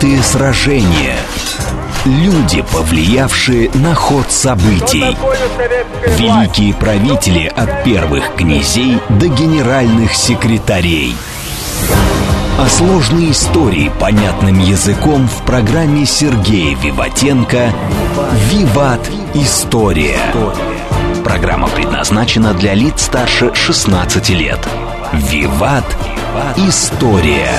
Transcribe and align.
знаменитые 0.00 0.22
сражения. 0.22 1.16
Люди, 2.04 2.62
повлиявшие 2.72 3.70
на 3.74 3.94
ход 3.94 4.30
событий. 4.30 5.16
Великие 6.16 6.74
правители 6.74 7.46
от 7.54 7.84
первых 7.84 8.34
князей 8.34 8.98
до 9.10 9.28
генеральных 9.28 10.14
секретарей. 10.14 11.14
А 12.58 12.68
сложные 12.68 13.32
истории 13.32 13.90
понятным 14.00 14.58
языком 14.58 15.28
в 15.28 15.44
программе 15.44 16.06
Сергея 16.06 16.76
Виватенко 16.76 17.72
«Виват. 18.50 19.10
История». 19.34 20.18
Программа 21.24 21.68
предназначена 21.68 22.54
для 22.54 22.74
лиц 22.74 23.02
старше 23.02 23.54
16 23.54 24.30
лет. 24.30 24.58
«Виват. 25.12 25.84
История». 26.56 27.50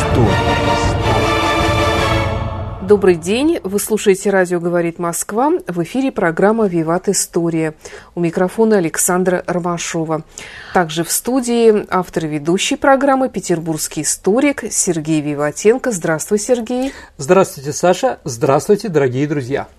Добрый 2.92 3.16
день. 3.16 3.58
Вы 3.64 3.80
слушаете 3.80 4.32
«Радио 4.32 4.60
говорит 4.60 5.00
Москва». 5.00 5.50
В 5.66 5.82
эфире 5.82 6.12
программа 6.12 6.68
«Виват 6.68 7.08
История». 7.08 7.74
У 8.16 8.20
микрофона 8.20 8.80
Александра 8.80 9.46
Ромашова. 9.48 10.26
Также 10.74 11.06
в 11.06 11.10
студии 11.10 11.86
автор 11.90 12.26
и 12.26 12.28
ведущий 12.28 12.76
программы 12.76 13.30
петербургский 13.30 14.02
историк 14.02 14.66
Сергей 14.70 15.22
Виватенко. 15.22 15.90
Здравствуй, 15.92 16.38
Сергей. 16.38 16.92
Здравствуйте, 17.16 17.72
Саша. 17.72 18.20
Здравствуйте, 18.26 18.90
дорогие 18.90 19.26
друзья. 19.26 19.70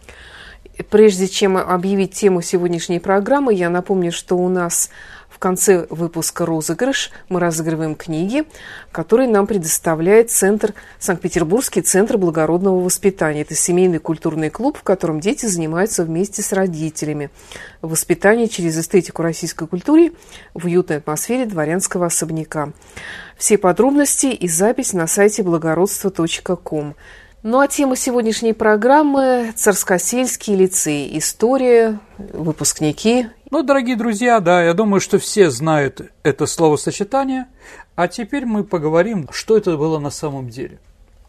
Прежде 0.88 1.28
чем 1.28 1.58
объявить 1.58 2.14
тему 2.14 2.40
сегодняшней 2.40 2.98
программы, 2.98 3.52
я 3.52 3.68
напомню, 3.68 4.10
что 4.10 4.36
у 4.38 4.48
нас 4.48 4.88
конце 5.42 5.86
выпуска 5.90 6.46
«Розыгрыш» 6.46 7.10
мы 7.28 7.40
разыгрываем 7.40 7.96
книги, 7.96 8.44
которые 8.92 9.28
нам 9.28 9.48
предоставляет 9.48 10.30
Центр, 10.30 10.72
Санкт-Петербургский 11.00 11.82
Центр 11.82 12.16
благородного 12.16 12.80
воспитания. 12.80 13.42
Это 13.42 13.56
семейный 13.56 13.98
культурный 13.98 14.50
клуб, 14.50 14.78
в 14.78 14.84
котором 14.84 15.18
дети 15.18 15.46
занимаются 15.46 16.04
вместе 16.04 16.42
с 16.42 16.52
родителями. 16.52 17.30
Воспитание 17.80 18.48
через 18.48 18.78
эстетику 18.78 19.22
российской 19.22 19.66
культуры 19.66 20.12
в 20.54 20.66
уютной 20.66 20.98
атмосфере 20.98 21.44
дворянского 21.44 22.06
особняка. 22.06 22.70
Все 23.36 23.58
подробности 23.58 24.26
и 24.26 24.46
запись 24.46 24.92
на 24.92 25.08
сайте 25.08 25.42
благородство.ком. 25.42 26.94
Ну 27.44 27.58
а 27.58 27.66
тема 27.66 27.96
сегодняшней 27.96 28.52
программы– 28.52 29.52
Царскосельский 29.56 30.54
лицей. 30.54 31.18
История, 31.18 31.98
выпускники. 32.16 33.26
Ну, 33.50 33.64
дорогие 33.64 33.96
друзья, 33.96 34.38
да, 34.38 34.62
я 34.62 34.74
думаю, 34.74 35.00
что 35.00 35.18
все 35.18 35.50
знают 35.50 36.12
это 36.22 36.46
словосочетание. 36.46 37.46
А 37.96 38.06
теперь 38.06 38.46
мы 38.46 38.62
поговорим, 38.62 39.28
что 39.32 39.56
это 39.56 39.76
было 39.76 39.98
на 39.98 40.10
самом 40.10 40.50
деле. 40.50 40.78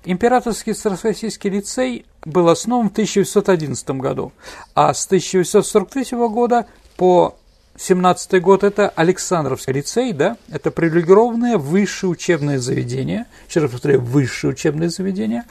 Императорский 0.06 0.74
Царскосельский 0.74 1.50
лицей 1.50 2.06
был 2.24 2.48
основан 2.48 2.90
в 2.90 2.92
1911 2.92 3.90
году, 3.92 4.34
а 4.76 4.94
с 4.94 5.08
1943 5.08 6.16
года 6.28 6.68
по 6.96 7.38
17 7.76 8.40
год– 8.42 8.64
это 8.66 8.90
Александровский 8.90 9.74
лицей, 9.74 10.14
да, 10.14 10.38
это 10.52 10.70
привилегированное 10.70 11.58
высшее 11.58 12.12
учебное 12.12 12.60
заведение, 12.60 13.26
еще 13.50 13.62
раз 13.62 13.72
повторяю, 13.72 14.02
высшее 14.02 14.54
учебное 14.54 14.90
заведение, 14.90 15.44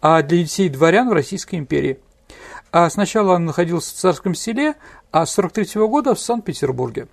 а 0.00 0.22
для 0.22 0.38
детей 0.38 0.68
дворян 0.70 1.10
в 1.10 1.12
Российской 1.12 1.56
империи. 1.56 1.98
А 2.72 2.88
сначала 2.88 3.34
он 3.34 3.44
находился 3.44 3.94
в 3.94 3.98
Царском 3.98 4.34
селе, 4.34 4.74
а 5.10 5.26
с 5.26 5.34
43 5.34 5.86
года 5.86 6.14
в 6.14 6.20
Санкт-Петербурге. 6.20 7.08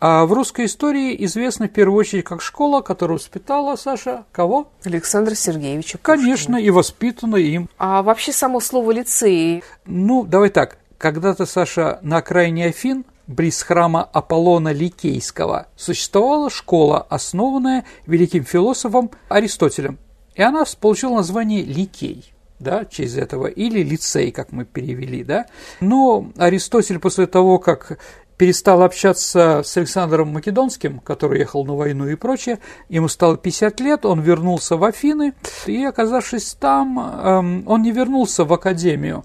А 0.00 0.24
в 0.24 0.32
русской 0.32 0.66
истории 0.66 1.24
известна 1.24 1.66
в 1.66 1.72
первую 1.72 1.98
очередь 1.98 2.24
как 2.24 2.42
школа, 2.42 2.82
которая 2.82 3.18
воспитала, 3.18 3.76
Саша, 3.76 4.24
кого? 4.30 4.68
Александра 4.84 5.34
Сергеевича 5.34 5.98
Конечно, 6.00 6.56
и 6.56 6.70
воспитана 6.70 7.36
им. 7.36 7.68
А 7.76 8.02
вообще 8.02 8.32
само 8.32 8.60
слово 8.60 8.92
«лицей»? 8.92 9.64
Ну, 9.84 10.24
давай 10.24 10.50
так, 10.50 10.78
когда-то, 10.96 11.44
Саша, 11.44 11.98
на 12.02 12.18
окраине 12.18 12.66
Афин– 12.66 13.04
близ 13.26 13.62
храма 13.62 14.02
Аполлона 14.02 14.72
Ликейского 14.72 15.66
существовала 15.76 16.50
школа, 16.50 17.06
основанная 17.08 17.84
великим 18.06 18.44
философом 18.44 19.10
Аристотелем. 19.28 19.98
И 20.34 20.42
она 20.42 20.64
получила 20.80 21.16
название 21.16 21.62
Ликей 21.62 22.32
да, 22.58 22.84
через 22.84 23.16
этого, 23.16 23.46
или 23.46 23.82
лицей, 23.82 24.30
как 24.30 24.52
мы 24.52 24.64
перевели, 24.64 25.24
да. 25.24 25.46
Но 25.80 26.30
Аристотель 26.36 26.98
после 26.98 27.26
того, 27.26 27.58
как 27.58 27.98
перестал 28.36 28.82
общаться 28.82 29.62
с 29.64 29.76
Александром 29.76 30.28
Македонским, 30.28 31.00
который 31.00 31.40
ехал 31.40 31.64
на 31.64 31.74
войну 31.74 32.06
и 32.08 32.16
прочее, 32.16 32.58
ему 32.88 33.08
стало 33.08 33.36
50 33.36 33.80
лет, 33.80 34.04
он 34.04 34.20
вернулся 34.20 34.76
в 34.76 34.84
Афины, 34.84 35.32
и, 35.66 35.84
оказавшись 35.84 36.54
там, 36.54 36.98
эм, 36.98 37.64
он 37.66 37.82
не 37.82 37.92
вернулся 37.92 38.44
в 38.44 38.52
академию, 38.52 39.24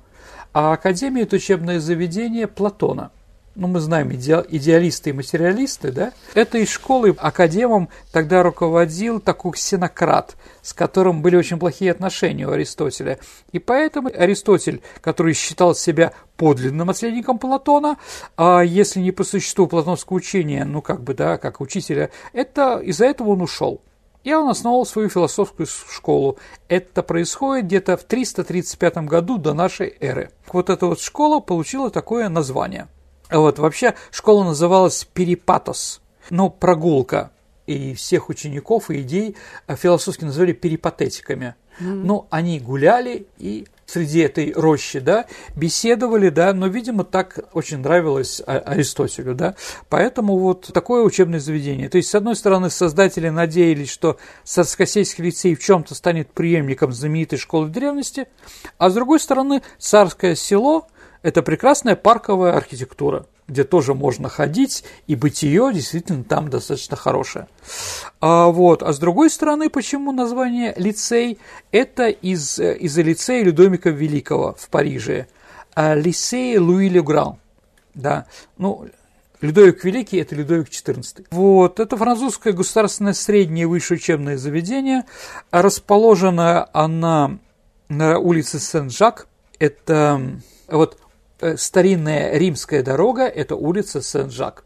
а 0.53 0.73
академия– 0.73 1.21
это 1.23 1.37
учебное 1.37 1.79
заведение 1.79 2.47
Платона– 2.47 3.11
ну, 3.55 3.67
мы 3.67 3.79
знаем, 3.79 4.11
иде, 4.13 4.43
идеалисты 4.47 5.09
и 5.09 5.13
материалисты, 5.13 5.91
да, 5.91 6.13
этой 6.33 6.65
школой 6.65 7.13
академом 7.17 7.89
тогда 8.11 8.43
руководил 8.43 9.19
такой 9.19 9.53
ксенократ, 9.53 10.37
с 10.61 10.73
которым 10.73 11.21
были 11.21 11.35
очень 11.35 11.59
плохие 11.59 11.91
отношения 11.91 12.47
у 12.47 12.51
Аристотеля. 12.51 13.19
И 13.51 13.59
поэтому 13.59 14.09
Аристотель, 14.13 14.81
который 15.01 15.33
считал 15.33 15.75
себя 15.75 16.13
подлинным 16.37 16.87
наследником 16.87 17.39
Платона, 17.39 17.97
а 18.37 18.61
если 18.61 19.01
не 19.01 19.11
по 19.11 19.23
существу 19.23 19.67
платоновского 19.67 20.17
учения, 20.17 20.63
ну, 20.63 20.81
как 20.81 21.01
бы, 21.03 21.13
да, 21.13 21.37
как 21.37 21.59
учителя, 21.59 22.09
это 22.31 22.79
из-за 22.79 23.05
этого 23.05 23.31
он 23.31 23.41
ушел. 23.41 23.81
И 24.23 24.33
он 24.33 24.47
основал 24.49 24.85
свою 24.85 25.09
философскую 25.09 25.65
школу. 25.65 26.37
Это 26.67 27.01
происходит 27.01 27.65
где-то 27.65 27.97
в 27.97 28.03
335 28.03 28.97
году 29.07 29.39
до 29.39 29.53
нашей 29.53 29.95
эры. 29.99 30.29
Вот 30.53 30.69
эта 30.69 30.85
вот 30.85 31.01
школа 31.01 31.39
получила 31.39 31.89
такое 31.89 32.29
название– 32.29 32.87
вот, 33.39 33.59
вообще 33.59 33.95
школа 34.11 34.43
называлась 34.43 35.07
Перипатос, 35.13 36.01
ну, 36.29 36.49
прогулка. 36.49 37.31
И 37.67 37.93
всех 37.93 38.29
учеников 38.29 38.89
и 38.89 39.01
идей 39.01 39.37
философски 39.67 40.25
называли 40.25 40.51
перипатетиками. 40.51 41.55
Mm-hmm. 41.79 42.03
Ну, 42.03 42.27
они 42.29 42.59
гуляли 42.59 43.27
и 43.37 43.65
среди 43.85 44.19
этой 44.19 44.53
рощи, 44.53 44.99
да, 44.99 45.25
беседовали, 45.55 46.29
да, 46.29 46.53
но, 46.53 46.67
видимо, 46.67 47.03
так 47.03 47.39
очень 47.53 47.79
нравилось 47.79 48.41
а, 48.45 48.59
Аристотелю, 48.59 49.35
да, 49.35 49.55
поэтому 49.89 50.37
вот 50.37 50.71
такое 50.73 51.03
учебное 51.03 51.39
заведение. 51.39 51.89
То 51.89 51.97
есть, 51.97 52.09
с 52.09 52.15
одной 52.15 52.35
стороны, 52.35 52.69
создатели 52.69 53.29
надеялись, 53.29 53.89
что 53.89 54.17
Царскосельский 54.43 55.25
лицей 55.25 55.55
в 55.55 55.63
чем-то 55.63 55.93
станет 55.93 56.31
преемником 56.31 56.91
знаменитой 56.93 57.37
школы 57.37 57.69
древности, 57.69 58.27
а 58.77 58.89
с 58.89 58.93
другой 58.93 59.19
стороны, 59.19 59.61
Царское 59.77 60.35
село– 60.35 60.87
это 61.23 61.43
прекрасная 61.43 61.95
парковая 61.95 62.53
архитектура, 62.53 63.27
где 63.47 63.63
тоже 63.63 63.93
можно 63.93 64.27
ходить, 64.27 64.83
и 65.05 65.15
бытие 65.15 65.71
действительно 65.73 66.23
там 66.23 66.49
достаточно 66.49 66.97
хорошее. 66.97 67.47
А, 68.19 68.47
вот. 68.47 68.81
а 68.81 68.91
с 68.91 68.97
другой 68.97 69.29
стороны, 69.29 69.69
почему 69.69 70.11
название 70.11 70.73
лицей? 70.77 71.37
Это 71.71 72.09
из, 72.09 72.59
из-за 72.59 73.01
лицея 73.03 73.43
Людомика 73.43 73.91
Великого 73.91 74.55
в 74.57 74.67
Париже. 74.69 75.27
А, 75.75 75.93
лицей 75.93 76.57
Луи 76.57 76.89
Легран. 76.89 77.37
Да, 77.93 78.25
ну, 78.57 78.87
Людовик 79.41 79.83
Великий– 79.83 80.17
это 80.21 80.33
Людовик 80.33 80.69
XIV. 80.69 81.27
Вот, 81.31 81.79
это 81.79 81.97
французское 81.97 82.53
государственное 82.53 83.13
среднее 83.13 83.67
высшее 83.67 83.97
учебное 83.97 84.37
заведение. 84.37 85.03
Расположена 85.51 86.69
она 86.73 87.37
на 87.89 88.17
улице 88.17 88.59
Сен-Жак. 88.59 89.27
Это 89.59 90.21
вот 90.67 90.97
Э, 91.01 91.10
старинная 91.57 92.37
римская 92.37 92.83
дорога– 92.83 93.23
это 93.27 93.55
улица 93.55 94.01
Сен-Жак. 94.01 94.63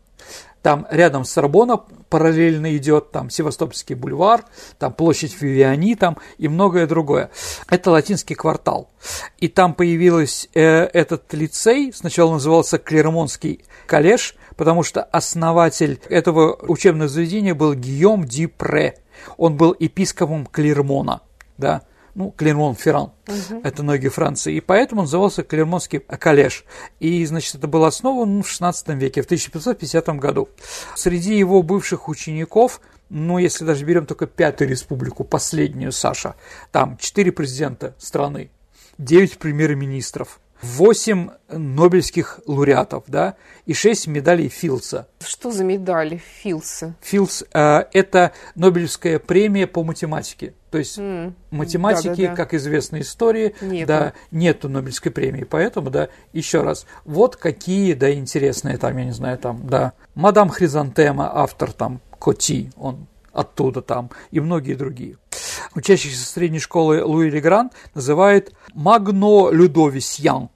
Там 0.66 0.88
рядом 0.90 1.26
с 1.26 1.30
Сорбона 1.30 1.78
параллельно 2.10 2.76
идет 2.76 3.12
там 3.12 3.30
Севастопольский 3.30 3.94
бульвар, 3.94 4.46
там 4.80 4.94
площадь 4.94 5.40
Вивиани 5.40 5.94
там 5.94 6.18
и 6.40 6.48
многое 6.48 6.88
другое. 6.88 7.30
Это 7.70 7.92
латинский 7.92 8.36
квартал. 8.36 8.90
И 9.38 9.48
там 9.48 9.76
появился 9.76 10.48
э, 10.56 10.62
этот 10.62 11.32
лицей, 11.36 11.94
сначала 11.94 12.32
назывался 12.32 12.80
Клермонский 12.80 13.64
коллеж, 13.86 14.36
потому 14.56 14.82
что 14.82 15.04
основатель 15.04 16.00
этого 16.10 16.56
учебного 16.68 17.10
заведения 17.10 17.54
был 17.54 17.76
Гийом 17.76 18.26
Дипре. 18.26 18.98
Он 19.38 19.58
был 19.58 19.76
епископом 19.78 20.48
Клермона. 20.48 21.22
Да? 21.60 21.84
Ну, 22.16 22.34
Клермон-Ферран, 22.36 23.12
угу. 23.28 23.62
это 23.64 23.84
ноги 23.84 24.08
Франции, 24.08 24.56
и 24.56 24.62
поэтому 24.62 25.02
он 25.02 25.06
назывался 25.06 25.44
Клермонский 25.44 26.00
коллеж. 26.00 26.66
И, 27.00 27.26
значит, 27.26 27.56
это 27.56 27.68
было 27.68 27.88
основано 27.88 28.42
в 28.42 28.48
XVI 28.48 28.96
веке, 28.96 29.22
в 29.22 29.26
1550 29.26 30.08
году. 30.18 30.50
Среди 30.96 31.38
его 31.38 31.62
бывших 31.62 32.08
учеников, 32.08 32.80
ну, 33.10 33.38
если 33.38 33.66
даже 33.66 33.86
берем 33.86 34.06
только 34.06 34.28
Пятую 34.28 34.70
Республику, 34.70 35.26
последнюю, 35.26 35.92
Саша, 35.92 36.36
там 36.72 36.98
четыре 36.98 37.32
президента 37.32 37.94
страны, 38.00 38.50
девять 38.98 39.38
премьер-министров, 39.38 40.40
восемь 40.62 41.30
нобелевских 41.50 42.40
лауреатов, 42.46 43.04
да, 43.08 43.36
и 43.66 43.74
шесть 43.74 44.08
медалей 44.08 44.50
Филдса. 44.50 45.08
Что 45.20 45.52
за 45.52 45.64
медали 45.64 46.22
Филдса? 46.42 46.96
Филдс 47.02 47.44
э,– 47.54 47.84
это 47.94 48.32
Нобелевская 48.56 49.20
премия 49.20 49.68
по 49.68 49.84
математике. 49.84 50.54
То 50.72 50.80
есть 50.80 50.98
mm. 50.98 51.34
математики, 51.52 52.08
да, 52.08 52.16
да, 52.16 52.28
да. 52.30 52.36
как 52.36 52.54
известно 52.54 53.00
истории, 53.00 53.56
нету. 53.62 53.88
да, 53.88 54.14
нету 54.32 54.70
Нобелевской 54.70 55.12
премии. 55.12 55.44
Поэтому, 55.44 55.90
да, 55.90 56.10
еще 56.34 56.62
раз, 56.62 56.86
вот 57.06 57.36
какие, 57.36 57.94
да, 57.94 58.14
интересные 58.14 58.78
там, 58.78 58.98
я 58.98 59.06
не 59.06 59.14
знаю, 59.14 59.38
там, 59.38 59.68
да, 59.68 59.94
мадам 60.16 60.50
Хризантема, 60.50 61.32
автор 61.34 61.72
там 61.72 62.02
Коти, 62.20 62.72
он 62.76 63.08
оттуда 63.36 63.82
там, 63.82 64.10
и 64.32 64.40
многие 64.40 64.74
другие. 64.74 65.18
Учащихся 65.76 66.26
средней 66.26 66.60
школы 66.60 67.04
Луи 67.04 67.30
Легран 67.30 67.70
называют 67.94 68.54
Магно 68.74 69.50
Людовисьян, 69.52 70.50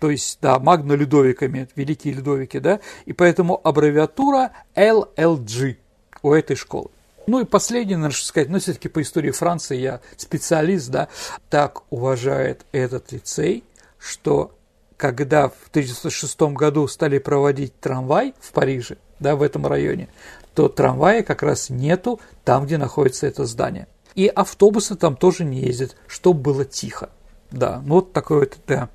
то 0.00 0.10
есть, 0.10 0.38
да, 0.40 0.58
Магно 0.58 0.94
Людовиками, 0.94 1.68
великие 1.76 2.14
Людовики, 2.14 2.58
да, 2.58 2.80
и 3.04 3.12
поэтому 3.12 3.60
аббревиатура 3.62 4.52
LLG 4.74 5.76
у 6.22 6.32
этой 6.32 6.56
школы. 6.56 6.90
Ну 7.26 7.40
и 7.40 7.44
последнее, 7.44 7.98
надо 7.98 8.14
сказать, 8.14 8.48
но 8.48 8.54
ну, 8.54 8.60
все-таки 8.60 8.88
по 8.88 9.00
истории 9.00 9.30
Франции 9.30 9.76
я 9.76 10.00
специалист, 10.16 10.88
да, 10.88 11.08
так 11.50 11.82
уважает 11.90 12.64
этот 12.72 13.12
лицей, 13.12 13.62
что 13.98 14.56
когда 14.96 15.48
в 15.48 15.68
1906 15.70 16.40
году 16.52 16.88
стали 16.88 17.18
проводить 17.18 17.78
трамвай 17.78 18.34
в 18.40 18.52
Париже, 18.52 18.96
да, 19.20 19.36
в 19.36 19.42
этом 19.42 19.66
районе, 19.66 20.08
то 20.54 20.68
трамвая 20.68 21.22
как 21.22 21.42
раз 21.42 21.70
нету 21.70 22.20
там, 22.44 22.66
где 22.66 22.78
находится 22.78 23.26
это 23.26 23.46
здание. 23.46 23.86
И 24.14 24.26
автобусы 24.26 24.94
там 24.94 25.16
тоже 25.16 25.44
не 25.44 25.60
ездят, 25.60 25.96
чтобы 26.06 26.40
было 26.40 26.64
тихо. 26.64 27.10
Да, 27.50 27.82
ну 27.84 27.96
вот 27.96 28.12
такой 28.12 28.40
вот, 28.40 28.56
да. 28.66 28.88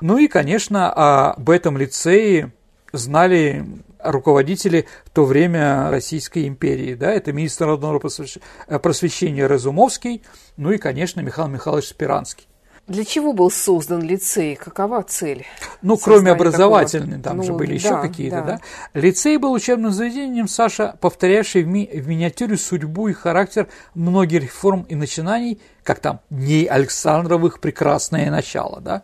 Ну 0.00 0.18
и, 0.18 0.28
конечно, 0.28 1.32
об 1.32 1.50
этом 1.50 1.76
лицее 1.76 2.52
знали 2.92 3.64
руководители 3.98 4.86
в 5.04 5.10
то 5.10 5.24
время 5.24 5.90
Российской 5.90 6.46
империи. 6.46 6.94
Да, 6.94 7.10
это 7.10 7.32
министр 7.32 7.66
народного 7.66 7.98
просвещения 7.98 9.46
Разумовский, 9.46 10.22
ну 10.56 10.70
и, 10.70 10.78
конечно, 10.78 11.20
Михаил 11.20 11.48
Михайлович 11.48 11.88
Спиранский. 11.88 12.46
Для 12.86 13.04
чего 13.04 13.32
был 13.32 13.50
создан 13.50 14.00
лицей? 14.00 14.54
Какова 14.54 15.02
цель? 15.02 15.44
Ну, 15.82 15.96
кроме 15.96 16.30
образовательной, 16.30 17.20
там 17.20 17.38
ну, 17.38 17.42
же 17.42 17.52
были 17.52 17.70
да, 17.70 17.74
еще 17.74 18.00
какие-то, 18.00 18.42
да. 18.42 18.60
да. 18.92 19.00
Лицей 19.00 19.38
был 19.38 19.52
учебным 19.52 19.90
заведением, 19.90 20.46
Саша, 20.46 20.96
повторявший 21.00 21.64
в, 21.64 21.66
ми- 21.66 21.90
в 21.92 22.06
миниатюре 22.06 22.56
судьбу 22.56 23.08
и 23.08 23.12
характер 23.12 23.66
многих 23.94 24.42
реформ 24.42 24.82
и 24.82 24.94
начинаний, 24.94 25.60
как 25.82 25.98
там 25.98 26.20
Дней 26.30 26.66
Александровых 26.66 27.58
прекрасное 27.58 28.30
начало, 28.30 28.80
да. 28.80 29.02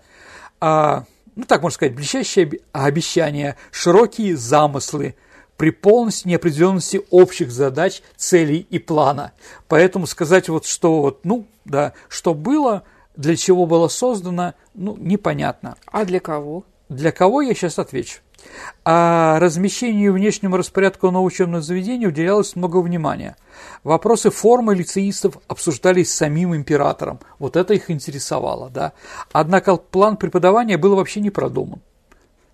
А, 0.61 1.05
ну, 1.35 1.43
так 1.45 1.63
можно 1.63 1.75
сказать, 1.75 1.97
блестящие 1.97 2.61
обещания, 2.71 3.57
широкие 3.73 4.37
замыслы, 4.37 5.17
при 5.57 5.71
полности 5.71 6.29
неопределенности 6.29 7.03
общих 7.11 7.51
задач, 7.51 8.03
целей 8.17 8.67
и 8.71 8.79
плана. 8.79 9.33
Поэтому 9.69 10.07
сказать 10.07 10.49
вот, 10.49 10.67
что 10.67 11.03
вот, 11.03 11.25
ну, 11.25 11.47
да, 11.65 11.93
что 12.09 12.35
было, 12.35 12.85
для 13.17 13.37
чего 13.37 13.67
было 13.67 13.89
создано, 13.89 14.55
ну, 14.75 14.97
непонятно. 14.99 15.77
А 15.87 16.05
для 16.05 16.21
кого? 16.21 16.65
Для 16.89 17.13
кого, 17.13 17.43
я 17.43 17.55
сейчас 17.55 17.79
отвечу. 17.79 18.21
А 18.85 19.39
размещению 19.39 20.07
и 20.07 20.19
внешнему 20.19 20.57
распорядку 20.57 21.11
нового 21.11 21.27
учебного 21.27 21.63
заведения 21.63 22.09
уделялось 22.09 22.57
много 22.57 22.79
внимания. 22.79 23.37
Вопросы 23.85 24.31
формы 24.31 24.75
лицеистов 24.75 25.39
обсуждались 25.47 26.13
самим 26.13 26.55
императором. 26.55 27.21
Вот 27.39 27.57
это 27.57 27.75
их 27.75 27.91
интересовало, 27.91 28.69
да. 28.69 28.93
Однако 29.31 29.77
план 29.77 30.17
преподавания 30.17 30.77
был 30.77 30.97
вообще 30.97 31.21
не 31.21 31.31
продуман. 31.31 31.81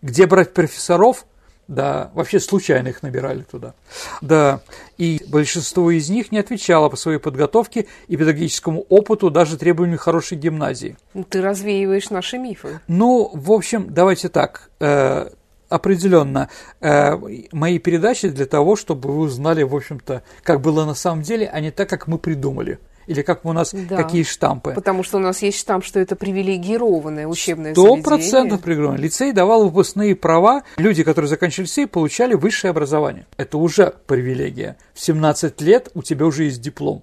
Где 0.03 0.27
брать 0.27 0.53
профессоров– 0.55 1.25
да, 1.69 2.11
вообще 2.15 2.41
случайно 2.41 2.89
их 2.89 3.03
набирали 3.03 3.43
туда. 3.43 3.75
Да, 4.23 4.61
и 4.97 5.23
большинство 5.29 5.91
из 5.91 6.09
них 6.09 6.33
не 6.33 6.39
отвечало 6.39 6.89
по 6.89 6.97
своей 6.97 7.19
подготовке 7.19 7.87
и 8.09 8.17
педагогическому 8.17 8.87
опыту 8.89 9.31
даже 9.31 9.59
требованию 9.59 9.99
хорошей 9.99 10.39
гимназии. 10.39 10.97
Ну, 11.13 11.25
ты 11.25 11.43
развеиваешь 11.43 12.09
наши 12.09 12.39
мифы. 12.39 12.81
Ну, 12.89 13.31
в 13.35 13.53
общем, 13.53 13.87
давайте 13.91 14.31
так. 14.31 14.71
Э, 14.81 15.29
определенно 15.69 16.49
э, 16.81 17.17
мои 17.53 17.79
передачи 17.79 18.29
для 18.31 18.47
того, 18.47 18.75
чтобы 18.75 19.13
вы 19.13 19.19
узнали, 19.19 19.63
в 19.63 19.77
общем-то, 19.77 20.23
как 20.43 20.63
было 20.63 20.87
на 20.87 20.95
самом 20.95 21.23
деле, 21.23 21.49
а 21.53 21.61
не 21.61 21.71
так, 21.71 21.89
как 21.89 22.07
мы 22.07 22.19
придумали 22.19 22.79
или 23.09 23.23
как 23.23 23.45
у 23.47 23.53
нас 23.55 23.73
да, 23.73 23.97
какие 23.97 24.23
штампы. 24.23 24.73
Потому 24.75 25.03
что 25.03 25.17
у 25.17 25.21
нас 25.21 25.41
есть 25.41 25.59
штамп, 25.59 25.83
что 25.83 25.99
это 25.99 26.15
привилегированное 26.15 27.27
учебное 27.27 27.73
Сто 27.73 27.97
процентов 27.97 28.61
привилегированное. 28.61 29.03
Лицей 29.03 29.33
давал 29.33 29.65
выпускные 29.65 30.15
права. 30.15 30.63
Люди, 30.77 31.03
которые 31.03 31.29
заканчивали 31.29 31.67
лицей, 31.67 31.87
получали 31.87 32.35
высшее 32.35 32.71
образование. 32.71 33.27
Это 33.39 33.57
уже 33.57 33.95
привилегия. 34.07 34.77
В 34.93 35.01
17 35.01 35.61
лет 35.63 35.89
у 35.95 36.03
тебя 36.03 36.27
уже 36.27 36.45
есть 36.45 36.61
диплом. 36.61 37.03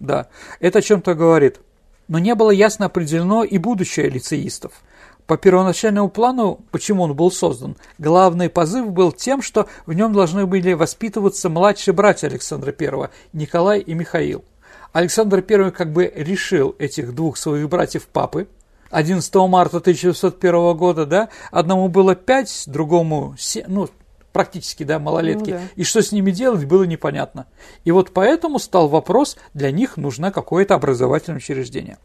Да, 0.00 0.28
это 0.58 0.78
о 0.78 0.82
чем-то 0.82 1.14
говорит. 1.14 1.60
Но 2.08 2.18
не 2.18 2.34
было 2.34 2.50
ясно 2.50 2.86
определено 2.86 3.44
и 3.44 3.58
будущее 3.58 4.08
лицеистов. 4.08 4.72
По 5.26 5.36
первоначальному 5.36 6.08
плану, 6.08 6.60
почему 6.70 7.02
он 7.04 7.14
был 7.14 7.30
создан, 7.30 7.76
главный 7.98 8.48
позыв 8.48 8.90
был 8.90 9.12
тем, 9.12 9.42
что 9.42 9.68
в 9.84 9.92
нем 9.92 10.12
должны 10.12 10.46
были 10.46 10.72
воспитываться 10.72 11.48
младшие 11.50 11.94
братья 11.94 12.26
Александра 12.28 12.74
I, 12.78 13.10
Николай 13.32 13.80
и 13.80 13.94
Михаил. 13.94 14.44
Александр 14.92 15.44
I 15.48 15.70
как 15.70 15.92
бы 15.92 16.12
решил 16.14 16.76
этих 16.78 17.14
двух 17.14 17.36
своих 17.36 17.68
братьев 17.68 18.06
папы. 18.06 18.46
11 18.90 19.34
марта 19.34 19.78
1901 19.78 20.76
года, 20.76 21.06
да, 21.06 21.28
одному 21.50 21.88
было 21.88 22.14
5, 22.14 22.64
другому 22.66 23.34
7, 23.38 23.64
ну, 23.66 23.88
практически, 24.32 24.84
да, 24.84 24.98
малолетки. 24.98 25.50
Ну, 25.50 25.56
да. 25.56 25.62
И 25.76 25.84
что 25.84 26.02
с 26.02 26.12
ними 26.12 26.30
делать, 26.30 26.66
было 26.66 26.84
непонятно. 26.84 27.46
И 27.84 27.90
вот 27.90 28.10
поэтому 28.12 28.58
стал 28.58 28.88
вопрос, 28.88 29.38
для 29.54 29.70
них 29.70 29.96
нужно 29.96 30.30
какое-то 30.30 30.74
образовательное 30.74 31.38
учреждение. 31.38 31.96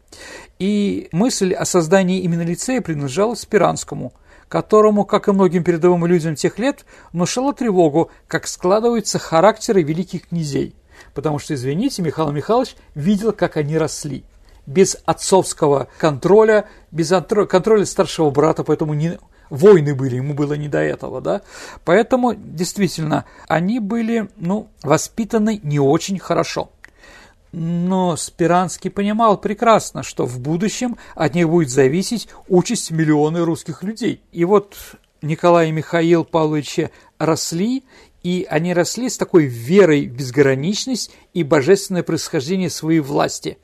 И 0.58 1.08
мысль 1.12 1.52
о 1.52 1.66
создании 1.66 2.20
именно 2.20 2.42
лицея 2.42 2.80
принадлежала 2.80 3.34
Спиранскому, 3.34 4.14
которому, 4.48 5.04
как 5.04 5.28
и 5.28 5.32
многим 5.32 5.64
передовым 5.64 6.06
людям 6.06 6.36
тех 6.36 6.58
лет, 6.58 6.86
внушала 7.12 7.52
тревогу, 7.52 8.10
как 8.28 8.46
складываются 8.46 9.18
характеры 9.18 9.82
великих 9.82 10.28
князей– 10.28 10.74
Потому 11.14 11.38
что, 11.38 11.54
извините, 11.54 12.02
Михаил 12.02 12.30
Михайлович 12.30 12.76
видел, 12.94 13.32
как 13.32 13.56
они 13.56 13.78
росли. 13.78 14.24
Без 14.66 14.96
отцовского 15.06 15.88
контроля, 15.98 16.66
без 16.90 17.10
контроля 17.48 17.86
старшего 17.86 18.30
брата, 18.30 18.64
поэтому 18.64 18.94
не, 18.94 19.18
войны 19.50 19.94
были, 19.94 20.16
ему 20.16 20.34
было 20.34 20.54
не 20.54 20.68
до 20.68 20.78
этого, 20.78 21.20
да. 21.20 21.42
Поэтому, 21.84 22.34
действительно, 22.34 23.24
они 23.46 23.80
были, 23.80 24.28
ну, 24.36 24.68
воспитаны 24.82 25.60
не 25.62 25.80
очень 25.80 26.18
хорошо. 26.18 26.70
Но 27.50 28.16
Спиранский 28.16 28.90
понимал 28.90 29.38
прекрасно, 29.38 30.02
что 30.02 30.26
в 30.26 30.38
будущем 30.38 30.98
от 31.14 31.34
них 31.34 31.48
будет 31.48 31.70
зависеть 31.70 32.28
участь 32.46 32.90
миллионы 32.90 33.40
русских 33.40 33.82
людей. 33.82 34.20
И 34.32 34.44
вот 34.44 34.76
Николай 35.22 35.70
и 35.70 35.72
Михаил 35.72 36.24
Павловичи 36.24 36.90
росли, 37.18 37.84
и 38.28 38.46
они 38.50 38.74
росли 38.74 39.08
с 39.08 39.16
такой 39.16 39.46
верой 39.46 40.06
в 40.06 40.12
безграничность 40.12 41.10
и 41.32 41.42
божественное 41.42 42.02
происхождение 42.02 42.68
своей 42.68 43.00
власти 43.00 43.56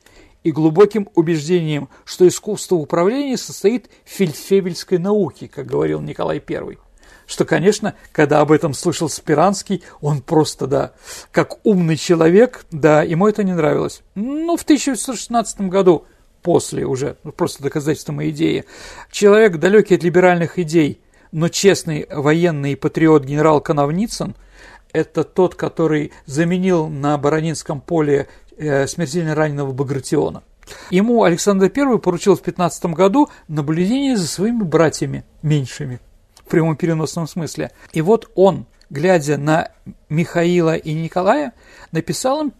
и 0.43 0.51
глубоким 0.51 1.07
убеждением, 1.13 1.87
что 2.03 2.27
искусство 2.27 2.73
управления 2.73 3.37
состоит 3.37 3.91
в 4.03 4.09
фельдфебельской 4.09 4.97
науке, 4.97 5.47
как 5.47 5.67
говорил 5.67 6.01
Николай 6.01 6.41
I. 6.49 6.79
Что, 7.27 7.45
конечно, 7.45 7.93
когда 8.11 8.41
об 8.41 8.51
этом 8.51 8.73
слышал 8.73 9.07
Спиранский, 9.07 9.83
он 10.01 10.21
просто, 10.21 10.65
да, 10.65 10.93
как 11.31 11.63
умный 11.63 11.95
человек, 11.95 12.65
да, 12.71 13.03
ему 13.03 13.27
это 13.27 13.43
не 13.43 13.53
нравилось. 13.53 14.01
Ну, 14.15 14.57
в 14.57 14.63
1916 14.63 15.61
году, 15.61 16.05
после 16.41 16.87
уже, 16.87 17.17
ну, 17.23 17.31
просто 17.31 17.61
доказательство 17.61 18.13
моей 18.13 18.31
идеи, 18.31 18.65
человек, 19.11 19.57
далекий 19.57 19.93
от 19.93 20.01
либеральных 20.01 20.57
идей, 20.57 21.01
но 21.35 21.49
честный 21.49 22.07
военный 22.09 22.77
патриот 22.77 23.25
генерал 23.25 23.59
Коновницын– 23.59 24.35
это 24.93 25.25
тот, 25.25 25.53
который 25.53 26.13
заменил 26.25 26.87
на 26.87 27.17
Баранинском 27.17 27.81
поле 27.81 28.29
э, 28.55 28.87
смертельно 28.87 29.35
раненого 29.35 29.73
Багратиона. 29.73 30.43
Ему 30.91 31.23
Александр 31.23 31.69
I 31.75 31.99
поручил 31.99 32.37
в 32.37 32.41
15 32.41 32.85
году 32.85 33.27
наблюдение 33.49 34.15
за 34.15 34.27
своими 34.27 34.63
братьями 34.63 35.25
меньшими, 35.41 35.99
в 36.35 36.45
прямом 36.45 36.77
переносном 36.77 37.27
смысле. 37.27 37.71
И 37.91 38.01
вот 38.01 38.31
он, 38.35 38.65
глядя 38.89 39.35
на 39.35 39.71
Михаила 40.07 40.77
и 40.77 40.93
Николая, 40.93 41.51
написал 41.91 42.43
им 42.43 42.53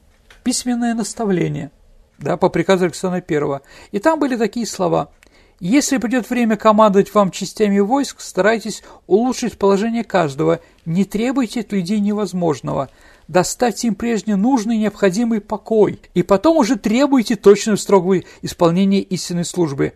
письменное 0.44 0.94
наставление 0.94 1.72
да, 2.17 2.36
по 2.36 2.50
приказу 2.50 2.84
Александра 2.84 3.24
I. 3.25 3.62
И 3.91 4.00
там 4.00 4.20
были 4.20 4.36
такие 4.36 4.67
слова– 4.67 5.12
если 5.59 5.97
придет 5.97 6.29
время 6.29 6.57
командовать 6.57 7.13
вам 7.13 7.31
частями 7.31 7.79
войск, 7.79 8.19
старайтесь 8.19 8.83
улучшить 9.07 9.57
положение 9.57 10.03
каждого, 10.03 10.59
не 10.85 11.05
требуйте 11.05 11.62
от 11.62 11.71
людей 11.71 12.00
невозможного, 12.00 12.89
доставьте 13.27 13.88
им 13.88 13.95
прежде 13.95 14.35
нужный 14.35 14.77
необходимый 14.77 15.41
покой, 15.41 16.00
и 16.13 16.24
потом 16.24 16.57
уже 16.57 16.75
требуйте 16.75 17.35
точного 17.35 17.77
строгого 17.77 18.21
исполнения 18.41 19.01
истинной 19.01 19.45
службы. 19.45 19.93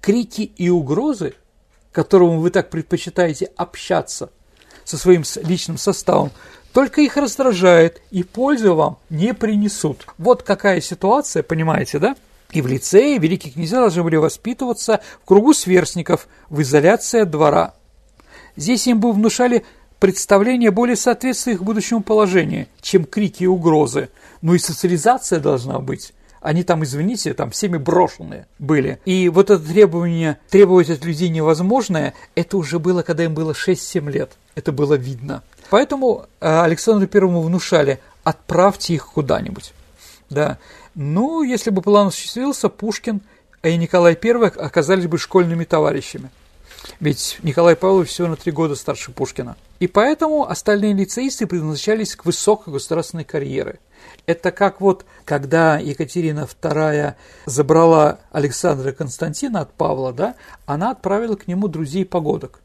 Крики 0.00 0.42
и 0.42 0.70
угрозы 0.70 1.34
которому 1.92 2.40
вы 2.40 2.50
так 2.50 2.70
предпочитаете 2.70 3.50
общаться 3.56 4.30
со 4.84 4.96
своим 4.96 5.22
личным 5.44 5.78
составом, 5.78 6.30
только 6.72 7.00
их 7.00 7.16
раздражает 7.16 8.00
и 8.10 8.22
пользу 8.22 8.74
вам 8.74 8.98
не 9.08 9.34
принесут. 9.34 10.06
Вот 10.18 10.42
какая 10.42 10.80
ситуация, 10.80 11.42
понимаете, 11.42 11.98
да? 11.98 12.16
И 12.52 12.62
в 12.62 12.66
лицее 12.66 13.18
великие 13.18 13.52
князья 13.52 13.80
должны 13.80 14.02
были 14.02 14.16
воспитываться 14.16 15.00
в 15.22 15.26
кругу 15.26 15.54
сверстников, 15.54 16.28
в 16.48 16.60
изоляции 16.62 17.20
от 17.20 17.30
двора. 17.30 17.74
Здесь 18.56 18.86
им 18.86 19.00
бы 19.00 19.12
внушали 19.12 19.64
представление 20.00 20.70
более 20.70 20.96
соответствующих 20.96 21.60
их 21.60 21.64
будущему 21.64 22.02
положению, 22.02 22.66
чем 22.80 23.04
крики 23.04 23.44
и 23.44 23.46
угрозы. 23.46 24.08
Ну 24.42 24.54
и 24.54 24.58
социализация 24.58 25.38
должна 25.38 25.78
быть. 25.78 26.12
Они 26.40 26.62
там, 26.62 26.82
извините, 26.84 27.34
там 27.34 27.50
всеми 27.50 27.76
брошенные 27.76 28.46
были. 28.58 28.98
И 29.04 29.28
вот 29.28 29.50
это 29.50 29.62
требование, 29.62 30.38
требовать 30.48 30.88
от 30.88 31.04
людей 31.04 31.28
невозможное, 31.28 32.14
это 32.34 32.56
уже 32.56 32.78
было, 32.78 33.02
когда 33.02 33.24
им 33.24 33.34
было 33.34 33.52
6-7 33.52 34.10
лет. 34.10 34.32
Это 34.54 34.72
было 34.72 34.94
видно. 34.94 35.42
Поэтому 35.68 36.26
э, 36.40 36.60
Александру 36.62 37.06
Первому 37.06 37.42
внушали, 37.42 38.00
отправьте 38.24 38.94
их 38.94 39.06
куда-нибудь. 39.12 39.74
Да. 40.30 40.58
Ну, 40.94 41.42
если 41.42 41.70
бы 41.70 41.82
план 41.82 42.08
осуществился, 42.08 42.68
Пушкин 42.68 43.20
и 43.62 43.76
Николай 43.76 44.18
I 44.20 44.46
оказались 44.56 45.06
бы 45.06 45.18
школьными 45.18 45.64
товарищами. 45.64 46.30
Ведь 46.98 47.38
Николай 47.42 47.76
Павлович 47.76 48.08
всего 48.08 48.28
на 48.28 48.36
три 48.36 48.52
года 48.52 48.74
старше 48.74 49.12
Пушкина. 49.12 49.56
И 49.80 49.86
поэтому 49.86 50.48
остальные 50.48 50.94
лицеисты 50.94 51.46
предназначались 51.46 52.16
к 52.16 52.24
высокой 52.24 52.72
государственной 52.72 53.24
карьере. 53.24 53.78
Это 54.26 54.50
как 54.50 54.80
вот, 54.80 55.04
когда 55.24 55.78
Екатерина 55.78 56.48
II 56.60 57.14
забрала 57.44 58.20
Александра 58.32 58.92
Константина 58.92 59.60
от 59.60 59.74
Павла, 59.74 60.12
да, 60.12 60.34
она 60.64 60.90
отправила 60.90 61.36
к 61.36 61.46
нему 61.48 61.68
друзей 61.68 62.06
погодок 62.06 62.60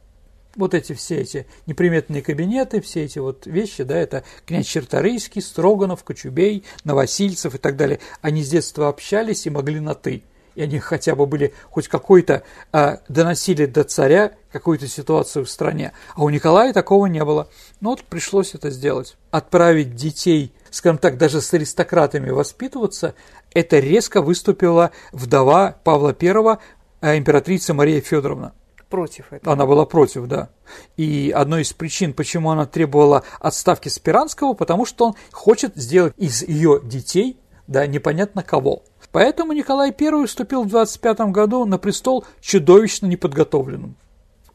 вот 0.56 0.74
эти 0.74 0.94
все 0.94 1.18
эти 1.18 1.46
неприметные 1.66 2.22
кабинеты, 2.22 2.82
все 2.82 3.04
эти 3.04 3.20
вот 3.20 3.46
вещи, 3.46 3.84
да, 3.84 3.98
это 3.98 4.24
князь 4.46 4.68
Черторийский, 4.68 5.42
Строганов, 5.42 6.04
Кочубей, 6.04 6.64
Новосильцев 6.84 7.56
и 7.56 7.58
так 7.58 7.76
далее, 7.76 8.00
они 8.22 8.44
с 8.44 8.50
детства 8.50 8.88
общались 8.88 9.46
и 9.46 9.50
могли 9.50 9.80
на 9.80 9.96
«ты». 9.96 10.24
И 10.56 10.62
они 10.62 10.80
хотя 10.80 11.16
бы 11.16 11.26
были 11.26 11.54
хоть 11.70 11.90
какой-то, 11.90 12.44
а, 12.72 13.02
доносили 13.10 13.66
до 13.66 13.84
царя 13.84 14.32
какую-то 14.54 14.88
ситуацию 14.88 15.44
в 15.44 15.50
стране. 15.50 15.92
А 16.16 16.24
у 16.24 16.30
Николая 16.30 16.72
такого 16.72 17.08
не 17.08 17.24
было. 17.26 17.50
Ну 17.82 17.90
вот 17.90 18.04
пришлось 18.04 18.56
это 18.56 18.70
сделать. 18.70 19.18
Отправить 19.32 19.96
детей, 19.96 20.54
скажем 20.72 20.98
так, 20.98 21.18
даже 21.18 21.42
с 21.42 21.54
аристократами 21.54 22.30
воспитываться, 22.30 23.16
это 23.54 23.80
резко 23.80 24.22
выступила 24.22 24.92
вдова 25.12 25.76
Павла 25.84 26.16
I, 26.18 26.58
а, 27.02 27.18
императрица 27.18 27.74
Мария 27.74 28.00
Федоровна 28.00 28.54
против 28.96 29.34
этого. 29.34 29.54
Она 29.54 29.66
была 29.66 29.86
против, 29.86 30.28
да. 30.28 30.48
И 30.96 31.34
одной 31.36 31.64
из 31.64 31.74
причин, 31.74 32.14
почему 32.14 32.50
она 32.50 32.66
требовала 32.66 33.24
отставки 33.42 33.90
Спиранского, 33.90 34.54
потому 34.54 34.86
что 34.86 35.08
он 35.08 35.16
хочет 35.32 35.76
сделать 35.76 36.14
из 36.16 36.44
ее 36.44 36.80
детей, 36.82 37.38
да, 37.68 37.86
непонятно 37.88 38.42
кого. 38.42 38.84
Поэтому 39.12 39.52
Николай 39.52 39.94
I 39.98 40.26
вступил 40.26 40.64
в 40.64 40.68
25 40.68 41.32
году 41.32 41.66
на 41.66 41.78
престол 41.78 42.26
чудовищно 42.40 43.08
неподготовленным. 43.08 43.98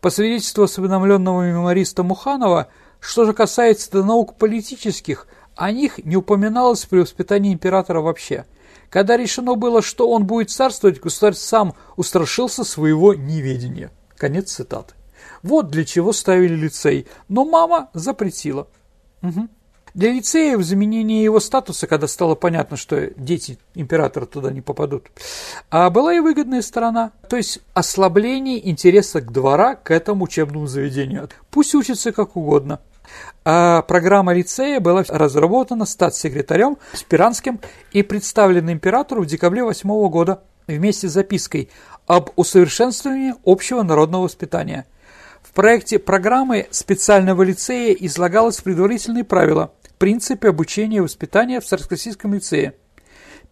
По 0.00 0.08
свидетельству 0.08 0.64
осведомленного 0.64 1.42
мемориста 1.42 2.02
Муханова, 2.02 2.68
что 2.98 3.26
же 3.26 3.34
касается 3.34 3.90
до 3.90 4.04
наук 4.04 4.36
политических, 4.36 5.26
о 5.54 5.70
них 5.70 6.02
не 6.02 6.16
упоминалось 6.16 6.86
при 6.86 7.00
воспитании 7.00 7.52
императора 7.52 8.00
вообще. 8.00 8.46
Когда 8.88 9.18
решено 9.18 9.54
было, 9.54 9.82
что 9.82 10.08
он 10.08 10.24
будет 10.24 10.50
царствовать, 10.50 10.98
государь 10.98 11.34
сам 11.34 11.74
устрашился 11.96 12.64
своего 12.64 13.12
неведения. 13.12 13.90
Конец 14.20 14.52
цитаты. 14.52 14.92
Вот 15.42 15.70
для 15.70 15.86
чего 15.86 16.12
ставили 16.12 16.54
лицей, 16.54 17.06
но 17.28 17.46
мама 17.46 17.88
запретила. 17.94 18.68
Угу. 19.22 19.48
Для 19.94 20.12
лицея 20.12 20.58
в 20.58 20.62
заменении 20.62 21.24
его 21.24 21.40
статуса, 21.40 21.86
когда 21.86 22.06
стало 22.06 22.34
понятно, 22.34 22.76
что 22.76 23.10
дети 23.16 23.58
императора 23.74 24.26
туда 24.26 24.52
не 24.52 24.60
попадут, 24.60 25.06
а 25.70 25.88
была 25.88 26.12
и 26.14 26.20
выгодная 26.20 26.60
сторона, 26.60 27.12
то 27.30 27.38
есть 27.38 27.60
ослабление 27.72 28.68
интереса 28.68 29.22
к 29.22 29.32
двора 29.32 29.74
к 29.74 29.90
этому 29.90 30.24
учебному 30.24 30.66
заведению. 30.66 31.30
Пусть 31.50 31.74
учится 31.74 32.12
как 32.12 32.36
угодно. 32.36 32.78
А 33.42 33.80
программа 33.82 34.34
лицея 34.34 34.80
была 34.80 35.02
разработана 35.08 35.86
статс-секретарем 35.86 36.76
Спиранским 36.92 37.58
и 37.90 38.02
представлена 38.02 38.70
императору 38.72 39.22
в 39.22 39.26
декабре 39.26 39.64
8 39.64 39.88
года 40.08 40.42
вместе 40.76 41.08
с 41.08 41.12
запиской 41.12 41.70
об 42.06 42.30
усовершенствовании 42.36 43.34
общего 43.44 43.82
народного 43.82 44.24
воспитания. 44.24 44.86
В 45.42 45.52
проекте 45.52 45.98
программы 45.98 46.66
специального 46.70 47.42
лицея 47.42 47.92
излагалось 47.94 48.60
предварительные 48.60 49.24
правила, 49.24 49.72
принципы 49.98 50.48
обучения 50.48 50.98
и 50.98 51.00
воспитания 51.00 51.60
в 51.60 51.64
Царско-Российском 51.64 52.34
лицее. 52.34 52.74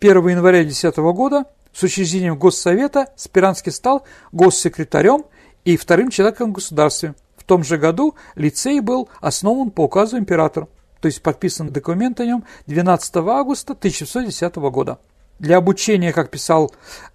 1 0.00 0.28
января 0.28 0.62
2010 0.62 0.96
года 0.98 1.44
с 1.72 1.82
учреждением 1.82 2.38
Госсовета 2.38 3.12
Спиранский 3.16 3.72
стал 3.72 4.06
госсекретарем 4.32 5.24
и 5.64 5.76
вторым 5.76 6.10
человеком 6.10 6.50
в 6.50 6.54
государстве. 6.54 7.14
В 7.36 7.44
том 7.44 7.64
же 7.64 7.78
году 7.78 8.14
лицей 8.34 8.80
был 8.80 9.08
основан 9.20 9.70
по 9.70 9.82
указу 9.82 10.18
императора, 10.18 10.68
то 11.00 11.06
есть 11.06 11.22
подписан 11.22 11.70
документ 11.70 12.20
о 12.20 12.26
нем 12.26 12.44
12 12.66 13.16
августа 13.16 13.72
1910 13.72 14.56
года. 14.56 14.98
Для 15.38 15.58
обучения, 15.58 16.12
как 16.12 16.30
писал 16.30 16.72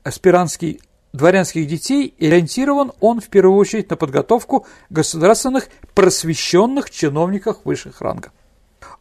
Спиранский, 0.09 0.79
дворянских 1.11 1.67
детей 1.67 2.07
и 2.17 2.27
ориентирован 2.27 2.93
он 3.01 3.19
в 3.19 3.27
первую 3.27 3.57
очередь 3.57 3.89
на 3.89 3.97
подготовку 3.97 4.65
государственных 4.89 5.67
просвещенных 5.93 6.89
чиновников 6.89 7.57
высших 7.65 8.01
рангов. 8.01 8.31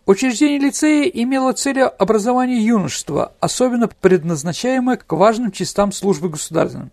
Учреждение 0.05 0.59
лицея 0.59 1.05
имело 1.05 1.53
целью 1.53 1.91
образования 2.03 2.61
юношества, 2.61 3.33
особенно 3.39 3.87
предназначаемое 3.87 4.97
к 4.97 5.11
важным 5.13 5.53
частям 5.53 5.93
службы 5.93 6.29
государственной. 6.29 6.91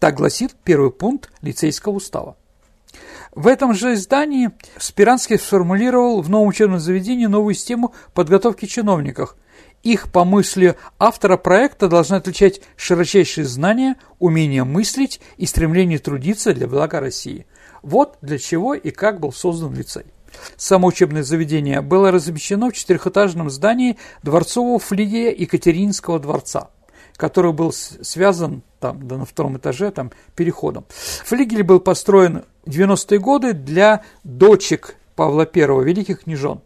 Так 0.00 0.16
гласит 0.16 0.56
первый 0.64 0.90
пункт 0.90 1.30
лицейского 1.42 1.92
устава. 1.92 2.36
В 3.32 3.46
этом 3.46 3.74
же 3.74 3.94
издании 3.94 4.50
Спиранский 4.76 5.38
сформулировал 5.38 6.20
в 6.20 6.28
новом 6.28 6.48
учебном 6.48 6.80
заведении 6.80 7.26
новую 7.26 7.54
систему 7.54 7.94
подготовки 8.12 8.66
чиновников– 8.66 9.36
их, 9.82 10.10
по 10.10 10.24
мысли 10.24 10.76
автора 10.98 11.36
проекта, 11.36 11.88
должны 11.88 12.16
отличать 12.16 12.60
широчайшие 12.76 13.46
знания, 13.46 13.96
умение 14.18 14.64
мыслить 14.64 15.20
и 15.36 15.46
стремление 15.46 15.98
трудиться 15.98 16.52
для 16.52 16.66
блага 16.66 17.00
России. 17.00 17.46
Вот 17.82 18.18
для 18.20 18.38
чего 18.38 18.74
и 18.74 18.90
как 18.90 19.20
был 19.20 19.32
создан 19.32 19.74
лицей. 19.74 20.04
Само 20.56 20.88
учебное 20.88 21.22
заведение 21.22 21.80
было 21.80 22.10
размещено 22.10 22.70
в 22.70 22.74
четырехэтажном 22.74 23.50
здании 23.50 23.96
дворцового 24.22 24.78
флигеля 24.78 25.34
Екатеринского 25.34 26.20
дворца, 26.20 26.70
который 27.16 27.52
был 27.52 27.72
связан 27.72 28.62
там, 28.78 29.08
да, 29.08 29.16
на 29.16 29.24
втором 29.24 29.56
этаже 29.56 29.90
там, 29.90 30.12
переходом. 30.36 30.84
Флигель 31.24 31.62
был 31.62 31.80
построен 31.80 32.44
в 32.64 32.70
90-е 32.70 33.18
годы 33.18 33.52
для 33.54 34.04
дочек 34.24 34.96
Павла 35.16 35.48
I, 35.52 35.84
великих 35.84 36.22
княжон 36.22 36.62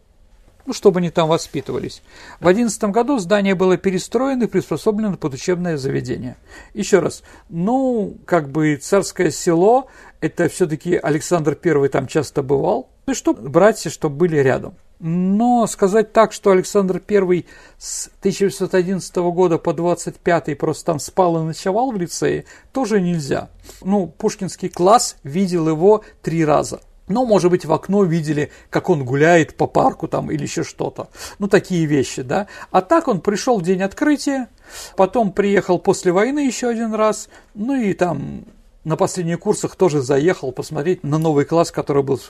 ну, 0.66 0.72
чтобы 0.72 1.00
они 1.00 1.10
там 1.10 1.28
воспитывались. 1.28 2.02
В 2.40 2.44
2011 2.44 2.84
году 2.84 3.18
здание 3.18 3.54
было 3.54 3.76
перестроено 3.76 4.44
и 4.44 4.48
приспособлено 4.48 5.16
под 5.16 5.34
учебное 5.34 5.76
заведение. 5.76 6.36
Еще 6.72 7.00
раз, 7.00 7.22
ну, 7.48 8.16
как 8.24 8.50
бы 8.50 8.76
царское 8.76 9.30
село, 9.30 9.88
это 10.20 10.48
все-таки 10.48 10.96
Александр 10.96 11.58
I 11.62 11.88
там 11.88 12.06
часто 12.06 12.42
бывал, 12.42 12.90
и 13.06 13.14
что 13.14 13.34
братья, 13.34 13.90
чтобы 13.90 14.16
были 14.16 14.38
рядом. 14.38 14.76
Но 15.00 15.66
сказать 15.66 16.12
так, 16.12 16.32
что 16.32 16.50
Александр 16.50 17.02
I 17.08 17.44
с 17.76 18.08
1911 18.20 19.16
года 19.16 19.58
по 19.58 19.74
25 19.74 20.56
просто 20.56 20.84
там 20.86 20.98
спал 20.98 21.42
и 21.42 21.44
ночевал 21.44 21.90
в 21.90 21.96
лицее, 21.96 22.46
тоже 22.72 23.00
нельзя. 23.00 23.50
Ну, 23.82 24.06
пушкинский 24.06 24.70
класс 24.70 25.16
видел 25.22 25.68
его 25.68 26.04
три 26.22 26.44
раза– 26.44 26.80
но, 27.08 27.24
может 27.26 27.50
быть, 27.50 27.64
в 27.64 27.72
окно 27.72 28.04
видели, 28.04 28.50
как 28.70 28.88
он 28.88 29.04
гуляет 29.04 29.56
по 29.56 29.66
парку 29.66 30.08
там 30.08 30.30
или 30.30 30.42
еще 30.42 30.64
что-то. 30.64 31.08
Ну, 31.38 31.48
такие 31.48 31.84
вещи, 31.86 32.22
да. 32.22 32.46
А 32.70 32.80
так 32.80 33.08
он 33.08 33.20
пришел 33.20 33.58
в 33.58 33.62
день 33.62 33.82
открытия, 33.82 34.48
потом 34.96 35.32
приехал 35.32 35.78
после 35.78 36.12
войны 36.12 36.40
еще 36.46 36.68
один 36.68 36.94
раз, 36.94 37.28
ну 37.54 37.74
и 37.74 37.92
там 37.92 38.44
на 38.84 38.96
последних 38.96 39.40
курсах 39.40 39.76
тоже 39.76 40.00
заехал 40.00 40.52
посмотреть 40.52 41.02
на 41.02 41.18
новый 41.18 41.44
класс, 41.44 41.70
который 41.70 42.02
был 42.02 42.20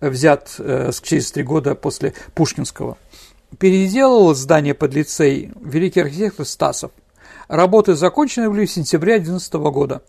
взят 0.00 0.54
э, 0.58 0.90
через 1.02 1.30
три 1.32 1.42
года 1.42 1.74
после 1.74 2.14
Пушкинского. 2.34 2.96
Переделал 3.58 4.34
здание 4.34 4.74
под 4.74 4.94
лицей 4.94 5.52
великий 5.60 6.00
архитектор 6.00 6.44
Стасов. 6.44 6.90
Работы 7.46 7.94
закончены 7.94 8.50
были 8.50 8.66
в 8.66 8.70
сентябре 8.70 9.18
2011 9.18 9.54
года. 9.54 10.02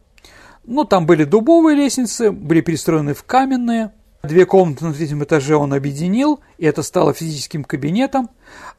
Ну, 0.64 0.84
там 0.84 1.06
были 1.06 1.26
дубовые 1.26 1.76
лестницы, 1.76 2.32
были 2.32 2.62
перестроены 2.62 3.14
в 3.14 3.24
каменные– 3.24 3.92
Две 4.26 4.46
комнаты 4.46 4.86
на 4.86 4.94
третьем 4.94 5.24
этаже 5.24 5.56
он 5.56 5.74
объединил, 5.74 6.40
и 6.58 6.66
это 6.66 6.82
стало 6.82 7.14
физическим 7.14 7.64
кабинетом. 7.64 8.30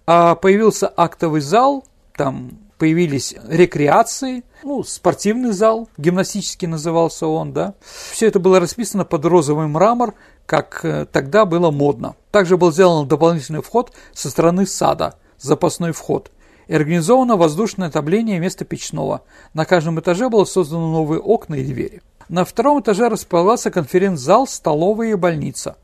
А 0.06 0.34
появился 0.34 0.92
актовый 0.96 1.40
зал, 1.40 1.84
там 2.16 2.58
появились 2.78 3.34
рекреации, 3.48 4.42
ну, 4.64 4.82
спортивный 4.82 5.52
зал, 5.52 5.88
гимнастический 5.96 6.66
назывался 6.66 7.26
он, 7.26 7.52
да. 7.52 7.74
Все 8.10 8.26
это 8.26 8.40
было 8.40 8.58
расписано 8.58 9.04
под 9.04 9.24
розовый 9.24 9.68
мрамор, 9.68 10.14
как 10.46 10.80
э, 10.84 11.06
тогда 11.06 11.44
было 11.44 11.70
модно. 11.70 12.16
Также 12.32 12.56
был 12.56 12.72
сделан 12.72 13.06
дополнительный 13.06 13.62
вход 13.62 13.92
со 14.12 14.30
стороны 14.30 14.66
сада, 14.66 15.14
запасной 15.38 15.92
вход. 15.92 16.32
И 16.66 16.74
организовано 16.74 17.36
воздушное 17.36 17.88
отопление 17.88 18.38
вместо 18.38 18.64
печного. 18.64 19.22
На 19.54 19.64
каждом 19.64 20.00
этаже 20.00 20.28
было 20.28 20.44
создано 20.44 20.90
новые 20.90 21.20
окна 21.20 21.54
и 21.54 21.64
двери. 21.64 22.02
На 22.28 22.44
втором 22.44 22.80
этаже 22.80 23.08
располагался 23.08 23.70
конференц-зал, 23.70 24.48
столовая 24.48 25.10
и 25.10 25.14
больница. 25.14 25.76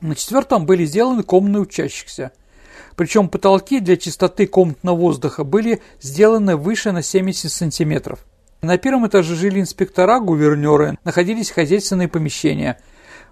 На 0.00 0.14
четвертом 0.14 0.64
были 0.64 0.84
сделаны 0.84 1.24
комнаты 1.24 1.58
учащихся. 1.58 2.30
Причем 2.94 3.28
потолки 3.28 3.80
для 3.80 3.96
чистоты 3.96 4.46
комнатного 4.46 4.96
воздуха 4.96 5.42
были 5.42 5.82
сделаны 6.00 6.56
выше 6.56 6.92
на 6.92 7.02
70 7.02 7.50
сантиметров. 7.50 8.20
На 8.62 8.78
первом 8.78 9.08
этаже 9.08 9.34
жили 9.34 9.60
инспектора, 9.60 10.20
гувернеры, 10.20 10.98
находились 11.04 11.50
хозяйственные 11.50 12.08
помещения. 12.08 12.78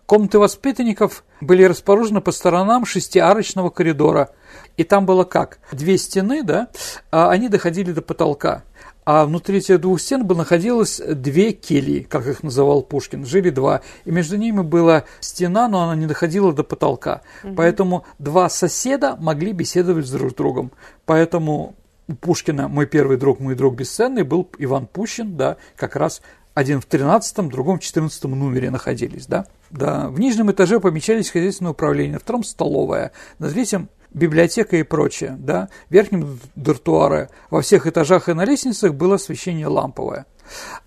Комнаты 0.06 0.38
воспитанников 0.38 1.24
были 1.40 1.64
расположены 1.64 2.20
по 2.20 2.30
сторонам 2.30 2.84
шестиарочного 2.84 3.70
коридора. 3.70 4.30
И 4.76 4.84
там 4.84 5.04
было 5.04 5.24
как? 5.24 5.58
Две 5.72 5.98
стены, 5.98 6.44
да, 6.44 6.68
а 7.10 7.30
они 7.30 7.48
доходили 7.48 7.92
до 7.92 8.02
потолка. 8.02 8.62
А 9.06 9.24
внутри 9.24 9.58
этих 9.58 9.80
двух 9.80 10.00
стен 10.00 10.26
бы 10.26 10.34
находилось 10.34 11.00
две 11.00 11.52
кельи, 11.52 12.00
как 12.00 12.26
их 12.26 12.42
называл 12.42 12.82
Пушкин. 12.82 13.24
Жили 13.24 13.50
два. 13.50 13.82
И 14.04 14.10
между 14.10 14.36
ними 14.36 14.62
была 14.62 15.04
стена, 15.20 15.68
но 15.68 15.84
она 15.84 15.94
не 15.94 16.06
доходила 16.06 16.52
до 16.52 16.64
потолка. 16.64 17.22
Угу. 17.44 17.54
Поэтому 17.54 18.04
два 18.18 18.48
соседа 18.48 19.14
могли 19.20 19.52
беседовать 19.52 20.10
друг 20.10 20.32
с 20.32 20.34
другом. 20.34 20.72
Поэтому 21.04 21.76
у 22.08 22.14
Пушкина 22.14 22.66
«Мой 22.66 22.86
первый 22.86 23.16
друг, 23.16 23.38
мой 23.38 23.54
друг 23.54 23.76
бесценный» 23.76 24.24
был 24.24 24.50
Иван 24.58 24.88
Пущин, 24.88 25.36
да, 25.36 25.56
как 25.76 25.94
раз 25.94 26.20
один 26.54 26.80
в 26.80 26.86
13 26.86 27.48
другом 27.48 27.78
в 27.78 27.82
14 27.82 28.24
номере 28.24 28.70
находились, 28.70 29.26
да. 29.26 29.46
Да, 29.70 30.08
в 30.08 30.18
нижнем 30.18 30.50
этаже 30.50 30.80
помещались 30.80 31.30
хозяйственное 31.30 31.72
управление, 31.72 32.14
на 32.14 32.18
втором 32.18 32.42
столовая, 32.42 33.12
на 33.38 33.50
третьем 33.50 33.88
библиотека 34.16 34.76
и 34.76 34.82
прочее, 34.82 35.36
да, 35.38 35.68
в 35.88 35.92
верхнем 35.92 36.40
дартуаре, 36.56 37.28
во 37.50 37.60
всех 37.60 37.86
этажах 37.86 38.28
и 38.28 38.32
на 38.32 38.44
лестницах 38.44 38.94
было 38.94 39.14
освещение 39.14 39.68
ламповое. 39.68 40.26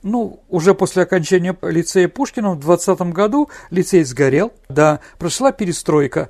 Ну, 0.04 0.42
уже 0.50 0.74
после 0.74 1.04
окончания 1.04 1.58
лицея 1.62 2.08
Пушкина 2.08 2.52
в 2.52 2.60
20 2.60 3.02
году 3.14 3.50
лицей 3.70 4.04
сгорел, 4.04 4.52
да, 4.68 5.00
прошла 5.18 5.52
перестройка, 5.52 6.30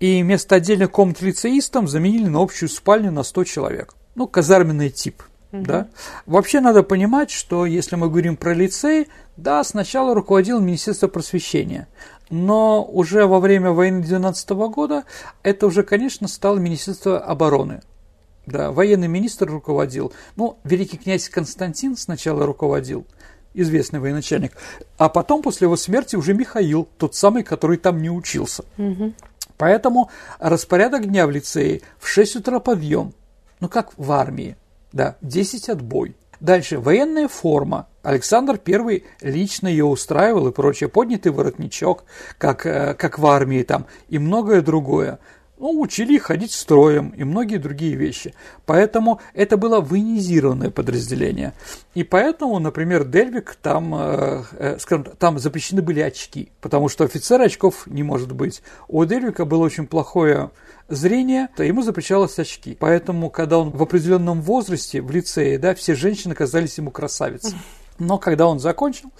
и 0.00 0.22
вместо 0.22 0.56
отдельных 0.56 0.90
комнат 0.90 1.20
лицеистам 1.22 1.88
заменили 1.88 2.28
на 2.28 2.42
общую 2.42 2.68
спальню 2.68 3.10
на 3.10 3.22
100 3.22 3.44
человек 3.44 3.94
ну, 4.16 4.26
казарменный 4.26 4.90
тип. 4.90 5.22
Угу. 5.52 5.62
Да? 5.62 5.88
Вообще 6.24 6.60
надо 6.60 6.82
понимать, 6.82 7.30
что 7.30 7.66
если 7.66 7.94
мы 7.94 8.08
говорим 8.08 8.36
про 8.36 8.52
лицей, 8.52 9.08
да, 9.36 9.62
сначала 9.62 10.14
руководил 10.14 10.58
Министерство 10.58 11.06
просвещения, 11.06 11.86
но 12.30 12.84
уже 12.84 13.26
во 13.26 13.40
время 13.40 13.70
войны 13.70 14.02
12 14.02 14.50
года 14.50 15.04
это 15.42 15.66
уже, 15.66 15.82
конечно, 15.82 16.28
стало 16.28 16.58
Министерство 16.58 17.18
обороны. 17.18 17.82
Да, 18.46 18.70
военный 18.70 19.08
министр 19.08 19.50
руководил. 19.50 20.12
Ну, 20.36 20.58
великий 20.62 20.98
князь 20.98 21.28
Константин 21.28 21.96
сначала 21.96 22.46
руководил, 22.46 23.04
известный 23.54 23.98
военачальник, 23.98 24.52
а 24.98 25.08
потом 25.08 25.42
после 25.42 25.66
его 25.66 25.76
смерти 25.76 26.14
уже 26.14 26.32
Михаил, 26.32 26.88
тот 26.98 27.14
самый, 27.14 27.42
который 27.42 27.76
там 27.76 28.00
не 28.00 28.10
учился. 28.10 28.64
Угу. 28.78 29.14
Поэтому 29.58 30.10
распорядок 30.38 31.06
дня 31.06 31.26
в 31.26 31.30
лицее 31.30 31.82
в 31.98 32.06
6 32.08 32.36
утра 32.36 32.60
подъем, 32.60 33.14
ну 33.58 33.68
как 33.68 33.90
в 33.96 34.12
армии, 34.12 34.56
да, 34.92 35.16
10 35.22 35.68
отбой. 35.68 36.14
Дальше, 36.40 36.78
военная 36.78 37.28
форма. 37.28 37.88
Александр 38.06 38.60
I 38.64 39.02
лично 39.20 39.66
ее 39.66 39.84
устраивал 39.84 40.46
и 40.46 40.52
прочее. 40.52 40.88
Поднятый 40.88 41.32
воротничок, 41.32 42.04
как, 42.38 42.64
э, 42.64 42.94
как 42.94 43.18
в 43.18 43.26
армии 43.26 43.64
там, 43.64 43.86
и 44.08 44.20
многое 44.20 44.62
другое. 44.62 45.18
Ну, 45.58 45.80
учили 45.80 46.18
ходить 46.18 46.52
строем 46.52 47.14
и 47.16 47.24
многие 47.24 47.56
другие 47.56 47.96
вещи. 47.96 48.34
Поэтому 48.64 49.20
это 49.34 49.56
было 49.56 49.80
военизированное 49.80 50.70
подразделение. 50.70 51.54
И 51.94 52.04
поэтому, 52.04 52.58
например, 52.60 53.04
Дельвик, 53.04 53.56
там, 53.60 53.92
э, 53.96 54.42
э, 54.52 54.78
скажем, 54.78 55.06
там 55.18 55.40
запрещены 55.40 55.82
были 55.82 56.00
очки, 56.00 56.50
потому 56.60 56.88
что 56.88 57.04
офицер 57.04 57.40
очков 57.40 57.88
не 57.88 58.04
может 58.04 58.30
быть. 58.30 58.62
У 58.86 59.04
Дельвика 59.04 59.44
было 59.44 59.64
очень 59.64 59.88
плохое 59.88 60.50
зрение, 60.88 61.48
то 61.56 61.64
ему 61.64 61.82
запрещалось 61.82 62.38
очки. 62.38 62.76
Поэтому, 62.78 63.30
когда 63.30 63.58
он 63.58 63.70
в 63.70 63.82
определенном 63.82 64.42
возрасте, 64.42 65.02
в 65.02 65.10
лицее, 65.10 65.58
да, 65.58 65.74
все 65.74 65.96
женщины 65.96 66.36
казались 66.36 66.78
ему 66.78 66.92
красавицами. 66.92 67.58
Но 67.98 68.18
когда 68.18 68.46
он 68.46 68.58
закончил 68.58 69.10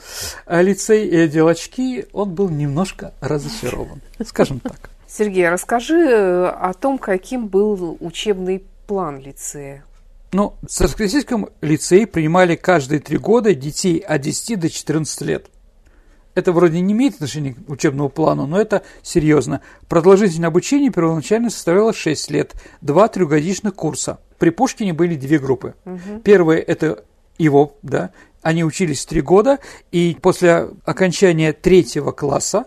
э, 0.47 0.63
лицей 0.63 1.07
и 1.07 1.17
одел 1.17 1.49
очки, 1.49 2.07
он 2.13 2.35
был 2.35 2.49
немножко 2.49 3.15
разочарован, 3.21 4.01
скажем 4.25 4.61
так. 4.61 4.91
Сергей, 5.09 5.49
расскажи 5.49 5.99
э, 5.99 6.47
о 6.47 6.75
том, 6.75 6.99
каким 6.99 7.49
был 7.49 7.97
учебный 8.01 8.65
план 8.87 9.21
лицея. 9.21 9.85
Ну, 10.33 10.55
в 10.63 10.67
Царскосельском 10.67 11.49
лицее 11.61 12.07
принимали 12.07 12.57
каждые 12.57 13.01
три 13.01 13.17
года 13.17 13.55
детей 13.55 13.99
от 13.99 14.21
10 14.21 14.61
до 14.61 14.69
14 14.69 15.21
лет 15.23 15.47
это 16.37 16.53
вроде 16.53 16.81
не 16.81 16.93
имеет 16.93 17.15
отношения 17.15 17.55
к 17.55 17.71
учебному 17.71 18.11
плану, 18.11 18.47
но 18.47 18.61
это 18.61 18.83
серьезно. 19.03 19.63
Продолжительность 19.89 20.47
обучения 20.47 20.91
первоначально 20.91 21.49
составляла 21.49 21.95
6 21.95 22.31
лет, 22.31 22.55
два 22.83 23.09
трехгодичных 23.09 23.75
курса. 23.75 24.21
При 24.39 24.51
Пушкине 24.51 24.93
были 24.93 25.17
две 25.17 25.39
группы. 25.39 25.75
Угу. 25.87 26.21
Первая– 26.23 26.59
это 26.67 27.05
его, 27.39 27.75
да, 27.83 28.11
они 28.47 28.63
учились 28.63 29.05
три 29.05 29.23
года, 29.23 29.59
и 29.91 30.17
после 30.23 30.69
окончания 30.85 31.53
третьего 31.53 32.13
класса 32.13 32.67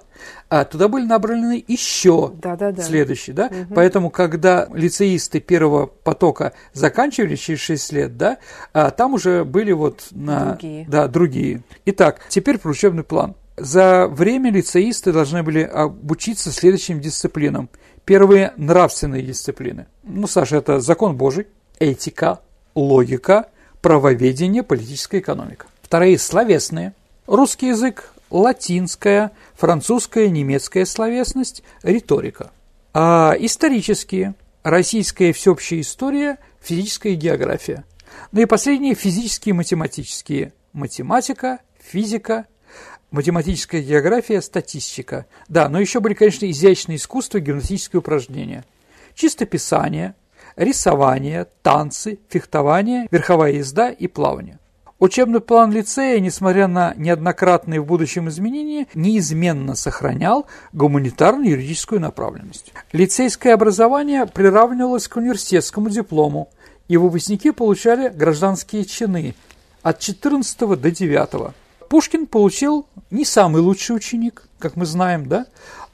а, 0.50 0.66
туда 0.66 0.90
были 0.90 1.06
набраны 1.06 1.64
еще 1.66 2.34
да, 2.36 2.58
да, 2.58 2.74
да. 2.74 2.84
следующие, 2.84 3.34
да? 3.34 3.46
Угу. 3.46 3.76
Поэтому, 3.76 4.10
когда 4.10 4.68
лицеисты 4.74 5.40
первого 5.40 5.86
потока 5.86 6.52
заканчивали 6.74 7.38
через 7.38 7.62
6 7.62 7.94
лет, 7.94 8.18
да, 8.18 8.40
а, 8.74 8.92
там 8.92 9.14
уже 9.14 9.46
были 9.46 9.72
вот 9.72 10.08
на... 10.12 10.48
Другие. 10.48 10.86
Да, 10.90 11.08
другие. 11.08 11.64
Итак, 11.86 12.20
теперь 12.28 12.58
про 12.58 12.72
учебный 12.72 13.06
план. 13.06 13.36
За 13.56 14.08
время 14.10 14.52
лицеисты 14.52 15.14
должны 15.14 15.44
были 15.44 15.62
обучиться 15.62 16.52
следующим 16.52 17.00
дисциплинам. 17.00 17.70
Первые– 18.04 18.52
нравственные 18.58 19.22
дисциплины. 19.22 19.88
Ну, 20.04 20.28
Саша, 20.28 20.58
это 20.58 20.82
закон 20.82 21.16
Божий, 21.16 21.48
этика, 21.80 22.42
логика, 22.76 23.48
правоведение, 23.82 24.64
политическая 24.64 25.20
экономика. 25.20 25.68
Вторые– 25.82 26.18
словесные. 26.20 26.94
Русский 27.28 27.68
язык, 27.68 28.12
латинская, 28.30 29.32
французская, 29.56 30.30
немецкая 30.30 30.86
словесность, 30.86 31.64
риторика. 31.84 32.52
А 32.94 33.36
исторические– 33.40 34.36
российская 34.64 35.34
всеобщая 35.34 35.82
история, 35.82 36.38
физическая 36.62 37.14
география. 37.14 37.84
Ну 38.32 38.42
и 38.42 38.46
последние– 38.46 38.94
физические 38.96 39.52
и 39.52 39.58
математические. 39.58 40.54
Математика, 40.74 41.60
физика, 41.80 42.46
математическая 43.12 43.82
география, 43.82 44.42
статистика. 44.42 45.26
Да, 45.48 45.70
но 45.70 45.80
еще 45.80 46.00
были, 46.00 46.14
конечно, 46.14 46.50
изящные 46.50 46.98
искусства, 46.98 47.40
гимнастические 47.40 48.00
упражнения. 48.00 48.66
Чистописание, 49.16 50.16
рисование, 50.60 51.48
танцы, 51.64 52.20
фехтование, 52.30 53.08
верховая 53.10 53.54
езда 53.54 53.90
и 53.90 54.08
плавание. 54.08 54.60
Учебный 55.00 55.40
план 55.40 55.72
лицея, 55.72 56.20
несмотря 56.20 56.68
на 56.68 56.94
неоднократные 56.98 57.80
в 57.80 57.86
будущем 57.86 58.28
изменения, 58.28 58.86
неизменно 58.94 59.76
сохранял 59.76 60.46
гуманитарную 60.74 61.52
юридическую 61.52 62.02
направленность. 62.02 62.74
Лицейское 62.92 63.54
образование 63.54 64.26
приравнивалось 64.26 65.08
к 65.08 65.16
университетскому 65.16 65.90
диплому, 65.90 66.50
и 66.90 66.98
выпускники 66.98 67.52
получали 67.52 68.10
гражданские 68.10 68.84
чины 68.84 69.36
от 69.82 70.00
14 70.00 70.60
до 70.60 70.92
9. 70.92 71.54
Пушкин 71.88 72.28
получил 72.28 72.86
не 73.10 73.24
самый 73.24 73.62
лучший 73.62 73.96
ученик, 73.96 74.50
как 74.60 74.76
мы 74.76 74.86
знаем, 74.86 75.28
да? 75.28 75.46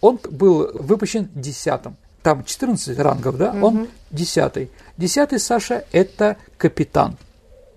Он 0.01 0.19
был 0.31 0.71
выпущен 0.73 1.29
десятым. 1.35 1.95
Там 2.25 2.43
14 2.43 2.97
рангов, 2.97 3.37
да? 3.37 3.51
Угу. 3.51 3.65
Он 3.67 3.87
десятый. 4.09 4.71
Десятый, 4.97 5.37
Саша, 5.39 5.85
это 5.91 6.37
капитан, 6.57 7.17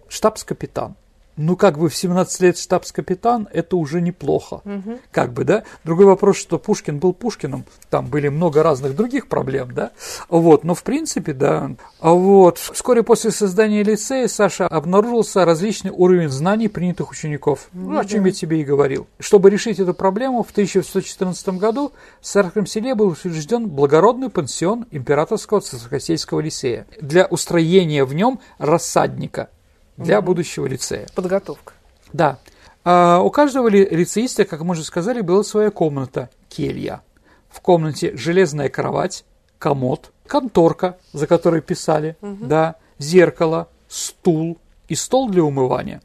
штабс-капитан 0.09 0.97
ну, 1.39 1.57
как 1.57 1.79
бы 1.79 1.89
в 1.89 1.97
17 1.97 2.41
лет 2.41 2.59
штабс-капитан, 2.59 3.49
это 3.53 3.77
уже 3.77 4.01
неплохо. 4.01 4.61
Угу. 4.65 4.99
Как 5.13 5.33
бы, 5.33 5.45
да? 5.45 5.63
Другой 5.85 6.07
вопрос, 6.07 6.37
что 6.37 6.59
Пушкин 6.59 6.99
был 6.99 7.15
Пушкиным, 7.15 7.65
там 7.89 8.07
были 8.07 8.29
много 8.29 8.63
разных 8.63 8.95
других 8.95 9.29
проблем, 9.29 9.73
да? 9.73 9.93
Вот, 10.29 10.65
но 10.65 10.75
в 10.75 10.83
принципе, 10.83 11.33
да. 11.33 11.71
А 12.01 12.11
вот, 12.11 12.59
вскоре 12.59 13.03
после 13.03 13.31
создания 13.31 13.83
лицея, 13.83 14.27
Саша, 14.27 14.67
обнаружился 14.67 15.45
различный 15.45 15.93
уровень 15.93 16.29
знаний 16.29 16.69
принятых 16.69 17.11
учеников. 17.11 17.69
Ну, 17.73 17.93
ну 17.93 17.99
о 17.99 18.05
чем 18.05 18.25
да. 18.25 18.29
я 18.29 18.35
тебе 18.35 18.61
и 18.61 18.65
говорил. 18.65 19.07
Чтобы 19.21 19.49
решить 19.49 19.79
эту 19.79 19.95
проблему, 19.95 20.43
в 20.43 20.51
1914 20.51 21.49
году 21.51 21.93
в 22.21 22.27
Сарском 22.27 22.67
селе 22.67 22.97
был 22.97 23.09
учрежден 23.09 23.69
благородный 23.69 24.29
пансион 24.29 24.87
императорского 24.91 25.61
царскосельского 25.61 26.41
лицея 26.41 26.87
для 27.01 27.27
устроения 27.27 28.05
в 28.05 28.13
нем 28.13 28.41
рассадника– 28.59 29.51
для 29.99 30.23
будущего 30.23 30.67
лицея. 30.67 31.07
Подготовка. 31.15 31.75
Да. 32.13 32.39
А 32.85 33.21
у 33.21 33.31
каждого 33.31 33.69
лицеиста, 33.69 34.45
как 34.45 34.63
мы 34.63 34.73
уже 34.73 34.85
сказали, 34.85 35.21
была 35.21 35.45
своя 35.45 35.71
комната, 35.71 36.31
келья. 36.49 37.03
В 37.51 37.61
комнате 37.61 38.17
железная 38.17 38.69
кровать, 38.69 39.25
комод, 39.59 40.13
конторка, 40.27 40.99
за 41.13 41.27
которой 41.27 41.61
писали, 41.61 42.17
угу. 42.21 42.47
да, 42.47 42.77
зеркало, 42.99 43.69
стул 43.89 44.59
и 44.87 44.95
стол 44.95 45.29
для 45.29 45.43
умывания. 45.43 46.01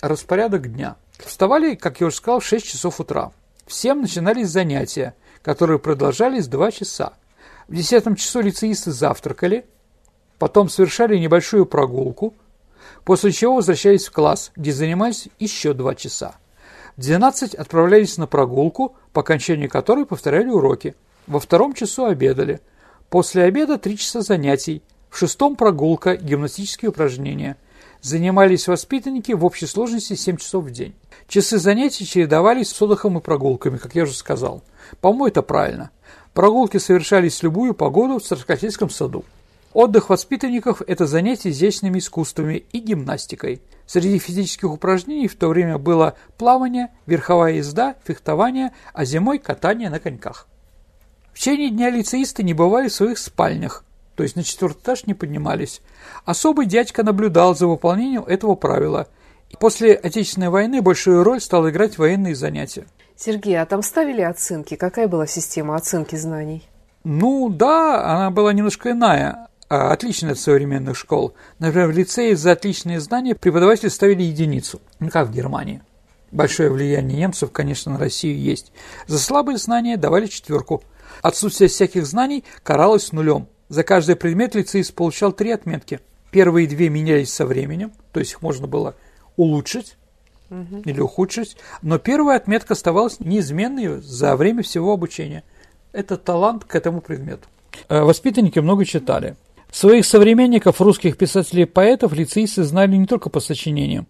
Распорядок 0.00 0.72
дня. 0.72 0.96
Вставали, 1.18 1.74
как 1.74 2.00
я 2.00 2.08
уже 2.08 2.16
сказал, 2.16 2.40
в 2.40 2.44
6 2.44 2.66
часов 2.66 3.00
утра. 3.00 3.32
Всем 3.66 4.00
начинались 4.00 4.48
занятия, 4.48 5.14
которые 5.42 5.78
продолжались 5.78 6.48
2 6.48 6.70
часа. 6.72 7.12
В 7.68 7.74
10 7.74 8.18
часу 8.18 8.40
лицеисты 8.40 8.90
завтракали, 8.92 9.64
потом 10.38 10.68
совершали 10.68 11.16
небольшую 11.16 11.66
прогулку, 11.66 12.34
после 13.04 13.32
чего 13.32 13.56
возвращались 13.56 14.06
в 14.06 14.12
класс, 14.12 14.52
где 14.56 14.72
занимались 14.72 15.28
еще 15.38 15.74
2 15.74 15.94
часа. 15.94 16.36
В 16.96 17.00
12 17.00 17.54
отправлялись 17.54 18.18
на 18.18 18.26
прогулку, 18.26 18.96
по 19.12 19.20
окончании 19.20 19.66
которой 19.66 20.06
повторяли 20.06 20.48
уроки. 20.48 20.94
Во 21.26 21.40
втором 21.40 21.74
часу 21.74 22.04
обедали. 22.04 22.60
После 23.10 23.44
обеда 23.44 23.78
3 23.78 23.96
часа 23.98 24.20
занятий. 24.20 24.82
В 25.10 25.18
шестом 25.18 25.56
прогулка, 25.56 26.16
гимнастические 26.16 26.90
упражнения. 26.90 27.56
Занимались 28.00 28.68
воспитанники 28.68 29.32
в 29.32 29.44
общей 29.44 29.66
сложности 29.66 30.14
7 30.14 30.36
часов 30.36 30.64
в 30.64 30.70
день. 30.70 30.94
Часы 31.26 31.58
занятий 31.58 32.06
чередовались 32.06 32.68
с 32.68 32.82
отдыхом 32.82 33.18
и 33.18 33.20
прогулками, 33.20 33.76
как 33.78 33.94
я 33.94 34.02
уже 34.02 34.14
сказал. 34.14 34.62
По-моему, 35.00 35.28
это 35.28 35.42
правильно. 35.42 35.90
Прогулки 36.34 36.78
совершались 36.78 37.38
в 37.38 37.42
любую 37.44 37.74
погоду 37.74 38.18
в 38.18 38.22
Царскосельском 38.22 38.90
саду. 38.90 39.24
Отдых 39.74 40.08
воспитанников– 40.08 40.80
это 40.86 41.06
занятие 41.06 41.50
изящными 41.50 41.98
искусствами 41.98 42.64
и 42.72 42.78
гимнастикой. 42.78 43.60
Среди 43.86 44.18
физических 44.18 44.70
упражнений 44.70 45.28
в 45.28 45.36
то 45.36 45.48
время 45.48 45.76
было 45.76 46.14
плавание, 46.38 46.88
верховая 47.06 47.54
езда, 47.54 47.96
фехтование, 48.04 48.72
а 48.94 49.04
зимой– 49.04 49.38
катание 49.40 49.90
на 49.90 49.98
коньках. 49.98 50.46
В 51.32 51.38
течение 51.38 51.70
дня 51.70 51.90
лицеисты 51.90 52.42
не 52.42 52.54
бывали 52.54 52.88
в 52.88 52.94
своих 52.94 53.18
спальнях, 53.18 53.84
то 54.14 54.22
есть 54.22 54.36
на 54.36 54.44
четвертый 54.44 54.80
этаж 54.80 55.06
не 55.06 55.14
поднимались. 55.14 55.82
Особый 56.24 56.66
дядька 56.66 57.02
наблюдал 57.02 57.54
за 57.54 57.66
выполнением 57.66 58.22
этого 58.22 58.54
правила– 58.54 59.08
После 59.58 59.94
Отечественной 59.94 60.48
войны 60.48 60.82
большую 60.82 61.22
роль 61.22 61.40
стал 61.40 61.68
играть 61.68 61.98
военные 61.98 62.34
занятия. 62.34 62.86
Сергей, 63.16 63.60
а 63.60 63.66
там 63.66 63.82
ставили 63.82 64.20
оценки? 64.20 64.74
Какая 64.74 65.06
была 65.06 65.26
система 65.26 65.76
оценки 65.76 66.16
знаний? 66.16 66.64
Ну 67.04 67.48
да, 67.50 68.04
она 68.04 68.30
была 68.30 68.52
немножко 68.52 68.90
иная, 68.90 69.48
а, 69.68 69.92
отличная 69.92 70.32
от 70.32 70.38
современных 70.38 70.96
школ. 70.96 71.34
Например, 71.58 71.88
в 71.88 71.92
лицее 71.92 72.36
за 72.36 72.52
отличные 72.52 73.00
знания 73.00 73.34
преподаватели 73.34 73.88
ставили 73.88 74.22
единицу, 74.22 74.80
ну 74.98 75.08
как 75.08 75.28
в 75.28 75.32
Германии. 75.32 75.82
Большое 76.30 76.70
влияние 76.70 77.18
немцев, 77.18 77.52
конечно, 77.52 77.92
на 77.92 77.98
Россию 77.98 78.38
есть. 78.40 78.72
За 79.06 79.18
слабые 79.18 79.56
знания 79.56 79.96
давали 79.96 80.26
четверку. 80.26 80.82
Отсутствие 81.22 81.68
всяких 81.68 82.06
знаний 82.06 82.44
каралось 82.62 83.12
нулем. 83.12 83.46
За 83.68 83.84
каждый 83.84 84.16
предмет 84.16 84.54
лицеист 84.54 84.94
получал 84.94 85.32
три 85.32 85.52
отметки. 85.52 86.00
Первые 86.30 86.66
две 86.66 86.88
менялись 86.88 87.32
со 87.32 87.46
временем, 87.46 87.92
то 88.12 88.20
есть 88.20 88.32
их 88.32 88.42
можно 88.42 88.66
было 88.66 88.96
улучшить 89.36 89.96
угу. 90.50 90.82
или 90.84 91.00
ухудшить, 91.00 91.56
но 91.82 91.98
первая 91.98 92.36
отметка 92.36 92.74
оставалась 92.74 93.20
неизменной 93.20 94.02
за 94.02 94.36
время 94.36 94.62
всего 94.62 94.92
обучения. 94.92 95.44
Это 95.92 96.16
талант 96.16 96.64
к 96.64 96.74
этому 96.74 97.00
предмету. 97.00 97.46
Э, 97.88 98.02
воспитанники 98.02 98.58
много 98.58 98.84
читали. 98.84 99.36
Своих 99.74 100.06
современников, 100.06 100.80
русских 100.80 101.16
писателей 101.16 101.64
и 101.64 101.66
поэтов, 101.66 102.12
лицеисты 102.12 102.62
знали 102.62 102.94
не 102.94 103.06
только 103.06 103.28
по 103.28 103.40
сочинениям. 103.40 104.06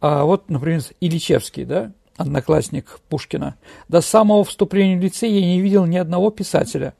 А 0.00 0.24
вот, 0.24 0.50
например, 0.50 0.82
Ильичевский, 1.00 1.64
да, 1.64 1.92
одноклассник 2.16 2.98
Пушкина. 3.08 3.54
До 3.86 4.00
самого 4.00 4.42
вступления 4.42 4.98
в 4.98 5.00
лицей 5.00 5.30
я 5.30 5.40
не 5.40 5.60
видел 5.60 5.86
ни 5.86 5.96
одного 5.96 6.30
писателя. 6.30 6.94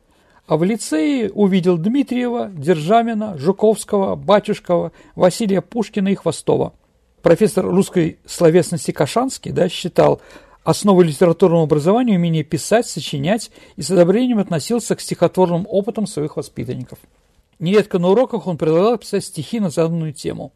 А 0.47 0.57
в 0.57 0.63
лицее 0.63 1.33
увидел 1.33 1.77
Дмитриева, 1.77 2.53
Державина, 2.55 3.37
Жуковского, 3.37 4.15
Батюшкова, 4.15 4.93
Василия 5.17 5.61
Пушкина 5.61 6.07
и 6.07 6.15
Хвостова– 6.15 6.75
профессор 7.23 7.67
русской 7.67 8.21
словесности 8.27 8.93
Кашанский 8.93 9.51
да, 9.51 9.69
считал 9.69 10.21
основой 10.63 11.07
литературного 11.07 11.65
образования 11.65 12.15
умение 12.15 12.45
писать, 12.45 12.87
сочинять 12.87 13.51
и 13.75 13.83
с 13.83 13.91
одобрением 13.91 14.39
относился 14.39 14.95
к 14.95 15.01
стихотворным 15.01 15.67
опытам 15.69 16.07
своих 16.07 16.37
воспитанников. 16.37 17.01
Нередко 17.63 18.01
на 18.01 18.09
уроках 18.09 18.49
он 18.49 18.59
предлагал 18.59 18.99
писать 18.99 19.25
стихи 19.25 19.61
на 19.61 19.71
заданную 19.71 20.13
тему. 20.13 20.53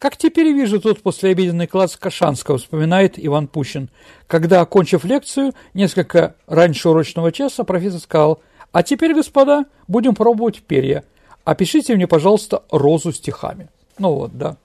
Как 0.00 0.16
теперь 0.16 0.48
вижу 0.48 0.80
тут 0.80 1.00
послеобеденный 1.00 1.68
класс 1.68 1.96
Кашанского, 1.96 2.58
вспоминает 2.58 3.14
Иван 3.24 3.46
Пущин. 3.46 3.88
Когда, 4.26 4.60
окончив 4.60 5.04
лекцию, 5.04 5.52
несколько 5.74 6.34
раньше 6.48 6.88
урочного 6.88 7.30
часа, 7.30 7.62
профессор 7.62 8.00
сказал, 8.00 8.42
«А 8.72 8.82
теперь, 8.82 9.14
господа, 9.14 9.66
будем 9.86 10.16
пробовать 10.16 10.62
перья. 10.62 11.04
Опишите 11.44 11.94
мне, 11.94 12.08
пожалуйста, 12.08 12.64
розу 12.72 13.12
стихами». 13.12 13.68
Ну 13.98 14.14
вот, 14.14 14.36
да. 14.36 14.56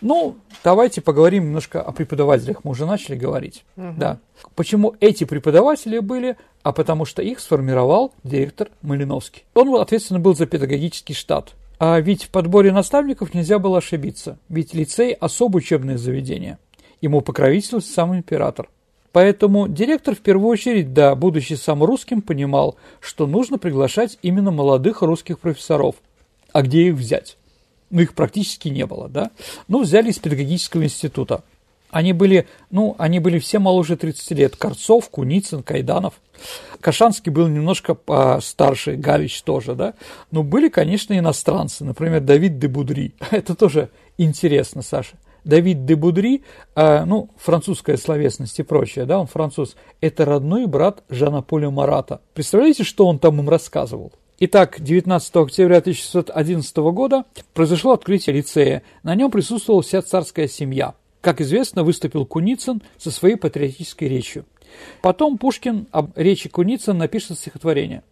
Ну, 0.00 0.36
давайте 0.64 1.00
поговорим 1.00 1.44
немножко 1.44 1.80
о 1.80 1.92
преподавателях. 1.92 2.64
Мы 2.64 2.72
уже 2.72 2.86
начали 2.86 3.16
говорить. 3.16 3.64
Угу. 3.76 3.94
Да. 3.96 4.18
Почему 4.54 4.94
эти 5.00 5.24
преподаватели 5.24 5.98
были? 5.98 6.36
А 6.62 6.72
потому 6.72 7.04
что 7.04 7.22
их 7.22 7.40
сформировал 7.40 8.12
директор 8.24 8.68
Малиновский. 8.82 9.44
Он 9.54 9.74
ответственно 9.76 10.20
был 10.20 10.34
за 10.34 10.46
педагогический 10.46 11.14
штат. 11.14 11.54
А 11.78 11.98
ведь 11.98 12.24
в 12.24 12.28
подборе 12.28 12.72
наставников 12.72 13.32
нельзя 13.32 13.58
было 13.58 13.78
ошибиться. 13.78 14.38
Ведь 14.48 14.74
лицей– 14.74 15.12
особое 15.20 15.60
учебное 15.62 15.96
заведение. 15.96 16.58
Ему 17.00 17.22
покровительствует 17.22 17.86
сам 17.86 18.14
император. 18.14 18.68
Поэтому 19.12 19.66
директор 19.66 20.14
в 20.14 20.20
первую 20.20 20.48
очередь, 20.48 20.92
да, 20.92 21.14
будучи 21.14 21.54
сам 21.54 21.82
русским, 21.82 22.22
понимал, 22.22 22.76
что 23.00 23.26
нужно 23.26 23.58
приглашать 23.58 24.18
именно 24.22 24.50
молодых 24.50 25.02
русских 25.02 25.38
профессоров. 25.38 25.96
А 26.52 26.62
где 26.62 26.88
их 26.88 26.94
взять? 26.94 27.36
Ну, 27.90 28.00
их 28.00 28.14
практически 28.14 28.68
не 28.68 28.86
было, 28.86 29.08
да, 29.08 29.30
ну, 29.68 29.82
взяли 29.82 30.10
из 30.10 30.18
педагогического 30.18 30.84
института. 30.84 31.42
Они 31.90 32.12
были, 32.12 32.46
ну, 32.70 32.94
они 32.98 33.18
были 33.18 33.38
все 33.38 33.58
моложе 33.58 33.96
30 33.96 34.30
лет. 34.32 34.56
Корцов, 34.56 35.10
Куницын, 35.10 35.62
Кайданов. 35.62 36.14
Кашанский 36.80 37.32
был 37.32 37.48
немножко 37.48 37.96
старше, 38.40 38.94
Галич 38.94 39.42
тоже, 39.42 39.74
да. 39.74 39.94
Но 40.30 40.42
были, 40.42 40.68
конечно, 40.68 41.18
иностранцы. 41.18 41.84
Например, 41.84 42.20
Давид 42.20 42.58
де 42.58 42.68
Будри. 42.68 43.14
Это 43.30 43.54
тоже 43.54 43.90
интересно, 44.18 44.82
Саша. 44.82 45.16
Давид 45.44 45.84
де 45.84 45.96
Будри, 45.96 46.44
э, 46.76 47.04
ну, 47.04 47.30
французская 47.38 47.96
словесность 47.96 48.58
и 48.58 48.62
прочее, 48.62 49.06
да, 49.06 49.18
он 49.18 49.26
француз, 49.26 49.74
это 50.02 50.26
родной 50.26 50.66
брат 50.66 51.02
Жана 51.08 51.40
Поля 51.40 51.70
Марата. 51.70 52.20
Представляете, 52.34 52.84
что 52.84 53.06
он 53.06 53.18
там 53.18 53.40
им 53.40 53.48
рассказывал? 53.48 54.12
Итак, 54.42 54.78
19 54.80 55.36
октября 55.36 55.78
1611 55.78 56.76
года 56.94 57.26
произошло 57.52 57.92
открытие 57.92 58.36
лицея. 58.36 58.82
На 59.02 59.14
нем 59.14 59.30
присутствовала 59.30 59.82
вся 59.82 60.00
царская 60.00 60.48
семья. 60.48 60.94
Как 61.20 61.42
известно, 61.42 61.84
выступил 61.84 62.24
Куницын 62.24 62.80
со 62.96 63.10
своей 63.10 63.36
патриотической 63.36 64.08
речью. 64.08 64.46
Потом 65.02 65.36
Пушкин 65.36 65.88
об 65.90 66.16
речи 66.16 66.48
Куницына 66.48 67.00
напишет 67.00 67.38
стихотворение. 67.38 68.02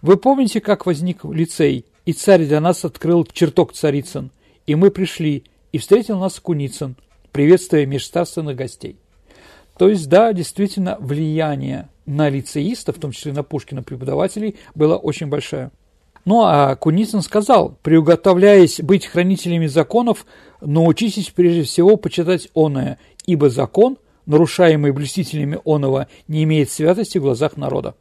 «Вы 0.00 0.16
помните, 0.16 0.60
как 0.60 0.86
возник 0.86 1.24
лицей, 1.24 1.86
и 2.04 2.12
царь 2.12 2.44
для 2.44 2.60
нас 2.60 2.84
открыл 2.84 3.24
чертог 3.24 3.72
царицын, 3.72 4.30
и 4.68 4.76
мы 4.76 4.92
пришли, 4.92 5.42
и 5.72 5.78
встретил 5.78 6.20
нас 6.20 6.38
Куницын, 6.38 6.94
приветствуя 7.32 7.84
межстарственных 7.84 8.54
гостей». 8.54 8.96
То 9.76 9.88
есть, 9.88 10.08
да, 10.08 10.32
действительно, 10.32 10.96
влияние 11.00 11.88
на 12.06 12.28
лицеистов, 12.28 12.96
в 12.96 13.00
том 13.00 13.12
числе 13.12 13.32
на 13.32 13.42
Пушкина 13.42 13.82
преподавателей, 13.82 14.56
была 14.74 14.96
очень 14.96 15.28
большая. 15.28 15.70
Ну 16.24 16.42
а 16.44 16.76
Куницын 16.76 17.20
сказал, 17.20 17.76
приуготовляясь 17.82 18.80
быть 18.80 19.06
хранителями 19.06 19.66
законов, 19.66 20.24
научитесь 20.60 21.30
прежде 21.30 21.64
всего 21.64 21.96
почитать 21.96 22.48
оное, 22.54 22.98
ибо 23.26 23.50
закон, 23.50 23.98
нарушаемый 24.26 24.92
блюстителями 24.92 25.58
оного, 25.64 26.06
не 26.28 26.44
имеет 26.44 26.70
святости 26.70 27.18
в 27.18 27.22
глазах 27.22 27.56
народа. 27.56 27.96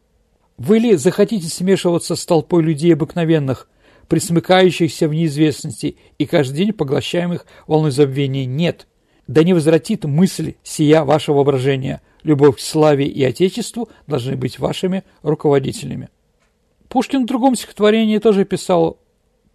Вы 0.58 0.78
ли 0.78 0.96
захотите 0.96 1.48
смешиваться 1.48 2.16
с 2.16 2.24
толпой 2.24 2.62
людей 2.62 2.94
обыкновенных, 2.94 3.68
присмыкающихся 4.08 5.08
в 5.08 5.14
неизвестности 5.14 5.98
и 6.20 6.28
каждый 6.28 6.58
день 6.58 6.74
поглощаемых 6.74 7.48
волной 7.66 7.90
забвения? 7.90 8.46
Нет. 8.46 8.86
Да 9.32 9.46
не 9.46 9.54
возвратит 9.54 10.04
мысль 10.04 10.56
сия 10.62 11.06
вашего 11.06 11.38
воображения– 11.38 12.02
любовь 12.24 12.58
к 12.58 12.60
славе 12.60 13.06
и 13.06 13.24
отечеству 13.24 13.88
должны 14.06 14.36
быть 14.36 14.60
вашими 14.60 15.06
руководителями. 15.24 16.10
Пушкин 16.90 17.24
в 17.24 17.28
другом 17.28 17.56
стихотворении 17.56 18.18
тоже 18.18 18.44
писал, 18.44 18.98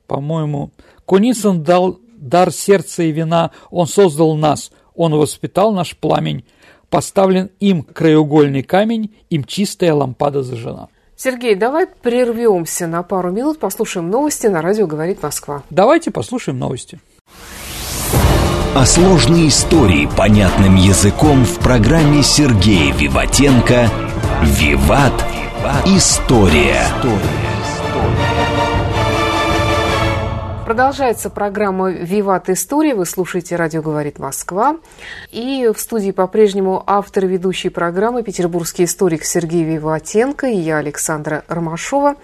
по-моему, 0.07 0.71
«Куницын 1.05 1.63
дал 1.63 2.01
дар 2.17 2.53
сердца 2.53 3.03
и 3.03 3.13
вина, 3.13 3.51
он 3.71 3.87
создал 3.87 4.35
нас, 4.35 4.73
он 4.95 5.15
воспитал 5.15 5.75
наш 5.75 5.95
пламень, 5.95 6.47
поставлен 6.89 7.51
им 7.61 7.83
краеугольный 7.83 8.63
камень, 8.63 9.15
им 9.29 9.45
чистая 9.45 9.93
лампада 9.93 10.43
зажжена». 10.43 10.89
Сергей, 11.19 11.55
давай 11.55 11.87
прервемся 11.87 12.87
на 12.87 13.03
пару 13.03 13.31
минут, 13.31 13.59
послушаем 13.59 14.09
новости 14.09 14.47
на 14.47 14.63
радио 14.63 14.87
«Говорит 14.87 15.23
Москва». 15.23 15.65
Давайте 15.69 16.11
послушаем 16.11 16.59
новости. 16.59 16.99
А 18.79 18.85
сложные 18.85 19.49
истории 19.49 20.07
понятным 20.19 20.75
языком 20.75 21.47
в 21.47 21.61
программе 21.61 22.23
Сергея 22.23 22.93
Виватенко 22.93 23.89
«Виват. 24.43 25.15
История». 25.87 26.83
Продолжается 30.67 31.31
программа 31.31 31.89
«Виват 31.89 32.51
История». 32.51 32.95
Вы 32.95 33.07
слушаете 33.07 33.57
«Радио 33.57 33.81
говорит 33.81 34.19
Москва». 34.19 34.77
И 35.31 35.73
в 35.75 35.81
студии 35.81 36.11
по-прежнему 36.11 36.85
автор 36.87 37.25
ведущей 37.25 37.71
программы 37.71 38.23
петербургский 38.23 38.85
историк 38.85 39.25
Сергей 39.25 39.65
Виватенко 39.65 40.49
и 40.49 40.57
я, 40.57 40.77
Александра 40.77 41.45
Ромашова. 41.49 42.17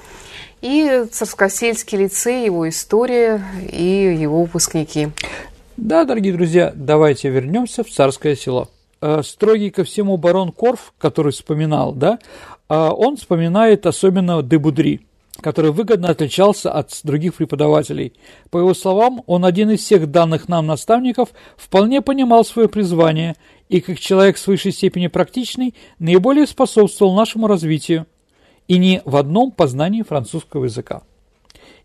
И 0.60 1.06
Царскосельский 1.10 1.96
лицей, 1.96 2.44
его 2.44 2.68
история 2.68 3.42
и 3.70 4.14
его 4.20 4.42
выпускники. 4.42 5.08
Да, 5.78 6.04
дорогие 6.04 6.34
друзья, 6.34 6.70
давайте 6.74 7.30
вернемся 7.30 7.82
в 7.82 7.88
Царское 7.88 8.36
село. 8.36 8.68
Э, 9.00 9.22
строгий 9.24 9.70
ко 9.70 9.84
всему 9.84 10.18
барон 10.18 10.52
Корф, 10.52 10.92
который 10.98 11.32
вспоминал, 11.32 11.92
да, 11.92 12.18
э, 12.68 12.74
он 12.74 13.16
вспоминает 13.16 13.86
особенно 13.86 14.42
Дебудри, 14.42 15.00
который 15.40 15.70
выгодно 15.70 16.10
отличался 16.10 16.70
от 16.70 16.90
других 17.04 17.34
преподавателей. 17.34 18.12
По 18.50 18.58
его 18.58 18.74
словам, 18.74 19.22
он 19.26 19.46
один 19.46 19.70
из 19.70 19.80
всех 19.80 20.10
данных 20.10 20.46
нам 20.46 20.66
наставников 20.66 21.30
вполне 21.56 22.02
понимал 22.02 22.44
свое 22.44 22.68
призвание 22.68 23.34
и, 23.70 23.80
как 23.80 23.98
человек 23.98 24.36
с 24.36 24.46
высшей 24.46 24.72
степени 24.72 25.06
практичный, 25.06 25.74
наиболее 25.98 26.46
способствовал 26.46 27.14
нашему 27.14 27.46
развитию 27.46 28.06
и 28.68 28.76
не 28.76 29.00
в 29.06 29.16
одном 29.16 29.50
познании 29.50 30.02
французского 30.02 30.64
языка. 30.64 31.02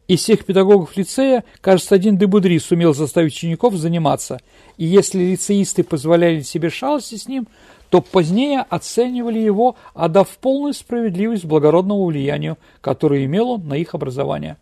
Из 0.08 0.22
всех 0.22 0.46
педагогов 0.46 0.96
лицея, 0.96 1.44
кажется, 1.60 1.94
один 1.94 2.18
Дебудри 2.18 2.58
сумел 2.60 2.94
заставить 2.94 3.34
учеников 3.34 3.76
заниматься, 3.76 4.40
и 4.78 4.86
если 4.86 5.20
лицеисты 5.20 5.84
позволяли 5.84 6.42
себе 6.42 6.70
шалости 6.70 7.16
с 7.16 7.28
ним, 7.28 7.48
то 7.90 8.02
позднее 8.02 8.66
оценивали 8.70 9.40
его, 9.40 9.76
отдав 9.94 10.30
полную 10.38 10.74
справедливость 10.74 11.44
благородному 11.44 12.06
влиянию, 12.06 12.58
которое 12.80 13.26
имел 13.26 13.52
он 13.52 13.68
на 13.68 13.74
их 13.74 13.96
образование. 13.96 14.56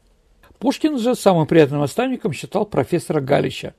Пушкин 0.58 0.97
же 0.97 1.13
самым 1.13 1.45
приятным 1.45 1.81
наставником 1.81 2.34
считал 2.34 2.65
профессора 2.65 3.21
Галича, 3.21 3.75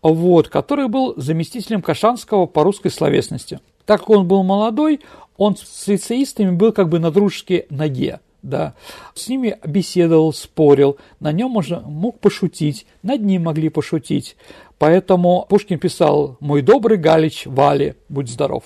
вот, 0.00 0.48
который 0.48 0.86
был 0.86 1.14
заместителем 1.16 1.82
Кашанского 1.82 2.46
по 2.46 2.62
русской 2.62 2.90
словесности. 2.90 3.58
Так 3.84 4.00
как 4.00 4.10
он 4.10 4.28
был 4.28 4.44
молодой, 4.44 5.00
он 5.36 5.56
с 5.56 5.88
лицеистами 5.88 6.50
был 6.50 6.70
как 6.70 6.88
бы 6.88 7.00
на 7.00 7.10
дружеской 7.10 7.66
ноге 7.68 8.20
да, 8.44 8.74
с 9.14 9.28
ними 9.28 9.56
беседовал, 9.66 10.32
спорил, 10.32 10.98
на 11.18 11.32
нем 11.32 11.50
можно, 11.50 11.80
мог 11.80 12.20
пошутить, 12.20 12.86
над 13.02 13.22
ним 13.22 13.44
могли 13.44 13.70
пошутить. 13.70 14.36
Поэтому 14.78 15.46
Пушкин 15.48 15.78
писал 15.78 16.36
«Мой 16.40 16.62
добрый 16.62 16.98
Галич, 16.98 17.46
Вали, 17.46 17.94
будь 18.08 18.28
здоров». 18.28 18.64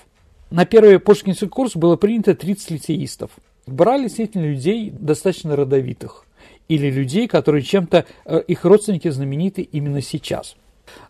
На 0.50 0.64
первый 0.64 0.98
пушкинский 0.98 1.46
курс 1.46 1.76
было 1.76 1.96
принято 1.96 2.34
30 2.34 2.70
лицеистов. 2.70 3.30
Брали 3.66 4.04
действительно 4.04 4.46
людей 4.46 4.90
достаточно 4.90 5.54
родовитых 5.54 6.24
или 6.68 6.90
людей, 6.90 7.28
которые 7.28 7.62
чем-то, 7.62 8.06
э, 8.24 8.42
их 8.46 8.64
родственники 8.64 9.08
знамениты 9.08 9.62
именно 9.62 10.00
сейчас. 10.00 10.56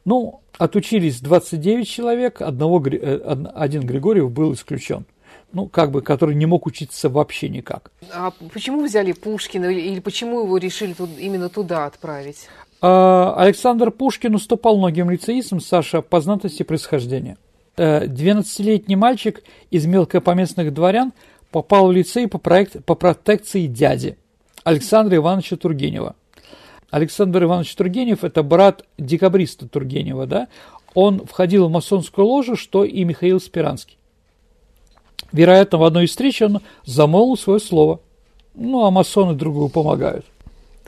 Ну, 0.05 0.41
отучились 0.59 1.21
29 1.21 1.89
человек, 1.89 2.43
одного, 2.43 2.85
э, 2.85 3.45
один 3.55 3.87
Григорьев 3.87 4.31
был 4.31 4.53
исключен– 4.53 5.07
ну, 5.53 5.67
как 5.67 5.91
бы, 5.91 6.03
который 6.03 6.35
не 6.35 6.47
мог 6.47 6.67
учиться 6.67 7.09
вообще 7.09 7.49
никак. 7.49 7.91
А 8.13 8.33
почему 8.53 8.85
взяли 8.85 9.13
Пушкина 9.13 9.67
или 9.67 10.01
почему 10.01 10.41
его 10.41 10.59
решили 10.59 10.93
тут, 10.93 11.11
именно 11.19 11.49
туда 11.49 11.87
отправить? 11.87 12.49
А, 12.81 13.35
Александр 13.37 13.91
Пушкин 13.91 14.35
уступал 14.35 14.77
многим 14.77 15.11
лицеистам, 15.11 15.61
Саша, 15.61 16.03
по 16.03 16.21
знатности 16.21 16.63
происхождения. 16.63 17.37
12-летний 17.77 18.97
э, 18.97 18.99
мальчик 18.99 19.43
из 19.71 19.87
мелкопоместных 19.87 20.75
дворян 20.75 21.13
попал 21.51 21.89
в 21.89 21.93
лицей 21.93 22.27
по, 22.27 22.39
проект, 22.39 22.85
по 22.85 22.95
протекции 22.95 23.67
дяди 23.67 24.19
Александра 24.65 25.17
Ивановича 25.17 25.57
Тургенева. 25.57 26.17
Александр 26.91 27.45
Иванович 27.45 27.75
Тургенев– 27.75 28.23
это 28.25 28.43
брат 28.43 28.85
декабриста 28.97 29.69
Тургенева, 29.69 30.27
да? 30.27 30.49
Он 30.95 31.25
входил 31.27 31.69
в 31.69 31.71
масонскую 31.71 32.27
ложу, 32.27 32.57
что 32.57 32.85
и 32.85 33.05
Михаил 33.05 33.41
Спиранский. 33.41 33.98
Вероятно, 35.33 35.79
в 35.79 35.85
одной 35.85 36.05
из 36.05 36.11
встреч 36.11 36.41
он 36.43 36.61
замолвил 36.85 37.37
свое 37.37 37.61
слово. 37.61 38.01
Ну, 38.55 38.85
а 38.85 38.91
масоны 38.91 39.35
другу 39.35 39.69
помогают. 39.69 40.25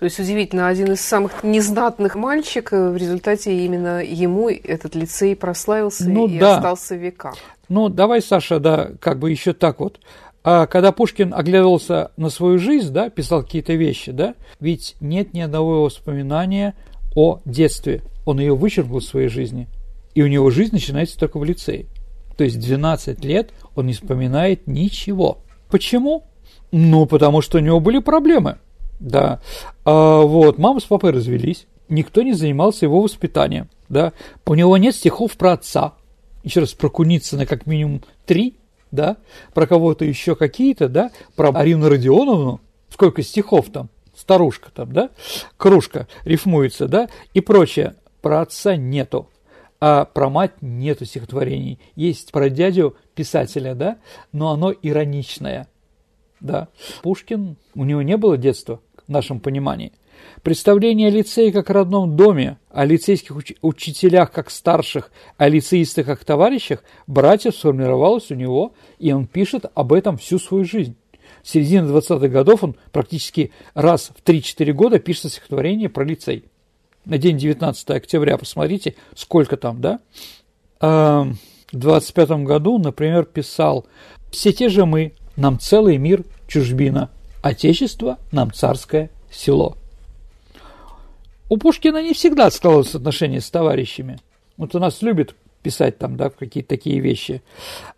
То 0.00 0.04
есть 0.04 0.18
удивительно, 0.18 0.68
один 0.68 0.92
из 0.92 1.02
самых 1.02 1.44
незнатных 1.44 2.14
мальчик, 2.16 2.72
э, 2.72 2.90
в 2.90 2.96
результате 2.96 3.64
именно 3.64 4.02
ему 4.02 4.48
этот 4.48 4.94
лицей 4.94 5.36
прославился 5.36 6.08
ну, 6.08 6.26
и 6.26 6.38
да. 6.38 6.56
остался 6.56 6.94
в 6.94 6.98
веках. 6.98 7.34
Ну, 7.68 7.90
давай, 7.90 8.22
Саша, 8.22 8.58
да, 8.58 8.92
как 8.98 9.18
бы 9.18 9.30
еще 9.30 9.52
так 9.52 9.78
вот. 9.78 10.00
А 10.42 10.66
когда 10.66 10.90
Пушкин 10.92 11.34
оглядывался 11.34 12.12
на 12.16 12.30
свою 12.30 12.58
жизнь, 12.58 12.92
да, 12.92 13.10
писал 13.10 13.42
какие-то 13.42 13.74
вещи, 13.74 14.10
да, 14.10 14.34
ведь 14.58 14.96
нет 15.00 15.34
ни 15.34 15.40
одного 15.40 15.84
воспоминания 15.84 16.74
о 17.14 17.40
детстве. 17.44 18.00
Он 18.24 18.40
ее 18.40 18.56
вычеркнул 18.56 19.00
в 19.00 19.04
своей 19.04 19.28
жизни. 19.28 19.68
И 20.14 20.22
у 20.22 20.26
него 20.26 20.50
жизнь 20.50 20.72
начинается 20.72 21.18
только 21.18 21.38
в 21.38 21.44
лицее. 21.44 21.86
То 22.38 22.44
есть 22.44 22.58
12 22.58 23.22
лет 23.22 23.50
он 23.80 23.86
не 23.86 23.92
вспоминает 23.92 24.66
ничего. 24.66 25.38
Почему? 25.70 26.24
Ну, 26.72 27.06
потому 27.06 27.40
что 27.40 27.58
у 27.58 27.60
него 27.60 27.80
были 27.80 27.98
проблемы. 27.98 28.58
Да. 29.00 29.40
А, 29.84 30.20
вот, 30.20 30.58
мама 30.58 30.80
с 30.80 30.84
папой 30.84 31.10
развелись. 31.10 31.66
Никто 31.88 32.22
не 32.22 32.32
занимался 32.32 32.86
его 32.86 33.00
воспитанием. 33.00 33.68
Да. 33.88 34.12
У 34.46 34.54
него 34.54 34.76
нет 34.76 34.94
стихов 34.94 35.36
про 35.36 35.52
отца. 35.52 35.94
Еще 36.44 36.60
раз, 36.60 36.72
про 36.72 36.88
Куницына 36.88 37.46
как 37.46 37.66
минимум 37.66 38.02
три. 38.26 38.56
Да. 38.92 39.16
Про 39.54 39.66
кого-то 39.66 40.04
еще 40.04 40.36
какие-то, 40.36 40.88
да. 40.88 41.10
Про 41.34 41.50
Арину 41.50 41.88
Родионовну. 41.88 42.60
Сколько 42.90 43.22
стихов 43.22 43.70
там? 43.72 43.88
Старушка 44.16 44.70
там, 44.72 44.92
да? 44.92 45.10
Кружка 45.56 46.06
рифмуется, 46.24 46.86
да? 46.86 47.08
И 47.34 47.40
прочее. 47.40 47.94
Про 48.20 48.42
отца 48.42 48.76
нету 48.76 49.28
а 49.80 50.04
про 50.04 50.28
мать 50.28 50.52
нету 50.60 51.06
стихотворений. 51.06 51.80
Есть 51.96 52.32
про 52.32 52.50
дядю 52.50 52.96
писателя, 53.20 53.74
да, 53.74 53.98
но 54.32 54.50
оно 54.50 54.72
ироничное, 54.72 55.68
да. 56.40 56.68
Пушкин, 57.02 57.56
у 57.74 57.84
него 57.84 58.00
не 58.00 58.16
было 58.16 58.38
детства, 58.38 58.80
в 59.06 59.10
нашем 59.10 59.40
понимании. 59.40 59.92
Представление 60.42 61.08
о 61.08 61.10
лицее 61.10 61.52
как 61.52 61.68
о 61.68 61.74
родном 61.74 62.16
доме, 62.16 62.56
о 62.70 62.86
лицейских 62.86 63.36
уч- 63.36 63.58
учителях 63.60 64.32
как 64.32 64.50
старших, 64.50 65.10
о 65.36 65.48
лицеистах 65.48 66.06
как 66.06 66.24
товарищах, 66.24 66.82
братьев 67.06 67.54
сформировалось 67.54 68.30
у 68.30 68.34
него, 68.34 68.72
и 68.98 69.12
он 69.12 69.26
пишет 69.26 69.66
об 69.74 69.92
этом 69.92 70.16
всю 70.16 70.38
свою 70.38 70.64
жизнь. 70.64 70.96
В 71.42 71.48
середине 71.50 71.82
20-х 71.82 72.26
годов 72.28 72.64
он 72.64 72.74
практически 72.90 73.52
раз 73.74 74.12
в 74.16 74.26
3-4 74.26 74.72
года 74.72 74.98
пишет 74.98 75.30
стихотворение 75.30 75.90
про 75.90 76.04
лицей 76.04 76.44
на 77.04 77.18
день 77.18 77.36
19 77.36 77.90
октября, 77.90 78.38
посмотрите, 78.38 78.94
сколько 79.14 79.58
там, 79.58 79.82
да? 79.82 80.00
В 81.72 81.78
25 81.78 82.30
году, 82.44 82.78
например, 82.78 83.24
писал 83.24 83.86
«Все 84.30 84.52
те 84.52 84.68
же 84.68 84.86
мы, 84.86 85.12
нам 85.36 85.58
целый 85.58 85.98
мир 85.98 86.24
чужбина, 86.46 87.10
Отечество 87.42 88.18
нам 88.32 88.52
царское 88.52 89.10
село». 89.30 89.76
У 91.48 91.56
Пушкина 91.56 92.02
не 92.02 92.14
всегда 92.14 92.50
складываются 92.50 92.98
отношения 92.98 93.40
с 93.40 93.50
товарищами. 93.50 94.18
Вот 94.56 94.74
у 94.74 94.78
нас 94.78 95.02
любят 95.02 95.34
писать 95.62 95.98
там, 95.98 96.16
да, 96.16 96.30
какие-то 96.30 96.68
такие 96.68 97.00
вещи. 97.00 97.42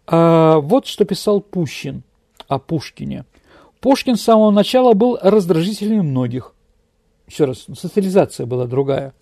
А 0.07 0.59
вот 0.59 0.87
что 0.87 1.05
писал 1.05 1.41
Пущин 1.41 2.03
о 2.49 2.59
Пушкине. 2.59 3.25
Пушкин 3.81 4.17
с 4.17 4.23
самого 4.23 4.51
начала 4.51 4.95
был 4.95 5.19
раздражительным 5.21 6.07
многих– 6.07 6.55
еще 7.33 7.47
раз, 7.47 7.67
социализация 7.75 8.47
была 8.47 8.67
другая, 8.67 9.15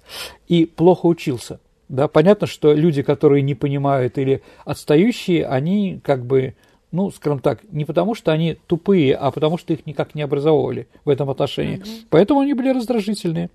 и 0.48 0.64
плохо 0.66 1.06
учился. 1.06 1.60
Да, 1.90 2.06
понятно, 2.06 2.46
что 2.46 2.72
люди, 2.72 3.02
которые 3.02 3.42
не 3.42 3.56
понимают 3.56 4.16
или 4.16 4.42
отстающие, 4.64 5.44
они 5.44 6.00
как 6.04 6.24
бы, 6.24 6.54
ну, 6.92 7.10
скажем 7.10 7.40
так, 7.40 7.60
не 7.72 7.84
потому 7.84 8.14
что 8.14 8.30
они 8.30 8.56
тупые, 8.68 9.16
а 9.16 9.32
потому 9.32 9.58
что 9.58 9.72
их 9.72 9.86
никак 9.86 10.14
не 10.14 10.22
образовывали 10.22 10.86
в 11.04 11.08
этом 11.08 11.28
отношении. 11.30 11.78
Mm-hmm. 11.78 12.06
Поэтому 12.08 12.40
они 12.40 12.54
были 12.54 12.70
раздражительные. 12.70 13.50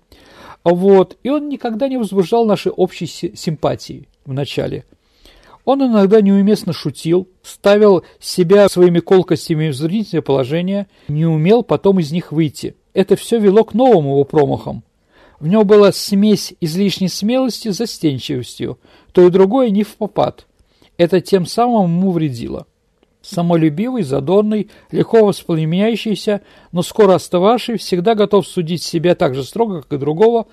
Вот. 0.64 1.16
И 1.22 1.30
он 1.30 1.48
никогда 1.48 1.88
не 1.88 1.96
возбуждал 1.96 2.44
наши 2.44 2.68
общие 2.68 3.08
симпатии 3.08 4.06
в 4.26 4.34
начале. 4.34 4.84
Он 5.64 5.82
иногда 5.82 6.20
неуместно 6.20 6.74
шутил, 6.74 7.28
ставил 7.42 8.04
себя 8.20 8.68
своими 8.68 9.00
колкостями 9.00 9.68
в 9.68 9.74
затруднительное 9.74 10.22
положение, 10.22 10.88
не 11.08 11.24
умел 11.24 11.62
потом 11.62 12.00
из 12.00 12.12
них 12.12 12.32
выйти– 12.32 12.76
это 12.96 13.14
все 13.14 13.38
вело 13.38 13.62
к 13.62 13.74
новым 13.74 14.06
его 14.06 14.24
промахам. 14.24 14.82
В 15.38 15.46
нем 15.46 15.66
была 15.66 15.92
смесь 15.92 16.54
излишней 16.60 17.08
смелости 17.08 17.70
с 17.70 17.76
застенчивостью, 17.76 18.78
то 19.12 19.26
и 19.26 19.30
другое 19.30 19.70
не 19.70 19.82
в 19.82 19.96
попад. 19.96 20.46
Это 20.96 21.20
тем 21.20 21.46
самым 21.46 21.98
ему 21.98 22.12
вредило. 22.12 22.66
Самолюбивый, 23.20 24.02
задорный, 24.02 24.70
легко 24.90 25.26
воспламеняющийся, 25.26 26.42
но 26.72 26.82
скоро 26.82 27.14
остывавший, 27.14 27.76
всегда 27.76 28.14
готов 28.14 28.46
судить 28.46 28.82
себя 28.82 29.14
так 29.14 29.34
же 29.34 29.42
строго, 29.42 29.82
как 29.82 29.92
и 29.92 29.98
другого, 29.98 30.46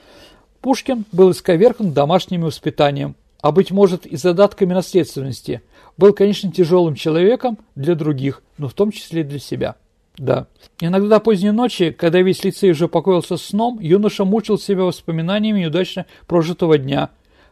Пушкин 0.59 1.05
был 1.11 1.31
исковеркан 1.31 1.93
домашним 1.93 2.41
воспитанием, 2.43 3.15
а 3.41 3.51
быть 3.51 3.71
может 3.71 4.05
и 4.05 4.15
задатками 4.15 4.73
наследственности, 4.73 5.61
был, 5.97 6.13
конечно, 6.13 6.51
тяжелым 6.51 6.95
человеком 6.95 7.57
для 7.75 7.95
других, 7.95 8.41
но 8.57 8.69
в 8.69 8.73
том 8.73 8.91
числе 8.91 9.21
и 9.21 9.25
для 9.25 9.39
себя. 9.39 9.75
Да. 10.17 10.47
Иногда 10.79 11.19
поздней 11.19 11.51
ночи, 11.51 11.91
когда 11.91 12.21
весь 12.21 12.43
лицей 12.43 12.71
уже 12.71 12.87
покоился 12.87 13.37
сном, 13.37 13.79
юноша 13.79 14.25
мучил 14.25 14.59
себя 14.59 14.83
воспоминаниями 14.83 15.61
неудачно 15.61 16.05
прожитого 16.27 16.77
дня, 16.77 17.09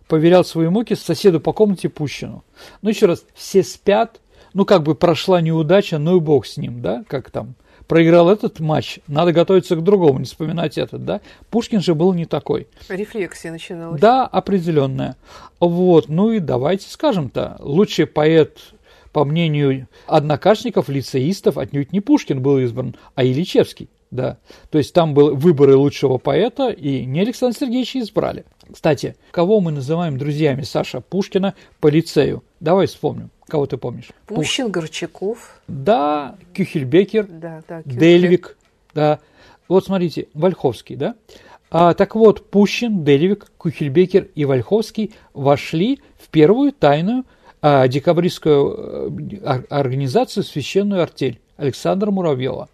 поверял 0.08 0.46
свои 0.46 0.68
муки 0.68 0.94
соседу 0.94 1.40
по 1.40 1.54
комнате 1.54 1.90
Пущину. 1.90 2.44
Ну, 2.82 2.90
еще 2.90 3.08
раз, 3.08 3.26
все 3.34 3.64
спят, 3.64 4.20
ну, 4.54 4.66
как 4.66 4.84
бы 4.84 4.94
прошла 4.94 5.42
неудача, 5.42 5.98
ну 5.98 6.18
и 6.18 6.20
бог 6.20 6.46
с 6.46 6.58
ним, 6.58 6.82
да, 6.82 7.04
как 7.08 7.32
там 7.32 7.56
проиграл 7.88 8.30
этот 8.30 8.62
матч, 8.62 9.00
надо 9.08 9.34
готовиться 9.34 9.76
к 9.76 9.84
другому, 9.84 10.20
не 10.20 10.26
вспоминать 10.26 10.78
этот, 10.78 11.04
да. 11.04 11.20
Пушкин 11.50 11.82
же 11.82 11.94
был 11.94 12.14
не 12.14 12.26
такой. 12.26 12.68
Рефлексия 12.88 13.52
начиналась. 13.52 14.00
Да, 14.00 14.26
определенная. 14.26 15.18
Вот, 15.60 16.08
ну 16.08 16.32
и 16.32 16.40
давайте 16.40 16.90
скажем-то, 16.90 17.58
лучший 17.60 18.06
поэт 18.06 18.60
по 19.12 19.26
мнению 19.26 19.88
однокашников, 20.08 20.90
лицеистов, 20.90 21.58
отнюдь 21.58 21.92
не 21.92 22.00
Пушкин 22.00 22.42
был 22.42 22.60
избран, 22.60 22.96
а 23.16 23.24
Ильичевский. 23.24 23.90
Да, 24.10 24.40
то 24.70 24.78
есть 24.78 24.94
там 24.94 25.14
был 25.14 25.36
выборы 25.36 25.78
лучшего 25.78 26.18
поэта, 26.18 26.70
и 26.70 27.06
не 27.06 27.22
Александра 27.22 27.58
Сергеевича 27.58 28.00
избрали. 28.00 28.44
Кстати, 28.70 29.16
кого 29.32 29.62
мы 29.62 29.72
называем 29.72 30.18
друзьями 30.18 30.64
Саша 30.64 31.00
Пушкина 31.00 31.56
по 31.80 31.88
лицею? 31.88 32.44
Давай 32.60 32.88
вспомним. 32.88 33.30
Кого 33.48 33.68
ты 33.68 33.78
помнишь? 33.78 34.10
Пущин, 34.28 34.66
Пуш... 34.66 34.74
Горчаков. 34.74 35.62
Да, 35.68 36.36
Кюхельбекер, 36.54 37.26
да, 37.28 37.62
да, 37.68 37.82
Дельвик. 37.86 38.58
Да. 38.94 39.20
Вот 39.70 39.86
смотрите, 39.86 40.28
Вольховский, 40.34 40.98
да? 40.98 41.16
А, 41.70 41.94
так 41.94 42.16
вот, 42.16 42.50
Пущин, 42.50 43.06
Дельвик, 43.06 43.50
Кюхельбекер 43.58 44.28
и 44.36 44.44
Вольховский 44.44 45.14
вошли 45.34 46.02
в 46.18 46.28
первую 46.28 46.74
тайную 46.74 47.24
а, 47.62 47.88
декабристскую 47.88 49.12
а, 49.44 49.64
организацию 49.70 50.44
«Священную 50.44 51.02
артель» 51.02 51.40
Александра 51.58 52.12
Муравьева. 52.12 52.70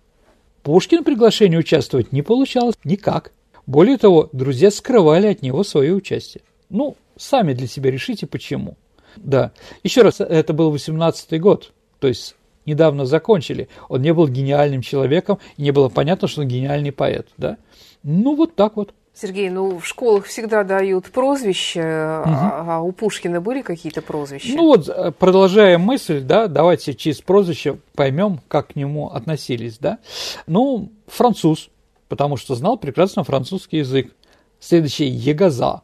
Пушкин 0.63 1.03
приглашение 1.03 1.59
участвовать 1.59 2.11
не 2.11 2.21
получалось 2.21 2.75
никак. 2.83 3.31
Более 3.65 3.97
того, 3.97 4.29
друзья 4.31 4.71
скрывали 4.71 5.27
от 5.27 5.41
него 5.41 5.63
свое 5.63 5.93
участие. 5.93 6.43
Ну, 6.69 6.95
сами 7.17 7.53
для 7.53 7.67
себя 7.67 7.91
решите, 7.91 8.27
почему. 8.27 8.75
Да. 9.17 9.51
Еще 9.83 10.01
раз, 10.01 10.21
это 10.21 10.53
был 10.53 10.73
18-й 10.73 11.39
год, 11.39 11.73
то 11.99 12.07
есть 12.07 12.35
недавно 12.65 13.05
закончили. 13.05 13.67
Он 13.89 14.01
не 14.01 14.13
был 14.13 14.27
гениальным 14.27 14.81
человеком, 14.81 15.39
не 15.57 15.71
было 15.71 15.89
понятно, 15.89 16.27
что 16.27 16.41
он 16.41 16.47
гениальный 16.47 16.91
поэт, 16.91 17.27
да. 17.37 17.57
Ну, 18.03 18.35
вот 18.35 18.55
так 18.55 18.75
вот. 18.75 18.93
Сергей, 19.19 19.49
ну 19.49 19.79
в 19.79 19.85
школах 19.87 20.25
всегда 20.25 20.63
дают 20.63 21.05
прозвища, 21.05 22.21
угу. 22.23 22.35
а 22.35 22.81
у 22.81 22.91
Пушкина 22.91 23.41
были 23.41 23.63
какие-то 23.63 24.03
прозвища? 24.03 24.53
Ну 24.55 24.67
вот, 24.67 24.87
э, 24.87 25.11
продолжая 25.11 25.79
мысль, 25.79 26.21
да, 26.21 26.47
давайте 26.47 26.93
через 26.93 27.21
прозвище 27.21 27.79
поймем, 27.95 28.39
как 28.47 28.73
к 28.73 28.75
нему 28.75 29.09
относились, 29.09 29.79
да. 29.79 29.97
Ну, 30.45 30.89
француз, 31.07 31.69
потому 32.09 32.37
что 32.37 32.53
знал 32.53 32.77
прекрасно 32.77 33.23
французский 33.23 33.77
язык. 33.77 34.13
Следующий– 34.59 35.05
Егоза. 35.07 35.81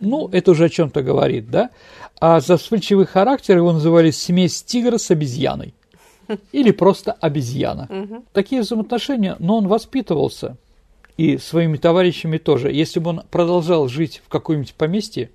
Ну, 0.00 0.28
это 0.28 0.52
уже 0.52 0.66
о 0.66 0.68
чем-то 0.68 1.02
говорит, 1.02 1.50
да? 1.50 1.70
А 2.20 2.40
за 2.40 2.56
вспыльчивый 2.56 3.06
характер 3.06 3.56
его 3.56 3.72
называли 3.72 4.10
смесь 4.10 4.62
тигра 4.62 4.98
с 4.98 5.10
обезьяной. 5.10 5.74
Или 6.52 6.70
просто 6.70 7.12
обезьяна. 7.12 7.88
Такие 8.32 8.62
взаимоотношения, 8.62 9.36
но 9.38 9.58
он 9.58 9.68
воспитывался. 9.68 10.56
И 11.16 11.38
своими 11.38 11.76
товарищами 11.76 12.38
тоже. 12.38 12.72
Если 12.72 12.98
бы 12.98 13.10
он 13.10 13.22
продолжал 13.30 13.88
жить 13.88 14.20
в 14.24 14.28
каком-нибудь 14.28 14.74
поместье, 14.74 15.30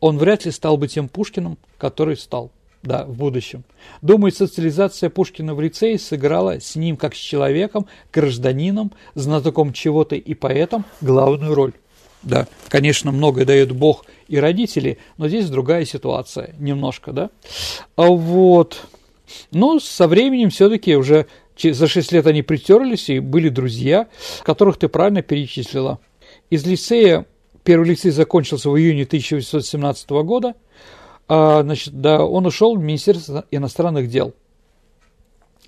он 0.00 0.18
вряд 0.18 0.44
ли 0.44 0.52
стал 0.52 0.76
бы 0.76 0.86
тем 0.86 1.08
Пушкиным, 1.08 1.58
который 1.76 2.16
стал 2.16 2.52
да, 2.82 3.04
в 3.04 3.16
будущем. 3.16 3.64
Думаю, 4.02 4.32
социализация 4.32 5.10
Пушкина 5.10 5.54
в 5.54 5.60
лицее 5.60 5.98
сыграла 5.98 6.60
с 6.60 6.76
ним 6.76 6.96
как 6.96 7.14
с 7.14 7.18
человеком, 7.18 7.86
гражданином, 8.12 8.92
знатоком 9.14 9.72
чего-то 9.72 10.14
и 10.14 10.34
поэтом 10.34 10.84
главную 11.00 11.54
роль. 11.54 11.72
Да, 12.22 12.46
конечно, 12.68 13.12
многое 13.12 13.44
дает 13.44 13.72
Бог 13.72 14.04
и 14.26 14.38
родители, 14.38 14.98
но 15.18 15.28
здесь 15.28 15.48
другая 15.48 15.84
ситуация 15.84 16.54
немножко, 16.58 17.12
да. 17.12 17.30
А 17.96 18.08
вот, 18.08 18.86
но 19.52 19.78
со 19.78 20.08
временем 20.08 20.50
все-таки 20.50 20.96
уже 20.96 21.26
за 21.62 21.86
6 21.86 22.12
лет 22.12 22.26
они 22.26 22.42
притерлись 22.42 23.08
и 23.08 23.18
были 23.18 23.48
друзья, 23.48 24.08
которых 24.42 24.78
ты 24.78 24.88
правильно 24.88 25.22
перечислила. 25.22 25.98
Из 26.50 26.66
лицея, 26.66 27.26
первый 27.64 27.88
лицей 27.88 28.10
закончился 28.10 28.70
в 28.70 28.78
июне 28.78 29.04
1817 29.04 30.10
года, 30.10 30.54
а, 31.28 31.62
значит, 31.62 32.00
да, 32.00 32.24
он 32.24 32.46
ушел 32.46 32.76
в 32.76 32.80
Министерство 32.80 33.44
иностранных 33.50 34.08
дел– 34.08 34.34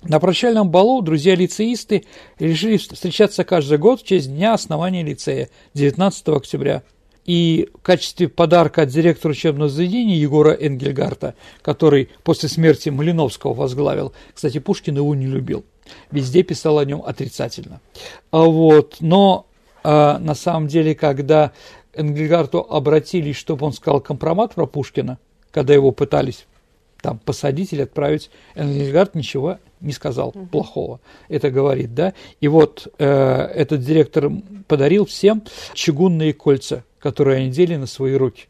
на 0.03 0.19
прощальном 0.19 0.71
балу 0.71 1.01
друзья-лицеисты 1.03 2.05
решили 2.39 2.77
встречаться 2.77 3.43
каждый 3.43 3.77
год 3.77 4.01
в 4.01 4.05
честь 4.05 4.33
дня 4.33 4.53
основания 4.53 5.03
лицея, 5.03 5.49
19 5.75 6.27
октября. 6.29 6.81
И 7.25 7.69
в 7.75 7.83
качестве 7.83 8.27
подарка 8.27 8.81
от 8.81 8.89
директора 8.89 9.33
учебного 9.33 9.69
заведения 9.69 10.15
Егора 10.15 10.57
Энгельгарта, 10.59 11.35
который 11.61 12.09
после 12.23 12.49
смерти 12.49 12.89
Малиновского 12.89 13.53
возглавил, 13.53 14.11
кстати, 14.33 14.57
Пушкин 14.57 14.97
его 14.97 15.13
не 15.13 15.27
любил, 15.27 15.63
везде 16.11 16.43
писал 16.43 16.79
о 16.79 16.85
нем 16.85 17.03
отрицательно. 17.05 17.81
А 18.31 18.43
вот, 18.43 18.97
но 18.99 19.45
а, 19.83 20.19
на 20.19 20.35
самом 20.35 20.67
деле, 20.67 20.95
когда 20.95 21.51
Энгельгарту 21.93 22.59
обратились, 22.59 23.35
чтобы 23.35 23.65
он 23.65 23.73
сказал 23.73 24.01
компромат 24.01 24.55
про 24.55 24.65
Пушкина, 24.65 25.17
когда 25.51 25.73
его 25.73 25.91
пытались 25.91 26.45
там 27.01 27.17
посадить 27.17 27.73
или 27.73 27.81
отправить. 27.81 28.29
Энгельгард 28.55 29.15
ничего 29.15 29.57
не 29.81 29.91
сказал 29.91 30.31
плохого. 30.51 30.99
Это 31.27 31.49
говорит, 31.49 31.93
да. 31.93 32.13
И 32.39 32.47
вот 32.47 32.87
э, 32.99 33.05
этот 33.05 33.81
директор 33.81 34.31
подарил 34.67 35.05
всем 35.05 35.43
чугунные 35.73 36.33
кольца, 36.33 36.83
которые 36.99 37.37
они 37.37 37.49
делили 37.49 37.77
на 37.77 37.87
свои 37.87 38.13
руки. 38.13 38.45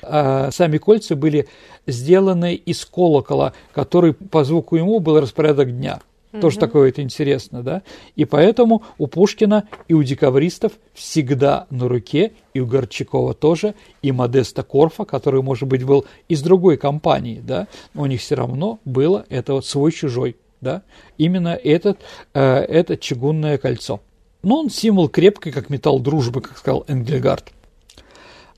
А 0.00 0.50
сами 0.52 0.78
кольца 0.78 1.16
были 1.16 1.48
сделаны 1.86 2.54
из 2.54 2.84
колокола, 2.84 3.52
который 3.72 4.14
по 4.14 4.44
звуку 4.44 4.76
ему 4.76 5.00
был 5.00 5.20
распорядок 5.20 5.76
дня. 5.76 6.00
Угу. 6.38 6.42
Тоже 6.42 6.58
такое 6.58 6.88
это 6.88 7.02
интересно, 7.02 7.62
да? 7.62 7.82
И 8.16 8.24
поэтому 8.24 8.82
у 8.96 9.06
Пушкина 9.06 9.68
и 9.88 9.94
у 9.94 10.02
декабристов 10.02 10.72
всегда 10.94 11.66
на 11.70 11.88
руке, 11.88 12.32
и 12.54 12.60
у 12.60 12.66
Горчакова 12.66 13.34
тоже, 13.34 13.74
и 14.02 14.12
Модеста 14.12 14.62
Корфа, 14.62 15.04
который, 15.04 15.42
может 15.42 15.68
быть, 15.68 15.84
был 15.84 16.06
из 16.28 16.42
другой 16.42 16.76
компании, 16.76 17.40
да? 17.44 17.68
Но 17.94 18.02
у 18.02 18.06
них 18.06 18.20
все 18.20 18.36
равно 18.36 18.78
было 18.84 19.26
это 19.28 19.54
вот 19.54 19.66
свой-чужой, 19.66 20.36
да? 20.60 20.82
Именно 21.18 21.58
этот, 21.62 21.98
э, 22.34 22.40
это 22.40 22.96
чугунное 22.96 23.58
кольцо. 23.58 24.00
Но 24.42 24.60
он 24.60 24.70
символ 24.70 25.08
крепкой, 25.08 25.52
как 25.52 25.68
металл 25.68 25.98
дружбы, 25.98 26.40
как 26.40 26.56
сказал 26.56 26.84
Энгельгард. 26.86 27.52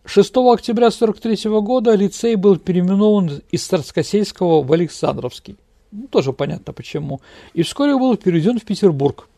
6 0.05 0.37
октября 0.53 0.89
1943 0.89 1.61
года 1.61 1.95
лицей 1.95 2.35
был 2.35 2.57
переименован 2.57 3.43
из 3.51 3.67
Царскосельского 3.67 4.63
в 4.63 4.73
Александровский. 4.73 5.57
Ну, 5.93 6.07
тоже 6.09 6.33
понятно 6.33 6.73
почему. 6.73 7.21
И 7.53 7.63
вскоре 7.63 7.97
был 7.97 8.17
переведен 8.17 8.59
в 8.59 8.65
Петербург. 8.65 9.29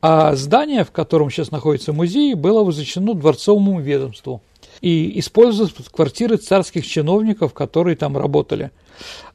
А 0.00 0.36
здание, 0.36 0.84
в 0.84 0.92
котором 0.92 1.30
сейчас 1.30 1.50
находится 1.50 1.92
музей, 1.92 2.34
было 2.34 2.62
возвращено 2.62 3.14
дворцовому 3.14 3.80
ведомству 3.80 4.40
и 4.80 5.18
использовалось 5.18 5.74
квартиры 5.90 6.36
царских 6.36 6.86
чиновников, 6.86 7.52
которые 7.52 7.96
там 7.96 8.16
работали. 8.16 8.70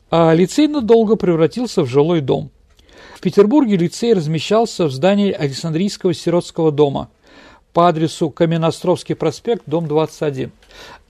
А 0.09 0.33
лицей 0.33 0.67
надолго 0.67 1.17
превратился 1.17 1.81
в 1.81 1.87
жилой 1.87 2.21
дом. 2.21 2.49
В 3.15 3.19
Петербурге 3.19 3.75
лицей 3.75 4.13
размещался 4.13 4.85
в 4.85 4.91
здании 4.91 5.31
Александрийского 5.31 6.13
сиротского 6.13 6.71
дома 6.71 7.09
по 7.73 7.89
адресу 7.89 8.29
Каменноостровский 8.29 9.15
проспект, 9.15 9.63
дом 9.65 9.87
21. 9.87 10.51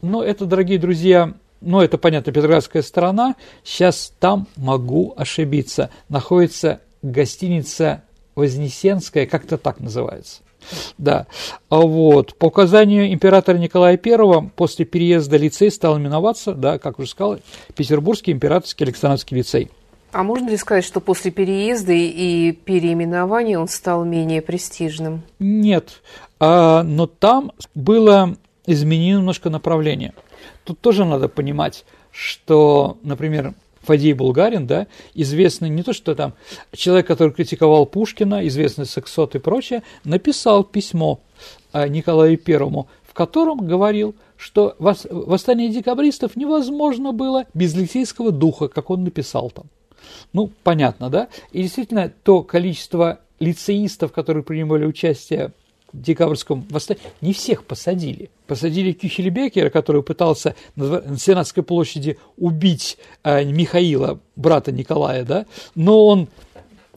Но 0.02 0.24
это, 0.24 0.46
дорогие 0.46 0.80
друзья, 0.80 1.34
ну, 1.64 1.82
это, 1.82 1.98
понятно, 1.98 2.32
Петроградская 2.32 2.82
сторона, 2.82 3.36
сейчас 3.64 4.14
там 4.20 4.48
могу 4.56 5.14
ошибиться, 5.16 5.90
находится 6.10 6.82
гостиница 7.02 8.04
Вознесенская, 8.36 9.26
как-то 9.26 9.58
так 9.58 9.80
называется. 9.80 10.42
Да, 10.98 11.28
а 11.70 11.82
вот, 11.82 12.36
по 12.36 12.46
указанию 12.46 13.12
императора 13.12 13.58
Николая 13.58 14.00
I 14.02 14.50
после 14.56 14.86
переезда 14.86 15.38
лицей 15.38 15.70
стал 15.70 15.98
именоваться, 15.98 16.54
да, 16.54 16.80
как 16.80 17.00
уже 17.00 17.10
сказал, 17.10 17.40
Петербургский 17.76 18.32
императорский 18.32 18.86
Александровский 18.86 19.38
лицей. 19.38 19.70
А 20.14 20.24
можно 20.24 20.50
ли 20.50 20.58
сказать, 20.58 20.86
что 20.86 21.00
после 21.00 21.32
переезда 21.32 21.92
и 21.92 22.52
переименования 22.52 23.58
он 23.58 23.68
стал 23.68 24.06
менее 24.06 24.42
престижным? 24.42 25.24
Нет, 25.40 26.02
а, 26.40 26.84
но 26.84 27.08
там 27.08 27.52
было 27.74 28.38
изменено 28.68 29.18
немножко 29.18 29.50
направление. 29.50 30.14
Тут 30.64 30.80
тоже 30.80 31.06
надо 31.06 31.28
понимать, 31.28 31.86
что, 32.12 32.98
например, 33.04 33.54
Фадей 33.82 34.14
Булгарин, 34.14 34.66
да, 34.66 34.88
известный 35.14 35.70
не 35.70 35.84
то, 35.84 35.92
что 35.92 36.16
там 36.16 36.34
человек, 36.72 37.06
который 37.06 37.34
критиковал 37.34 37.86
Пушкина, 37.86 38.48
известный 38.48 38.86
сексот 38.86 39.36
и 39.36 39.40
прочее, 39.40 39.84
написал 40.06 40.64
письмо 40.64 41.20
Николаю 41.74 42.38
Первому, 42.38 42.88
в 43.04 43.14
котором 43.14 43.58
говорил, 43.66 44.16
что 44.38 44.76
восстание 44.80 45.70
декабристов 45.70 46.36
невозможно 46.36 47.12
было 47.12 47.46
без 47.54 47.76
лицейского 47.76 48.32
духа, 48.32 48.70
как 48.70 48.90
он 48.90 49.04
написал 49.04 49.50
там. 49.52 49.66
Ну, 50.32 50.50
понятно, 50.64 51.10
да? 51.10 51.28
И 51.52 51.62
действительно, 51.62 52.12
то 52.24 52.42
количество 52.42 53.20
лицеистов, 53.40 54.14
которые 54.14 54.44
принимали 54.44 54.86
участие 54.86 55.52
декабрьском 55.94 56.66
восстании, 56.70 57.02
не 57.22 57.34
всех 57.34 57.64
посадили. 57.64 58.30
Посадили 58.48 58.92
Кюхельбекера, 58.92 59.70
который 59.70 60.04
пытался 60.04 60.56
на 60.76 61.18
Сенатской 61.18 61.64
площади 61.64 62.18
убить 62.38 62.98
э, 63.24 63.46
Михаила, 63.46 64.20
брата 64.36 64.72
Николая, 64.72 65.24
да? 65.24 65.46
Но 65.76 66.06
он 66.06 66.28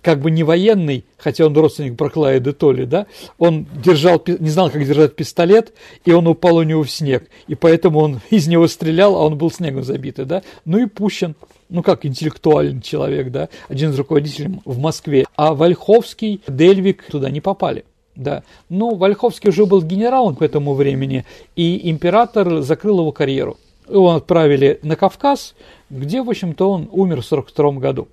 как 0.07 0.21
бы 0.21 0.31
не 0.31 0.45
военный, 0.45 1.05
хотя 1.19 1.47
он 1.47 1.57
родственник 1.57 1.95
Браклая 1.95 2.39
де 2.39 2.53
Толли, 2.53 2.85
да, 2.85 3.09
он 3.39 3.67
держал, 3.85 4.23
не 4.25 4.51
знал, 4.51 4.71
как 4.71 4.87
держать 4.87 5.17
пистолет, 5.17 5.73
и 6.05 6.13
он 6.13 6.29
упал 6.29 6.59
у 6.59 6.63
него 6.63 6.85
в 6.85 6.91
снег, 6.93 7.29
и 7.49 7.57
поэтому 7.57 7.99
он 7.99 8.21
из 8.31 8.47
него 8.47 8.69
стрелял, 8.69 9.17
а 9.17 9.27
он 9.27 9.37
был 9.37 9.51
снегом 9.51 9.83
забитый, 9.83 10.25
да, 10.25 10.45
ну 10.65 10.79
и 10.79 10.87
Пущин, 10.87 11.35
ну 11.69 11.83
как 11.83 12.07
интеллектуальный 12.07 12.83
человек, 12.83 13.33
да, 13.33 13.49
один 13.69 13.91
из 13.91 13.99
руководителей 13.99 14.61
в 14.65 14.79
Москве, 14.79 15.27
а 15.35 15.55
Вольховский, 15.55 16.41
Дельвик 16.47 17.03
туда 17.11 17.29
не 17.29 17.41
попали. 17.41 17.85
Да. 18.17 18.43
Ну, 18.69 18.95
Вольховский 18.95 19.51
уже 19.51 19.67
был 19.67 19.83
генералом 19.83 20.37
к 20.37 20.43
этому 20.43 20.75
времени, 20.75 21.25
и 21.55 21.91
император 21.91 22.63
закрыл 22.63 23.01
его 23.01 23.13
карьеру. 23.13 23.59
Его 23.89 24.15
отправили 24.15 24.81
на 24.83 24.97
Кавказ, 24.97 25.55
где, 25.91 26.23
в 26.23 26.29
общем-то, 26.29 26.69
он 26.69 26.89
умер 26.91 27.21
в 27.21 27.27
42 27.27 27.73
году. 27.73 28.09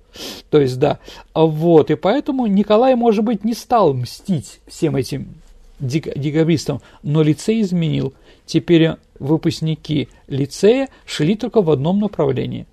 То 0.50 0.60
есть, 0.60 0.78
да, 0.78 1.00
вот, 1.34 1.90
и 1.90 1.96
поэтому 1.96 2.46
Николай, 2.46 2.94
может 2.94 3.24
быть, 3.24 3.44
не 3.44 3.54
стал 3.54 3.92
мстить 3.94 4.60
всем 4.68 4.94
этим 4.94 5.34
декабристам, 5.80 6.80
но 7.02 7.22
лицей 7.22 7.60
изменил. 7.62 8.14
Теперь 8.46 8.90
выпускники 9.18 10.08
лицея 10.28 10.88
шли 11.06 11.34
только 11.34 11.62
в 11.62 11.70
одном 11.70 11.98
направлении, 11.98 12.66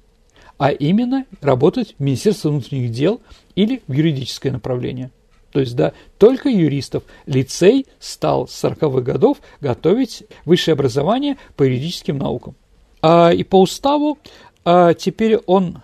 а 0.58 0.70
именно 0.70 1.26
работать 1.40 1.96
в 1.98 2.04
Министерство 2.04 2.50
внутренних 2.50 2.92
дел 2.92 3.22
или 3.56 3.82
в 3.88 3.94
юридическое 3.94 4.52
направление. 4.52 5.12
То 5.52 5.60
есть, 5.60 5.76
да, 5.76 5.94
только 6.18 6.50
юристов. 6.50 7.04
Лицей 7.26 7.86
стал 8.00 8.48
с 8.48 8.64
40-х 8.64 9.02
годов 9.02 9.38
готовить 9.60 10.24
высшее 10.46 10.74
образование 10.74 11.38
по 11.56 11.64
юридическим 11.64 12.18
наукам. 12.18 12.56
А, 13.02 13.32
и 13.32 13.44
по 13.44 13.60
уставу 13.60 14.18
а, 14.64 14.94
теперь 14.94 15.38
он 15.46 15.82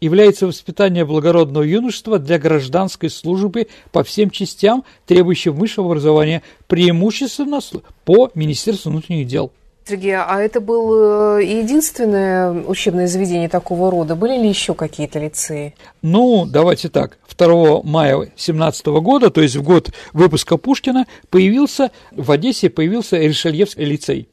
является 0.00 0.46
воспитание 0.46 1.04
благородного 1.04 1.62
юношества 1.62 2.18
для 2.18 2.38
гражданской 2.38 3.08
службы 3.08 3.68
по 3.90 4.04
всем 4.04 4.30
частям, 4.30 4.84
требующим 5.06 5.54
высшего 5.54 5.86
образования, 5.86 6.42
преимущественно 6.66 7.60
по 8.04 8.30
Министерству 8.34 8.90
внутренних 8.90 9.26
дел. 9.26 9.50
Сергей, 9.86 10.16
а 10.16 10.40
это 10.40 10.60
было 10.60 11.40
э, 11.40 11.44
единственное 11.44 12.52
учебное 12.52 13.06
заведение 13.06 13.50
такого 13.50 13.90
рода? 13.90 14.16
Были 14.16 14.40
ли 14.40 14.48
еще 14.48 14.74
какие-то 14.74 15.18
лицеи? 15.18 15.74
Ну, 16.00 16.46
давайте 16.46 16.88
так. 16.88 17.18
2 17.36 17.82
мая 17.82 18.30
17 18.34 18.86
года, 18.86 19.28
то 19.30 19.42
есть 19.42 19.56
в 19.56 19.62
год 19.62 19.90
выпуска 20.14 20.56
Пушкина, 20.56 21.06
появился 21.28 21.90
в 22.12 22.30
Одессе 22.30 22.70
появился 22.70 23.18
Ришельевский 23.18 23.84
лицей. 23.84 24.28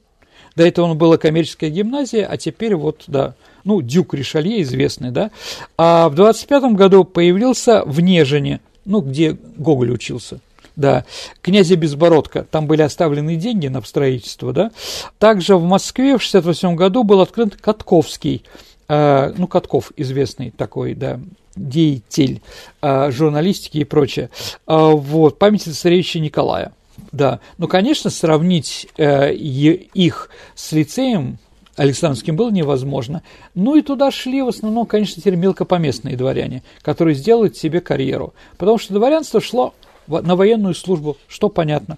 До 0.55 0.65
этого 0.65 0.85
он 0.85 0.97
была 0.97 1.17
коммерческая 1.17 1.69
гимназия, 1.69 2.25
а 2.25 2.37
теперь 2.37 2.75
вот, 2.75 3.03
да, 3.07 3.35
ну, 3.65 3.81
Дюк 3.81 4.13
Ришалье 4.13 4.61
известный, 4.61 5.11
да. 5.11 5.31
А 5.77 6.07
в 6.09 6.15
25 6.15 6.73
году 6.73 7.03
появился 7.03 7.83
в 7.85 7.99
Нежине, 7.99 8.61
ну, 8.85 9.01
где 9.01 9.37
Гоголь 9.57 9.91
учился. 9.91 10.39
Да, 10.75 11.05
князя 11.41 11.75
Безбородка, 11.75 12.45
там 12.49 12.65
были 12.65 12.81
оставлены 12.81 13.35
деньги 13.35 13.67
на 13.67 13.81
строительство, 13.81 14.53
да. 14.53 14.71
Также 15.19 15.57
в 15.57 15.63
Москве 15.63 16.17
в 16.17 16.21
68 16.21 16.75
году 16.75 17.03
был 17.03 17.21
открыт 17.21 17.55
Катковский, 17.55 18.43
э, 18.87 19.33
ну, 19.37 19.47
Катков 19.47 19.91
известный 19.97 20.51
такой, 20.51 20.93
да, 20.93 21.19
деятель 21.55 22.41
э, 22.81 23.11
журналистики 23.11 23.79
и 23.79 23.83
прочее. 23.83 24.29
Э, 24.67 24.91
вот, 24.93 25.37
памятница 25.39 25.79
царевича 25.79 26.19
Николая. 26.19 26.73
Да, 27.11 27.39
ну, 27.57 27.67
конечно, 27.67 28.09
сравнить 28.09 28.87
э, 28.97 29.33
их 29.33 30.29
с 30.55 30.71
лицеем 30.71 31.39
Александровским 31.75 32.35
было 32.35 32.51
невозможно. 32.51 33.23
Ну 33.55 33.75
и 33.75 33.81
туда 33.81 34.11
шли 34.11 34.41
в 34.41 34.49
основном, 34.49 34.85
конечно, 34.85 35.21
теперь 35.21 35.35
мелкопоместные 35.35 36.17
дворяне, 36.17 36.63
которые 36.81 37.15
сделают 37.15 37.57
себе 37.57 37.81
карьеру. 37.81 38.33
Потому 38.57 38.77
что 38.77 38.93
дворянство 38.93 39.41
шло 39.41 39.73
на 40.07 40.35
военную 40.35 40.75
службу, 40.75 41.17
что 41.27 41.49
понятно. 41.49 41.97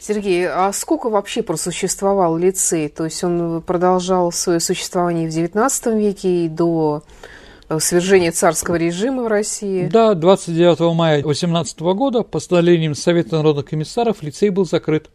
Сергей, 0.00 0.48
а 0.48 0.72
сколько 0.72 1.08
вообще 1.08 1.42
просуществовал 1.42 2.36
лицей? 2.36 2.88
То 2.88 3.04
есть 3.04 3.22
он 3.22 3.62
продолжал 3.62 4.32
свое 4.32 4.58
существование 4.58 5.30
в 5.30 5.32
XIX 5.32 5.98
веке 5.98 6.46
и 6.46 6.48
до 6.48 7.04
Э, 7.72 7.78
свержение 7.80 8.32
царского 8.32 8.76
режима 8.76 9.22
в 9.22 9.28
России. 9.28 9.86
Да, 9.86 10.14
29 10.14 10.94
мая 10.94 11.22
18 11.22 11.80
года 11.80 12.22
постановлением 12.22 12.94
Совета 12.94 13.36
народных 13.36 13.66
комиссаров 13.66 14.22
лицей 14.22 14.50
был 14.50 14.66
закрыт. 14.66 15.08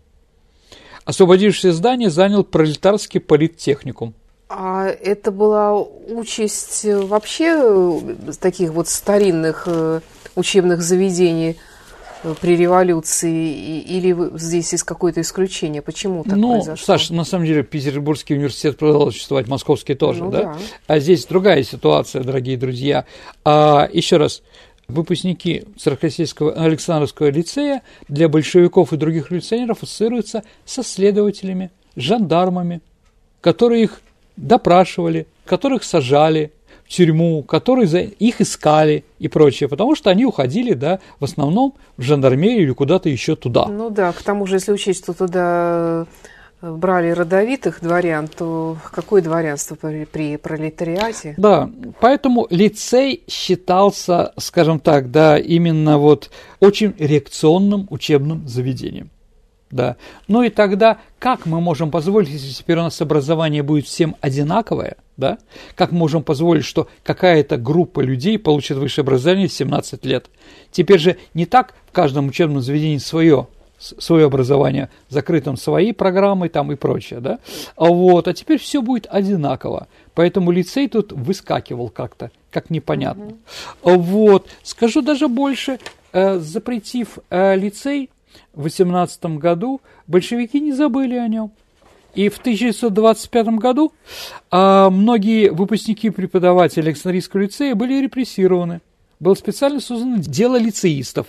Освободившееся 1.06 1.72
здание 1.72 2.10
занял 2.10 2.44
пролетарский 2.44 3.20
политтехникум. 3.20 4.14
А 4.50 4.88
это 4.88 5.32
была 5.32 5.78
участь 5.78 6.86
вообще 6.86 7.60
э, 7.60 8.32
таких 8.40 8.72
вот 8.72 8.88
старинных 8.88 9.64
э, 9.68 10.02
учебных 10.36 10.82
заведений– 10.82 11.58
при 12.42 12.56
революции, 12.56 13.82
или 13.82 14.38
здесь 14.38 14.72
есть 14.72 14.84
какое-то 14.84 15.22
исключение? 15.22 15.82
Почему 15.82 16.24
так 16.24 16.36
ну, 16.36 16.54
произошло? 16.54 16.86
Саша, 16.86 17.14
на 17.14 17.24
самом 17.24 17.46
деле 17.46 17.64
Петербургский 17.64 18.36
университет 18.36 18.78
продолжал 18.78 19.12
существовать, 19.12 19.48
Московский 19.48 19.96
тоже, 19.96 20.24
ну, 20.24 20.32
да? 20.32 20.44
да? 20.44 20.58
А 20.88 21.00
здесь 21.00 21.26
другая 21.26 21.64
ситуация, 21.64 22.24
дорогие 22.24 22.58
друзья. 22.58 23.06
А, 23.46 23.90
еще 23.92 24.18
раз, 24.18 24.42
выпускники 24.88 25.66
Царскосельского 25.78 26.54
Александровского 26.54 27.28
лицея 27.28 27.82
для 28.08 28.30
большевиков 28.30 28.94
и 28.94 28.98
других 28.98 29.30
революционеров 29.30 29.84
ассоциируются 29.84 30.44
со 30.66 30.84
следователями, 30.84 31.72
жандармами, 31.96 32.82
которые 33.42 33.84
их 33.84 34.02
допрашивали, 34.36 35.28
которых 35.46 35.84
сажали, 35.84 36.52
тюрьму, 36.88 37.44
которые 37.44 37.88
за 37.88 38.00
их 38.00 38.42
искали 38.42 39.04
и 39.20 39.28
прочее, 39.28 39.70
потому 39.70 39.96
что 39.96 40.10
они 40.10 40.26
уходили, 40.26 40.74
да, 40.74 41.00
в 41.20 41.26
основном 41.26 41.76
в 41.98 42.02
жандармерию 42.02 42.64
или 42.64 42.72
куда-то 42.72 43.10
еще 43.10 43.36
туда. 43.36 43.68
Ну 43.68 43.90
да, 43.90 44.12
к 44.12 44.22
тому 44.24 44.46
же, 44.48 44.56
если 44.56 44.72
учесть, 44.72 45.04
что 45.04 45.14
туда 45.14 46.06
э, 46.62 46.72
брали 46.72 47.12
родовитых 47.12 47.80
дворян, 47.82 48.28
то 48.28 48.78
какое 48.92 49.22
дворянство 49.22 49.76
при, 49.76 50.06
при 50.06 50.38
пролетариате? 50.38 51.36
Да, 51.38 51.70
поэтому 52.00 52.48
лицей 52.50 53.24
считался, 53.28 54.34
скажем 54.38 54.80
так, 54.80 55.12
да, 55.12 55.38
именно 55.38 55.98
вот 55.98 56.32
очень 56.60 56.96
реакционным 56.98 57.88
учебным 57.90 58.48
заведением. 58.48 59.10
Да. 59.70 59.98
Ну 60.28 60.44
и 60.44 60.50
тогда 60.50 61.00
как 61.20 61.46
мы 61.46 61.60
можем 61.60 61.92
позволить, 61.92 62.30
если 62.30 62.52
теперь 62.52 62.78
у 62.78 62.84
нас 62.84 63.02
образование 63.02 63.64
будет 63.64 63.86
всем 63.86 64.16
одинаковое, 64.22 64.98
да? 65.18 65.40
Как 65.76 65.92
мы 65.92 66.00
можем 66.00 66.24
позволить, 66.24 66.64
что 66.64 66.88
какая-то 67.04 67.58
группа 67.58 68.00
людей 68.00 68.40
получит 68.40 68.78
высшее 68.78 69.04
образование 69.04 69.48
в 69.48 69.54
17 69.54 70.06
лет? 70.06 70.28
Теперь 70.72 71.00
же 71.00 71.18
не 71.34 71.46
так 71.46 71.74
в 71.88 71.92
каждом 71.92 72.28
учебном 72.28 72.62
заведении 72.62 73.00
свое, 73.00 73.48
свое 73.78 74.28
образование, 74.28 74.90
закрытым 75.10 75.58
свои 75.58 75.92
программы 75.92 76.50
там 76.50 76.72
и 76.72 76.76
прочее, 76.76 77.20
да? 77.20 77.40
А 77.76 77.86
вот, 77.86 78.28
а 78.28 78.34
теперь 78.34 78.60
все 78.60 78.82
будет 78.82 79.08
одинаково. 79.10 79.88
Поэтому 80.14 80.52
лицей 80.52 80.88
тут 80.88 81.12
выскакивал 81.12 81.90
как-то, 81.90 82.32
как 82.52 82.70
непонятно. 82.70 83.34
Mm-hmm. 83.84 83.98
Вот, 83.98 84.48
скажу 84.64 85.02
даже 85.02 85.28
больше, 85.28 85.80
э, 86.14 86.38
запретив 86.40 87.18
э, 87.30 87.56
лицей 87.56 88.10
18 88.54 89.38
году, 89.38 89.82
большевики 90.08 90.60
не 90.60 90.74
забыли 90.74 91.16
о 91.16 91.28
нем. 91.28 91.52
И 92.16 92.30
в 92.30 92.38
1925 92.40 93.48
году 93.60 93.94
а, 94.50 94.90
многие 94.90 95.50
выпускники 95.50 96.10
преподавателей 96.10 96.88
Александрийского 96.88 97.42
лицея 97.42 97.76
были 97.76 98.02
репрессированы. 98.02 98.82
Было 99.20 99.36
специально 99.36 99.80
создано 99.80 100.18
дело 100.18 100.58
лицеистов 100.58 101.28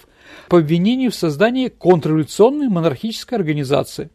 по 0.48 0.58
обвинению 0.58 1.10
в 1.10 1.14
создании 1.14 1.68
контрреволюционной 1.68 2.68
монархической 2.68 3.36
организации. 3.36 4.10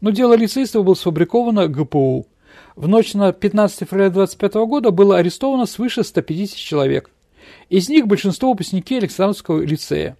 Но 0.00 0.10
дело 0.10 0.34
лицеистов 0.34 0.84
было 0.84 0.94
сфабриковано 0.94 1.68
ГПУ. 1.68 2.26
В 2.74 2.88
ночь 2.88 3.14
на 3.14 3.32
15 3.32 3.88
февраля 3.88 4.10
25 4.10 4.54
года 4.66 4.90
было 4.90 5.16
арестовано 5.16 5.64
свыше 5.64 6.04
150 6.04 6.56
человек. 6.56 7.10
Из 7.70 7.88
них 7.88 8.06
большинство 8.06 8.50
выпускники 8.50 8.96
Александровского 8.96 9.62
лицея. 9.62 10.16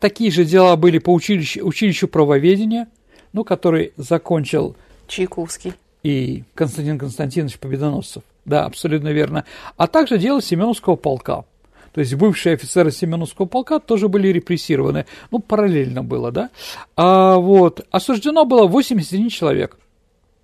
Такие 0.00 0.30
же 0.30 0.44
дела 0.44 0.76
были 0.76 0.98
по 0.98 1.12
училищу, 1.12 1.66
училищу 1.66 2.08
правоведения, 2.08 2.88
ну, 3.32 3.44
который 3.44 3.92
закончил 3.96 4.76
Чайковский. 5.08 5.74
И 6.02 6.44
Константин 6.54 6.98
Константинович 6.98 7.58
Победоносцев. 7.58 8.22
Да, 8.44 8.64
абсолютно 8.64 9.08
верно. 9.08 9.44
А 9.76 9.86
также 9.88 10.18
дело 10.18 10.40
Семеновского 10.40 10.96
полка. 10.96 11.44
То 11.92 12.00
есть 12.00 12.14
бывшие 12.14 12.54
офицеры 12.54 12.92
Семеновского 12.92 13.46
полка 13.46 13.80
тоже 13.80 14.08
были 14.08 14.28
репрессированы. 14.28 15.06
Ну, 15.30 15.40
параллельно 15.40 16.04
было, 16.04 16.30
да. 16.30 16.50
А 16.96 17.36
вот 17.36 17.86
осуждено 17.90 18.44
было 18.44 18.66
81 18.66 19.28
человек. 19.30 19.76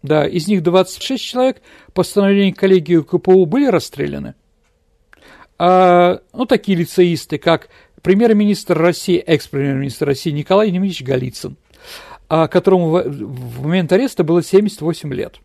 Да, 0.02 0.26
из 0.26 0.48
них 0.48 0.62
26 0.62 1.22
человек 1.22 1.62
по 1.86 2.02
постановлению 2.02 2.54
коллегии 2.54 3.00
КПУ 3.00 3.46
были 3.46 3.66
расстреляны. 3.68 4.34
А, 5.58 6.20
ну, 6.32 6.44
такие 6.44 6.76
лицеисты, 6.76 7.38
как 7.38 7.68
премьер-министр 8.04 8.78
России, 8.78 9.16
экс-премьер-министр 9.16 10.06
России 10.06 10.30
Николай 10.30 10.70
Немирович 10.70 11.02
Голицын, 11.02 11.56
а, 12.28 12.46
которому 12.48 12.90
в 12.90 13.62
момент 13.66 13.90
ареста 13.92 14.22
было 14.22 14.42
78 14.42 15.12
лет. 15.12 15.40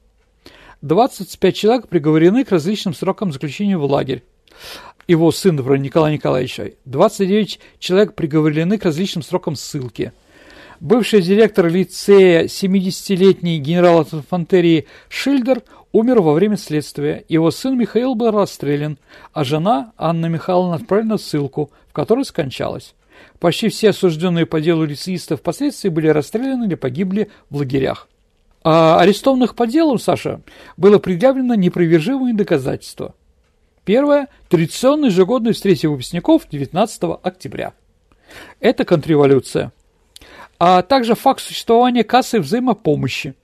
25 0.82 1.56
человек 1.56 1.88
приговорены 1.88 2.44
к 2.44 2.52
различным 2.52 2.94
срокам 2.94 3.32
заключения 3.32 3.78
в 3.78 3.86
лагерь. 3.86 4.24
Его 5.08 5.32
сын, 5.32 5.56
например, 5.56 5.80
Николай 5.80 6.14
Николаевич. 6.14 6.60
29 6.84 7.60
человек 7.80 8.14
приговорены 8.14 8.78
к 8.78 8.84
различным 8.84 9.24
срокам 9.24 9.56
ссылки. 9.56 10.12
Бывший 10.82 11.22
директор 11.22 11.68
лицея, 11.68 12.44
70-летний 12.44 13.60
генерал 13.60 14.06
инфантерии 14.12 14.86
Шильдер, 15.08 15.64
умер 15.92 16.22
во 16.22 16.34
время 16.34 16.58
следствия. 16.58 17.24
Его 17.28 17.52
сын 17.52 17.78
Михаил 17.78 18.16
был 18.16 18.32
расстрелян, 18.32 18.98
а 19.34 19.44
жена 19.44 19.92
Анна 19.98 20.28
Михайловна 20.28 20.76
отправлена 20.76 21.18
в 21.18 21.22
ссылку, 21.22 21.72
в 21.88 21.94
которой 21.94 22.26
скончалась. 22.26 22.96
Почти 23.40 23.70
все 23.70 23.90
осужденные 23.90 24.46
по 24.46 24.62
делу 24.62 24.86
лицеистов 24.86 25.40
впоследствии 25.40 25.90
были 25.90 26.08
расстреляны 26.08 26.66
или 26.66 26.76
погибли 26.76 27.30
в 27.50 27.58
лагерях. 27.58 28.08
А 28.64 29.00
арестованных 29.00 29.56
по 29.56 29.68
делу, 29.68 29.98
Саша, 29.98 30.42
было 30.78 31.00
предъявлено 31.00 31.56
непровержимые 31.56 32.34
доказательства. 32.34 33.16
Первое– 33.86 34.28
традиционная 34.50 35.10
ежегодная 35.10 35.54
встреча 35.54 35.90
выпускников 35.90 36.48
19 36.50 37.20
октября. 37.24 37.74
Это 38.60 38.86
контрреволюция. 38.86 39.72
А 40.60 40.82
также 40.82 41.16
факт 41.16 41.42
существования 41.42 42.04
кассы 42.04 42.40
взаимопомощи 42.40 43.36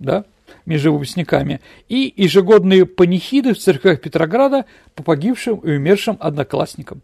да, 0.00 0.24
между 0.66 0.92
выпускниками 0.92 1.60
и 1.88 2.12
ежегодные 2.16 2.86
панихиды 2.86 3.54
в 3.54 3.58
церквях 3.58 4.00
Петрограда 4.00 4.64
по 4.94 5.02
погибшим 5.02 5.58
и 5.58 5.72
умершим 5.72 6.16
одноклассникам. 6.20 7.02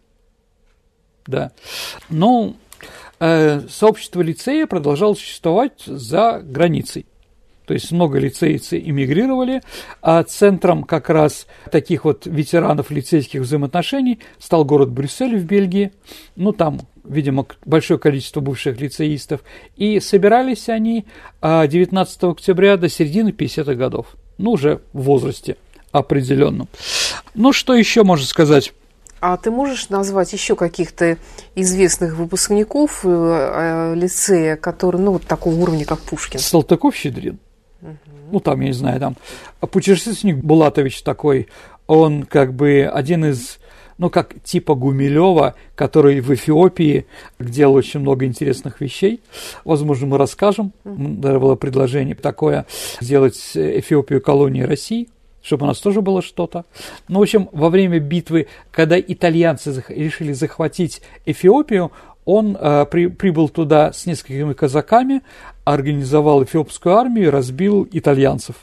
Да. 1.26 1.52
Но 2.08 2.54
э, 3.18 3.60
сообщество 3.68 4.20
лицея 4.20 4.66
продолжало 4.66 5.14
существовать 5.14 5.82
за 5.84 6.40
границей 6.40 7.06
то 7.66 7.74
есть 7.74 7.90
много 7.92 8.18
лицейцы 8.18 8.78
эмигрировали, 8.78 9.60
а 10.00 10.22
центром 10.22 10.84
как 10.84 11.10
раз 11.10 11.46
таких 11.70 12.04
вот 12.04 12.26
ветеранов 12.26 12.90
лицейских 12.90 13.40
взаимоотношений 13.42 14.20
стал 14.38 14.64
город 14.64 14.90
Брюссель 14.90 15.36
в 15.36 15.44
Бельгии, 15.44 15.92
ну 16.36 16.52
там, 16.52 16.80
видимо, 17.04 17.46
большое 17.64 17.98
количество 17.98 18.40
бывших 18.40 18.80
лицеистов, 18.80 19.40
и 19.76 20.00
собирались 20.00 20.68
они 20.68 21.06
19 21.42 22.22
а, 22.22 22.30
октября 22.30 22.76
до 22.76 22.88
середины 22.88 23.30
50-х 23.30 23.74
годов, 23.74 24.16
ну 24.38 24.52
уже 24.52 24.80
в 24.92 25.02
возрасте 25.02 25.56
определенном. 25.90 26.68
Ну 27.34 27.52
что 27.52 27.74
еще 27.74 28.04
можно 28.04 28.26
сказать? 28.26 28.72
А 29.20 29.36
ты 29.38 29.50
можешь 29.50 29.88
назвать 29.88 30.32
еще 30.32 30.56
каких-то 30.56 31.16
известных 31.54 32.16
выпускников 32.16 33.00
э, 33.04 33.08
э, 33.08 33.94
лицея, 33.94 34.56
которые, 34.56 35.00
ну, 35.00 35.12
вот 35.12 35.24
такого 35.24 35.54
уровня, 35.54 35.86
как 35.86 36.00
Пушкин? 36.00 36.38
Салтыков-Щедрин. 36.38 37.38
Ну, 38.32 38.40
там, 38.40 38.60
я 38.60 38.68
не 38.68 38.72
знаю, 38.72 39.00
там 39.00 39.16
путешественник 39.60 40.38
Булатович 40.38 41.02
такой, 41.02 41.48
он 41.86 42.24
как 42.24 42.54
бы 42.54 42.90
один 42.92 43.24
из 43.24 43.58
ну, 43.98 44.10
как 44.10 44.34
типа 44.42 44.74
Гумилева, 44.74 45.54
который 45.74 46.20
в 46.20 46.32
Эфиопии 46.34 47.06
делал 47.38 47.76
очень 47.76 48.00
много 48.00 48.26
интересных 48.26 48.80
вещей. 48.80 49.20
Возможно, 49.64 50.06
мы 50.06 50.18
расскажем. 50.18 50.72
Даже 50.84 51.40
было 51.40 51.54
предложение 51.54 52.14
такое 52.14 52.66
сделать 53.00 53.38
Эфиопию 53.54 54.20
колонией 54.20 54.66
России 54.66 55.08
чтобы 55.42 55.62
у 55.62 55.68
нас 55.68 55.78
тоже 55.78 56.00
было 56.00 56.22
что-то. 56.22 56.64
Ну, 57.06 57.20
в 57.20 57.22
общем, 57.22 57.48
во 57.52 57.70
время 57.70 58.00
битвы, 58.00 58.48
когда 58.72 58.98
итальянцы 58.98 59.80
решили 59.90 60.32
захватить 60.32 61.02
Эфиопию, 61.24 61.92
он 62.26 62.58
э, 62.60 62.84
при, 62.90 63.06
прибыл 63.06 63.48
туда 63.48 63.92
с 63.92 64.04
несколькими 64.04 64.52
казаками, 64.52 65.22
организовал 65.64 66.44
эфиопскую 66.44 66.96
армию 66.96 67.28
и 67.28 67.30
разбил 67.30 67.88
итальянцев. 67.90 68.56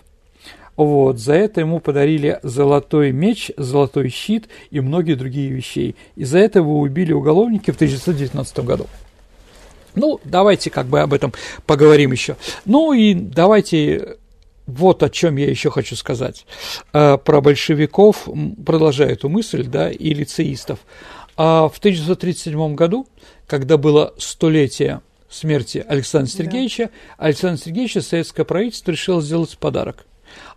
Вот, 0.76 1.20
за 1.20 1.34
это 1.34 1.62
ему 1.62 1.80
подарили 1.80 2.40
золотой 2.44 3.12
меч, 3.12 3.52
золотой 3.58 4.10
щит 4.10 4.50
и 4.70 4.80
многие 4.80 5.14
другие 5.14 5.50
вещи. 5.50 5.96
И 6.16 6.24
за 6.24 6.40
это 6.40 6.60
его 6.60 6.80
убили 6.80 7.14
уголовники 7.14 7.72
в 7.72 7.76
1919 7.76 8.60
году. 8.60 8.88
Ну, 9.96 10.20
давайте 10.24 10.70
как 10.70 10.88
бы 10.88 11.02
об 11.02 11.14
этом 11.14 11.34
поговорим 11.66 12.12
еще. 12.12 12.36
Ну 12.66 12.94
и 12.94 13.14
давайте 13.14 14.18
вот 14.66 15.04
о 15.04 15.10
чем 15.10 15.38
я 15.38 15.50
еще 15.50 15.70
хочу 15.70 15.96
сказать. 15.96 16.46
Э, 16.92 17.18
про 17.18 17.42
большевиков, 17.42 18.28
продолжаю 18.66 19.12
эту 19.12 19.30
мысль, 19.30 19.66
да, 19.66 19.92
и 19.92 20.14
лицеистов. 20.14 20.80
А 21.36 21.68
в 21.68 21.78
1937 21.80 22.76
году, 22.76 23.08
когда 23.48 23.78
было 23.78 24.14
столетие 24.18 25.02
смерти 25.30 25.84
Александра 25.88 26.30
Сергеевича, 26.30 26.86
да. 27.18 27.26
Александр 27.26 27.62
Сергеевича 27.62 28.02
советское 28.02 28.44
правительство 28.44 28.92
решило 28.92 29.22
сделать 29.22 29.58
подарок. 29.58 30.06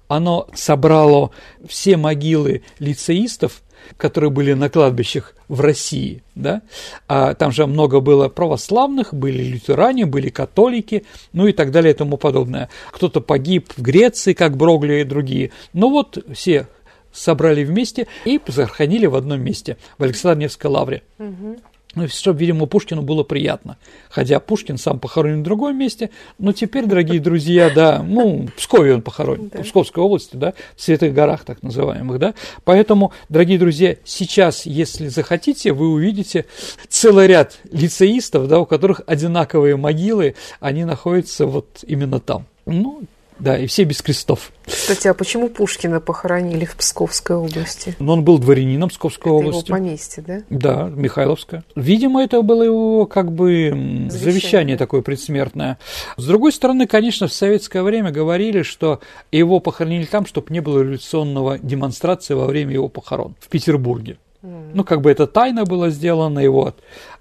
Оно 0.09 0.49
собрало 0.55 1.31
все 1.67 1.97
могилы 1.97 2.63
лицеистов, 2.79 3.63
которые 3.97 4.31
были 4.31 4.53
на 4.53 4.69
кладбищах 4.69 5.35
в 5.49 5.61
России, 5.61 6.23
да, 6.35 6.63
а 7.09 7.35
там 7.35 7.53
же 7.53 7.67
много 7.67 8.01
было 8.01 8.29
православных, 8.29 9.15
были 9.15 9.43
лютеране, 9.43 10.07
были 10.07 10.29
католики, 10.29 11.05
ну 11.33 11.47
и 11.47 11.53
так 11.53 11.71
далее 11.71 11.93
и 11.93 11.97
тому 11.97 12.17
подобное. 12.17 12.69
Кто-то 12.91 13.21
погиб 13.21 13.73
в 13.77 13.83
Греции, 13.83 14.33
как 14.33 14.57
Брогли 14.57 15.01
и 15.01 15.05
другие. 15.05 15.53
Ну 15.73 15.91
вот 15.91 16.19
все 16.35 16.67
собрали 17.13 17.65
вместе 17.65 18.07
и 18.25 18.41
захоронили 18.47 19.07
в 19.07 19.15
одном 19.15 19.41
месте, 19.41 19.77
в 19.99 20.03
Александровской 20.03 20.71
лавре. 20.71 21.03
Угу. 21.19 21.59
Ну, 21.97 22.07
чтобы, 22.09 22.41
видимо, 22.41 22.67
Пушкину 22.67 23.01
было 23.01 23.23
приятно. 23.23 23.79
Хотя 24.11 24.39
Пушкин 24.39 24.77
сам 24.77 25.01
похоронен 25.01 25.41
в 25.41 25.45
другом 25.45 25.79
месте, 25.79 26.11
но 26.39 26.53
теперь, 26.53 26.85
дорогие 26.85 27.21
друзья, 27.21 27.71
да, 27.75 28.03
ну, 28.03 28.49
в 28.49 28.53
Пскове 28.53 28.95
он 28.95 29.01
похоронен, 29.01 29.49
да. 29.49 29.63
в 29.63 29.65
Псковской 29.65 30.05
области, 30.05 30.37
да, 30.37 30.53
в 30.77 30.83
Святых 30.83 31.15
горах 31.15 31.45
так 31.45 31.63
называемых, 31.63 32.19
да. 32.19 32.35
Поэтому, 32.65 33.13
дорогие 33.31 33.59
друзья, 33.59 33.97
сейчас, 34.05 34.67
если 34.67 35.09
захотите, 35.09 35.73
вы 35.73 35.89
увидите 35.91 36.45
целый 36.87 37.29
ряд 37.29 37.59
лицеистов, 37.73 38.47
да, 38.47 38.61
у 38.61 38.67
которых 38.67 39.01
одинаковые 39.07 39.77
могилы, 39.77 40.35
они 40.61 40.85
находятся 40.85 41.47
вот 41.47 41.83
именно 41.87 42.21
там. 42.21 42.45
Ну, 42.67 43.05
да, 43.39 43.59
и 43.59 43.67
все 43.67 43.85
без 43.85 44.01
крестов. 44.01 44.51
Кстати, 44.65 45.09
а 45.09 45.15
почему 45.15 45.49
Пушкина 45.49 46.01
похоронили 46.01 46.65
в 46.65 46.77
Псковской 46.77 47.37
области? 47.37 47.95
Ну, 47.99 48.13
он 48.13 48.25
был 48.25 48.39
дворянином 48.39 48.89
Псковской 48.89 49.31
это 49.31 49.49
области. 49.49 49.69
его 49.69 49.79
поместье, 49.79 50.23
да? 50.27 50.43
Да, 50.49 50.91
Михайловская. 50.95 51.63
Видимо, 51.75 52.23
это 52.23 52.41
было 52.43 52.63
его 52.63 53.07
как 53.07 53.33
бы 53.33 53.69
завещание, 53.69 54.11
завещание 54.11 54.77
такое 54.77 55.03
предсмертное. 55.03 55.79
С 56.17 56.25
другой 56.25 56.53
стороны, 56.53 56.87
конечно, 56.87 57.29
в 57.29 57.33
советское 57.33 57.83
время 57.83 58.11
говорили, 58.11 58.63
что 58.63 59.01
его 59.31 59.61
похоронили 59.61 60.07
там, 60.07 60.25
чтобы 60.25 60.47
не 60.51 60.61
было 60.61 60.81
революционного 60.81 61.59
демонстрации 61.59 62.35
во 62.35 62.47
время 62.47 62.73
его 62.73 62.89
похорон 62.89 63.35
в 63.41 63.49
Петербурге. 63.49 64.19
Mm. 64.43 64.71
Ну, 64.75 64.85
как 64.85 65.03
бы 65.03 65.11
это 65.11 65.27
тайно 65.27 65.65
было 65.65 65.91
сделано, 65.91 66.39
его 66.39 66.75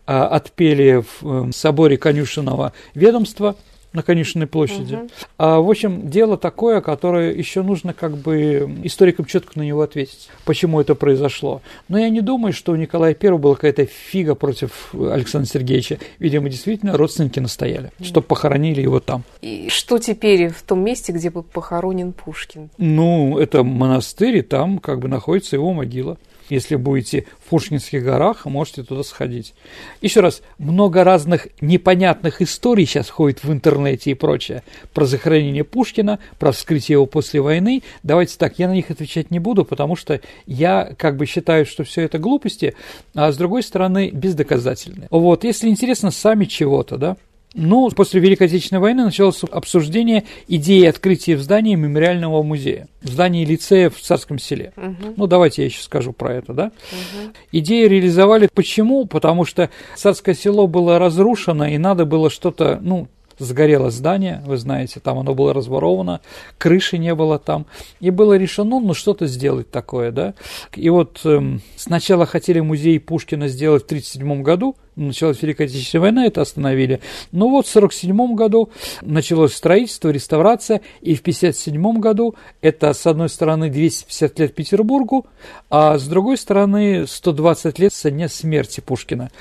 а, 0.06 0.28
отпели 0.28 1.04
в 1.04 1.28
эм, 1.28 1.52
соборе 1.52 1.98
конюшенного 1.98 2.74
ведомства– 2.94 3.56
на 3.96 4.04
Конечной 4.04 4.48
площади. 4.48 4.96
Угу. 4.96 5.10
А, 5.38 5.60
в 5.60 5.70
общем, 5.70 6.10
дело 6.10 6.38
такое, 6.38 6.82
которое 6.82 7.34
еще 7.34 7.64
нужно 7.64 7.94
как 7.94 8.18
бы 8.18 8.80
историкам 8.84 9.26
четко 9.26 9.58
на 9.58 9.64
него 9.64 9.82
ответить, 9.82 10.30
почему 10.46 10.82
это 10.82 10.96
произошло. 10.96 11.62
Но 11.88 11.98
я 11.98 12.10
не 12.10 12.22
думаю, 12.22 12.54
что 12.54 12.74
у 12.74 12.76
Николая 12.76 13.16
I 13.20 13.32
была 13.38 13.56
какая-то 13.56 13.86
фига 13.86 14.36
против 14.36 14.94
Александра 14.94 15.50
Сергеевича. 15.50 16.00
Видимо, 16.20 16.50
действительно 16.50 16.98
родственники 16.98 17.40
настояли, 17.40 17.92
угу. 18.00 18.06
чтобы 18.06 18.28
похоронили 18.28 18.82
его 18.82 19.00
там. 19.00 19.24
И 19.42 19.70
что 19.70 19.98
теперь 19.98 20.50
в 20.50 20.62
том 20.64 20.84
месте, 20.84 21.12
где 21.12 21.30
был 21.30 21.44
похоронен 21.44 22.14
Пушкин? 22.14 22.70
Ну, 22.78 23.40
это 23.40 23.64
монастырь, 23.64 24.38
и 24.38 24.42
там 24.42 24.80
как 24.80 25.00
бы 25.00 25.08
находится 25.08 25.56
его 25.56 25.74
могила. 25.74 26.18
Если 26.50 26.76
будете 26.76 27.26
в 27.44 27.50
Пушкинских 27.50 28.04
горах, 28.04 28.46
можете 28.46 28.84
туда 28.84 29.04
сходить. 29.04 29.54
Еще 30.02 30.20
раз, 30.20 30.42
много 30.58 31.04
разных 31.04 31.48
непонятных 31.62 32.42
историй 32.42 32.86
сейчас 32.86 33.10
ходит 33.10 33.44
в 33.44 33.52
интернете 33.52 34.12
и 34.12 34.14
прочее 34.14 34.64
про 34.94 35.06
захоронение 35.06 35.64
Пушкина, 35.64 36.20
про 36.40 36.52
вскрытие 36.52 36.96
его 36.96 37.06
после 37.06 37.42
войны. 37.42 37.84
Давайте 38.04 38.38
так, 38.38 38.60
я 38.60 38.68
на 38.68 38.74
них 38.74 38.92
отвечать 38.92 39.32
не 39.32 39.40
буду, 39.40 39.66
потому 39.66 39.96
что 39.96 40.22
я 40.46 40.94
как 40.98 41.18
бы 41.18 41.26
считаю, 41.26 41.66
что 41.66 41.84
все 41.84 42.02
это 42.02 42.18
глупости, 42.18 42.76
а 43.14 43.32
с 43.32 43.38
другой 43.38 43.64
стороны 43.64 44.12
бездоказательные. 44.12 45.08
Вот, 45.12 45.44
если 45.44 45.70
интересно 45.70 46.12
сами 46.12 46.46
чего-то, 46.46 46.98
да, 46.98 47.18
Ну, 47.58 47.90
после 47.90 48.20
Великой 48.20 48.48
Отечественной 48.48 48.82
войны 48.82 49.06
началось 49.06 49.42
обсуждение 49.50 50.26
идеи 50.50 50.86
открытия 50.86 51.38
в 51.38 51.42
здании 51.42 51.76
мемориального 51.76 52.44
музея, 52.44 52.90
в 53.02 53.08
здании 53.08 53.46
лицея 53.46 53.90
в 53.90 53.98
Царском 54.00 54.40
селе. 54.40 54.74
Угу. 54.76 55.14
Ну, 55.16 55.28
давайте 55.28 55.62
я 55.62 55.68
еще 55.68 55.82
скажу 55.82 56.12
про 56.12 56.34
это, 56.34 56.54
да? 56.54 56.66
Угу. 56.66 57.32
Идею 57.54 57.90
реализовали 57.90 58.50
почему? 58.54 59.06
Потому 59.06 59.46
что 59.46 59.70
Царское 59.96 60.36
село 60.36 60.68
было 60.68 61.00
разрушено, 61.00 61.66
и 61.66 61.78
надо 61.78 62.06
было 62.06 62.30
что-то, 62.30 62.78
ну, 62.82 63.08
сгорело 63.40 63.90
здание, 63.90 64.42
вы 64.46 64.58
знаете, 64.58 65.00
там 65.00 65.20
оно 65.20 65.34
было 65.34 65.54
разворовано, 65.54 66.22
крыши 66.58 66.98
не 66.98 67.16
было 67.16 67.40
там, 67.40 67.66
и 68.02 68.10
было 68.10 68.38
решено, 68.38 68.80
ну, 68.82 68.94
что-то 68.94 69.28
сделать 69.28 69.72
такое, 69.72 70.12
да. 70.12 70.34
И 70.76 70.90
вот 70.90 71.22
эм, 71.24 71.62
сначала 71.78 72.26
хотели 72.26 72.60
музей 72.60 73.00
Пушкина 73.00 73.48
сделать 73.48 73.84
в 73.84 73.86
1937 73.86 74.44
году, 74.44 74.76
началась 74.96 75.42
Великая 75.42 75.66
Отечественная 75.66 76.02
война, 76.02 76.26
это 76.26 76.42
остановили. 76.42 77.02
Но 77.32 77.50
вот 77.50 77.68
в 77.68 77.76
1947 77.76 78.36
году 78.36 78.70
началось 79.02 79.54
строительство, 79.54 80.10
реставрация, 80.10 80.82
и 81.02 81.16
в 81.16 81.22
1957 81.22 82.00
году 82.00 82.36
это, 82.62 82.94
с 82.94 83.06
одной 83.06 83.30
стороны, 83.30 83.70
250 83.70 84.40
лет 84.40 84.56
Петербургу, 84.56 85.26
а 85.70 85.98
с 85.98 86.08
другой 86.08 86.38
стороны, 86.38 87.06
120 87.08 87.80
лет 87.80 87.94
со 87.94 88.12
дня 88.12 88.30
смерти 88.30 88.82
Пушкина. 88.82 89.32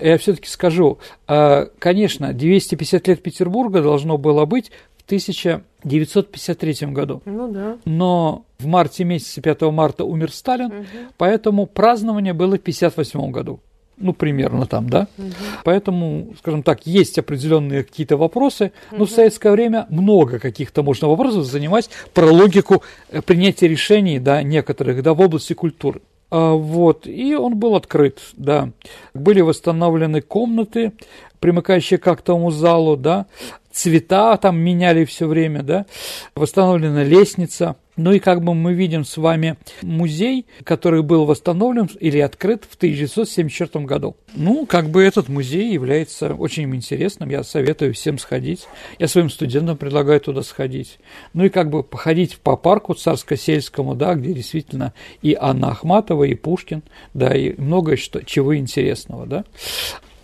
Я 0.00 0.18
все-таки 0.18 0.48
скажу, 0.48 0.98
а, 1.26 1.68
конечно, 1.78 2.32
250 2.32 3.08
лет 3.08 3.22
Петербурга 3.22 3.82
должно 3.82 4.18
было 4.18 4.44
быть 4.44 4.70
в 4.98 5.04
1953 5.06 6.92
году. 6.92 7.22
Ну 7.24 7.48
да. 7.48 7.78
Но 7.84 8.44
в 8.58 8.66
марте 8.66 9.04
месяце, 9.04 9.42
5 9.42 9.62
марта 9.70 10.04
умер 10.04 10.32
Сталин, 10.32 10.66
угу. 10.66 10.86
поэтому 11.18 11.66
празднование 11.66 12.32
было 12.32 12.56
в 12.56 12.60
1958 12.60 13.30
году 13.30 13.60
ну, 13.96 14.12
примерно 14.12 14.66
там, 14.66 14.88
да. 14.88 15.08
Угу. 15.18 15.26
Поэтому, 15.64 16.34
скажем 16.38 16.62
так, 16.62 16.86
есть 16.86 17.18
определенные 17.18 17.84
какие-то 17.84 18.16
вопросы, 18.16 18.72
но 18.90 18.98
угу. 18.98 19.04
в 19.06 19.10
советское 19.10 19.52
время 19.52 19.86
много 19.88 20.38
каких-то 20.38 20.82
можно 20.82 21.08
вопросов 21.08 21.44
занимать 21.44 21.90
про 22.12 22.26
логику 22.26 22.82
э, 23.10 23.22
принятия 23.22 23.68
решений, 23.68 24.18
да, 24.18 24.42
некоторых, 24.42 25.02
да, 25.02 25.14
в 25.14 25.20
области 25.20 25.52
культуры. 25.52 26.00
А, 26.30 26.54
вот, 26.54 27.06
и 27.06 27.34
он 27.34 27.56
был 27.56 27.76
открыт, 27.76 28.20
да. 28.32 28.70
Были 29.14 29.40
восстановлены 29.40 30.20
комнаты, 30.20 30.92
примыкающие 31.38 31.98
к 31.98 32.08
актовому 32.08 32.50
залу, 32.50 32.96
да, 32.96 33.26
цвета 33.70 34.36
там 34.38 34.58
меняли 34.58 35.04
все 35.04 35.26
время, 35.26 35.62
да, 35.62 35.86
восстановлена 36.34 37.04
лестница, 37.04 37.76
ну 37.96 38.12
и 38.12 38.18
как 38.18 38.42
бы 38.42 38.54
мы 38.54 38.74
видим 38.74 39.04
с 39.04 39.16
вами 39.16 39.56
музей, 39.82 40.46
который 40.64 41.02
был 41.02 41.24
восстановлен 41.26 41.88
или 42.00 42.18
открыт 42.18 42.64
в 42.68 42.74
1974 42.74 43.84
году. 43.84 44.16
Ну, 44.34 44.66
как 44.66 44.88
бы 44.88 45.02
этот 45.02 45.28
музей 45.28 45.72
является 45.72 46.34
очень 46.34 46.64
интересным, 46.74 47.30
я 47.30 47.44
советую 47.44 47.94
всем 47.94 48.18
сходить. 48.18 48.66
Я 48.98 49.06
своим 49.06 49.30
студентам 49.30 49.76
предлагаю 49.76 50.20
туда 50.20 50.42
сходить. 50.42 50.98
Ну 51.32 51.44
и 51.44 51.48
как 51.48 51.70
бы 51.70 51.82
походить 51.82 52.38
по 52.38 52.56
парку 52.56 52.94
Царско-сельскому, 52.94 53.94
да, 53.94 54.14
где 54.14 54.32
действительно 54.32 54.92
и 55.22 55.36
Анна 55.38 55.70
Ахматова, 55.70 56.24
и 56.24 56.34
Пушкин, 56.34 56.82
да, 57.14 57.34
и 57.34 57.54
многое 57.60 57.96
что, 57.96 58.24
чего 58.24 58.56
интересного, 58.56 59.26
да. 59.26 59.44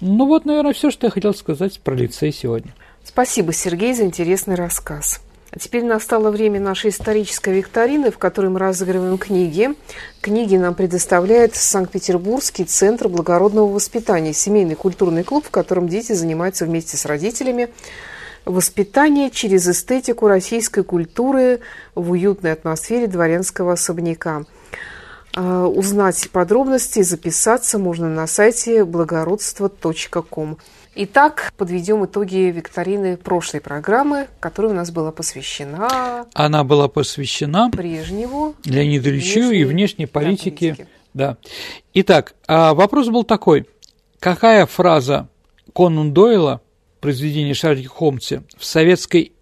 Ну 0.00 0.26
вот, 0.26 0.44
наверное, 0.44 0.72
все, 0.72 0.90
что 0.90 1.06
я 1.06 1.10
хотел 1.10 1.34
сказать 1.34 1.78
про 1.80 1.94
лицей 1.94 2.32
сегодня. 2.32 2.72
Спасибо, 3.04 3.52
Сергей, 3.52 3.94
за 3.94 4.04
интересный 4.04 4.54
рассказ. 4.54 5.20
А 5.52 5.58
теперь 5.58 5.84
настало 5.84 6.30
время 6.30 6.60
нашей 6.60 6.90
исторической 6.90 7.54
викторины, 7.54 8.12
в 8.12 8.18
которой 8.18 8.48
мы 8.48 8.60
разыгрываем 8.60 9.18
книги. 9.18 9.70
Книги 10.20 10.56
нам 10.56 10.74
предоставляет 10.74 11.56
Санкт-Петербургский 11.56 12.64
центр 12.64 13.08
благородного 13.08 13.66
воспитания, 13.66 14.32
семейный 14.32 14.76
культурный 14.76 15.24
клуб, 15.24 15.46
в 15.46 15.50
котором 15.50 15.88
дети 15.88 16.12
занимаются 16.12 16.66
вместе 16.66 16.96
с 16.96 17.04
родителями. 17.04 17.70
Воспитание 18.44 19.30
через 19.30 19.68
эстетику 19.68 20.28
российской 20.28 20.84
культуры 20.84 21.60
в 21.96 22.12
уютной 22.12 22.52
атмосфере 22.52 23.08
дворянского 23.08 23.72
особняка. 23.72 24.44
А, 25.34 25.66
узнать 25.66 26.30
подробности, 26.30 27.02
записаться 27.02 27.78
можно 27.78 28.08
на 28.08 28.28
сайте 28.28 28.84
благородство.ком. 28.84 30.58
Итак, 30.96 31.52
подведем 31.56 32.04
итоги 32.04 32.50
викторины 32.50 33.16
прошлой 33.16 33.60
программы, 33.60 34.26
которая 34.40 34.72
у 34.72 34.74
нас 34.74 34.90
была 34.90 35.12
посвящена... 35.12 36.26
Она 36.34 36.64
была 36.64 36.88
посвящена... 36.88 37.68
Брежневу. 37.70 38.56
Леониду 38.64 39.10
Ильичу 39.10 39.52
и 39.52 39.62
внешней 39.62 40.06
политике. 40.06 40.70
политике. 40.70 40.88
Да. 41.14 41.36
Итак, 41.94 42.34
а 42.48 42.74
вопрос 42.74 43.08
был 43.08 43.22
такой. 43.22 43.68
Какая 44.18 44.66
фраза 44.66 45.28
Конан 45.74 46.12
Дойла, 46.12 46.60
произведение 47.00 47.54
Шарлотта 47.54 47.88
Холмса, 47.88 48.42
в 48.58 48.64
советской 48.64 49.32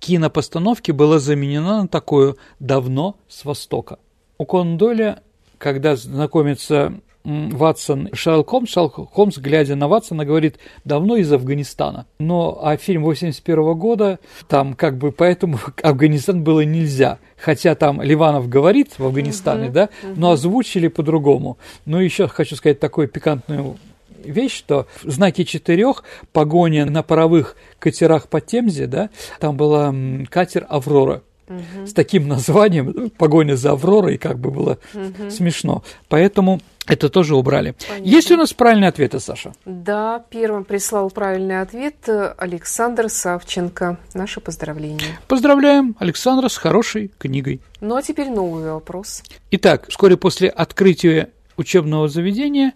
кинопостановке 0.00 0.92
была 0.92 1.18
заменена 1.18 1.82
на 1.82 1.88
такую 1.88 2.36
«давно 2.60 3.16
с 3.28 3.46
Востока»? 3.46 3.98
У 4.36 4.44
Конан 4.44 4.76
Дойля, 4.76 5.22
когда 5.56 5.96
знакомится 5.96 7.00
Ватсон 7.24 8.08
Шерлок 8.12 8.50
Холмс, 8.50 8.70
Шерлок 8.70 9.12
Холмс, 9.12 9.38
глядя 9.38 9.76
на 9.76 9.88
Ватсона, 9.88 10.24
говорит, 10.24 10.58
давно 10.84 11.16
из 11.16 11.30
Афганистана. 11.32 12.06
Но 12.18 12.58
а 12.62 12.76
фильм 12.76 13.02
81 13.02 13.74
года, 13.74 14.18
там 14.48 14.74
как 14.74 14.96
бы 14.98 15.12
поэтому 15.12 15.58
Афганистан 15.82 16.42
было 16.42 16.60
нельзя. 16.60 17.18
Хотя 17.36 17.74
там 17.74 18.02
Ливанов 18.02 18.48
говорит 18.48 18.98
в 18.98 19.04
Афганистане, 19.04 19.68
uh-huh, 19.68 19.72
да, 19.72 19.84
uh-huh. 19.84 20.14
но 20.16 20.32
озвучили 20.32 20.88
по-другому. 20.88 21.58
Но 21.84 22.00
еще 22.00 22.28
хочу 22.28 22.56
сказать 22.56 22.80
такую 22.80 23.08
пикантную 23.08 23.76
вещь, 24.24 24.56
что 24.56 24.86
в 25.02 25.10
знаке 25.10 25.44
четырех 25.44 26.04
погоня 26.32 26.86
на 26.86 27.02
паровых 27.02 27.56
катерах 27.78 28.28
по 28.28 28.40
Темзе, 28.40 28.86
да, 28.86 29.10
там 29.40 29.56
была 29.56 29.94
катер 30.30 30.66
Аврора 30.68 31.22
угу. 31.48 31.86
с 31.86 31.92
таким 31.92 32.28
названием, 32.28 33.10
погоня 33.16 33.56
за 33.56 33.72
Авророй, 33.72 34.18
как 34.18 34.38
бы 34.38 34.50
было 34.50 34.78
угу. 34.94 35.30
смешно. 35.30 35.82
Поэтому 36.08 36.60
это 36.86 37.10
тоже 37.10 37.36
убрали. 37.36 37.74
Понятно. 37.86 38.08
Есть 38.08 38.30
у 38.30 38.36
нас 38.36 38.52
правильные 38.54 38.88
ответы, 38.88 39.20
Саша? 39.20 39.52
Да, 39.66 40.24
первым 40.30 40.64
прислал 40.64 41.10
правильный 41.10 41.60
ответ 41.60 42.08
Александр 42.38 43.10
Савченко. 43.10 43.98
Наше 44.14 44.40
поздравление. 44.40 45.18
Поздравляем 45.28 45.96
Александра 45.98 46.48
с 46.48 46.56
хорошей 46.56 47.10
книгой. 47.18 47.60
Ну 47.80 47.96
а 47.96 48.02
теперь 48.02 48.30
новый 48.30 48.70
вопрос. 48.72 49.22
Итак, 49.50 49.86
вскоре 49.88 50.16
после 50.16 50.48
открытия 50.48 51.30
учебного 51.58 52.08
заведения 52.08 52.72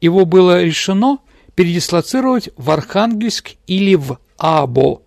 его 0.00 0.24
было 0.24 0.62
решено 0.62 1.18
передислоцировать 1.56 2.50
в 2.56 2.70
Архангельск 2.70 3.52
или 3.66 3.96
в 3.96 4.18
Або. 4.36 5.02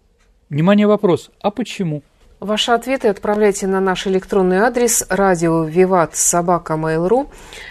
Внимание, 0.50 0.88
вопрос. 0.88 1.30
А 1.42 1.52
почему? 1.52 2.02
Ваши 2.40 2.72
ответы 2.72 3.10
отправляйте 3.10 3.68
на 3.68 3.82
наш 3.82 4.08
электронный 4.08 4.60
адрес 4.60 5.06
радио 5.10 5.66
Виват 5.66 6.16
Собака 6.16 6.76
Mail.ru, 6.76 7.28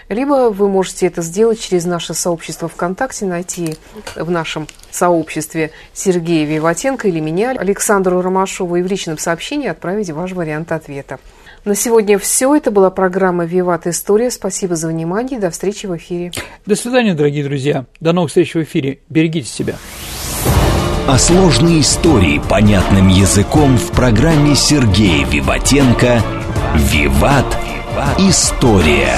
либо 0.09 0.51
вы 0.51 0.69
можете 0.69 1.07
это 1.07 1.23
сделать 1.23 1.59
через 1.59 1.85
наше 1.85 2.13
сообщество 2.13 2.69
ВКонтакте, 2.69 3.25
найти 3.25 3.77
в 4.15 4.29
нашем 4.29 4.67
сообществе 4.91 5.71
Сергея 5.93 6.45
Виватенко 6.45 7.07
или 7.07 7.19
меня, 7.19 7.55
Александру 7.57 8.21
Ромашову, 8.21 8.75
и 8.75 8.83
в 8.83 8.87
личном 8.87 9.17
сообщении 9.17 9.67
отправить 9.67 10.11
ваш 10.11 10.33
вариант 10.33 10.71
ответа. 10.71 11.19
На 11.65 11.73
сегодня 11.73 12.19
все. 12.19 12.55
Это 12.55 12.69
была 12.69 12.91
программа 12.91 13.45
«Виват 13.45 13.87
История». 13.87 14.29
Спасибо 14.29 14.75
за 14.75 14.87
внимание. 14.87 15.39
До 15.39 15.49
встречи 15.49 15.87
в 15.87 15.97
эфире. 15.97 16.31
До 16.67 16.75
свидания, 16.75 17.15
дорогие 17.15 17.43
друзья. 17.43 17.85
До 17.99 18.13
новых 18.13 18.29
встреч 18.29 18.53
в 18.53 18.61
эфире. 18.61 18.99
Берегите 19.09 19.49
себя 19.49 19.75
о 21.09 21.17
сложной 21.17 21.79
истории 21.79 22.39
понятным 22.49 23.07
языком 23.07 23.77
в 23.77 23.91
программе 23.93 24.53
Сергея 24.53 25.25
Виватенко 25.25 26.21
«Виват. 26.75 27.57
История». 28.19 29.17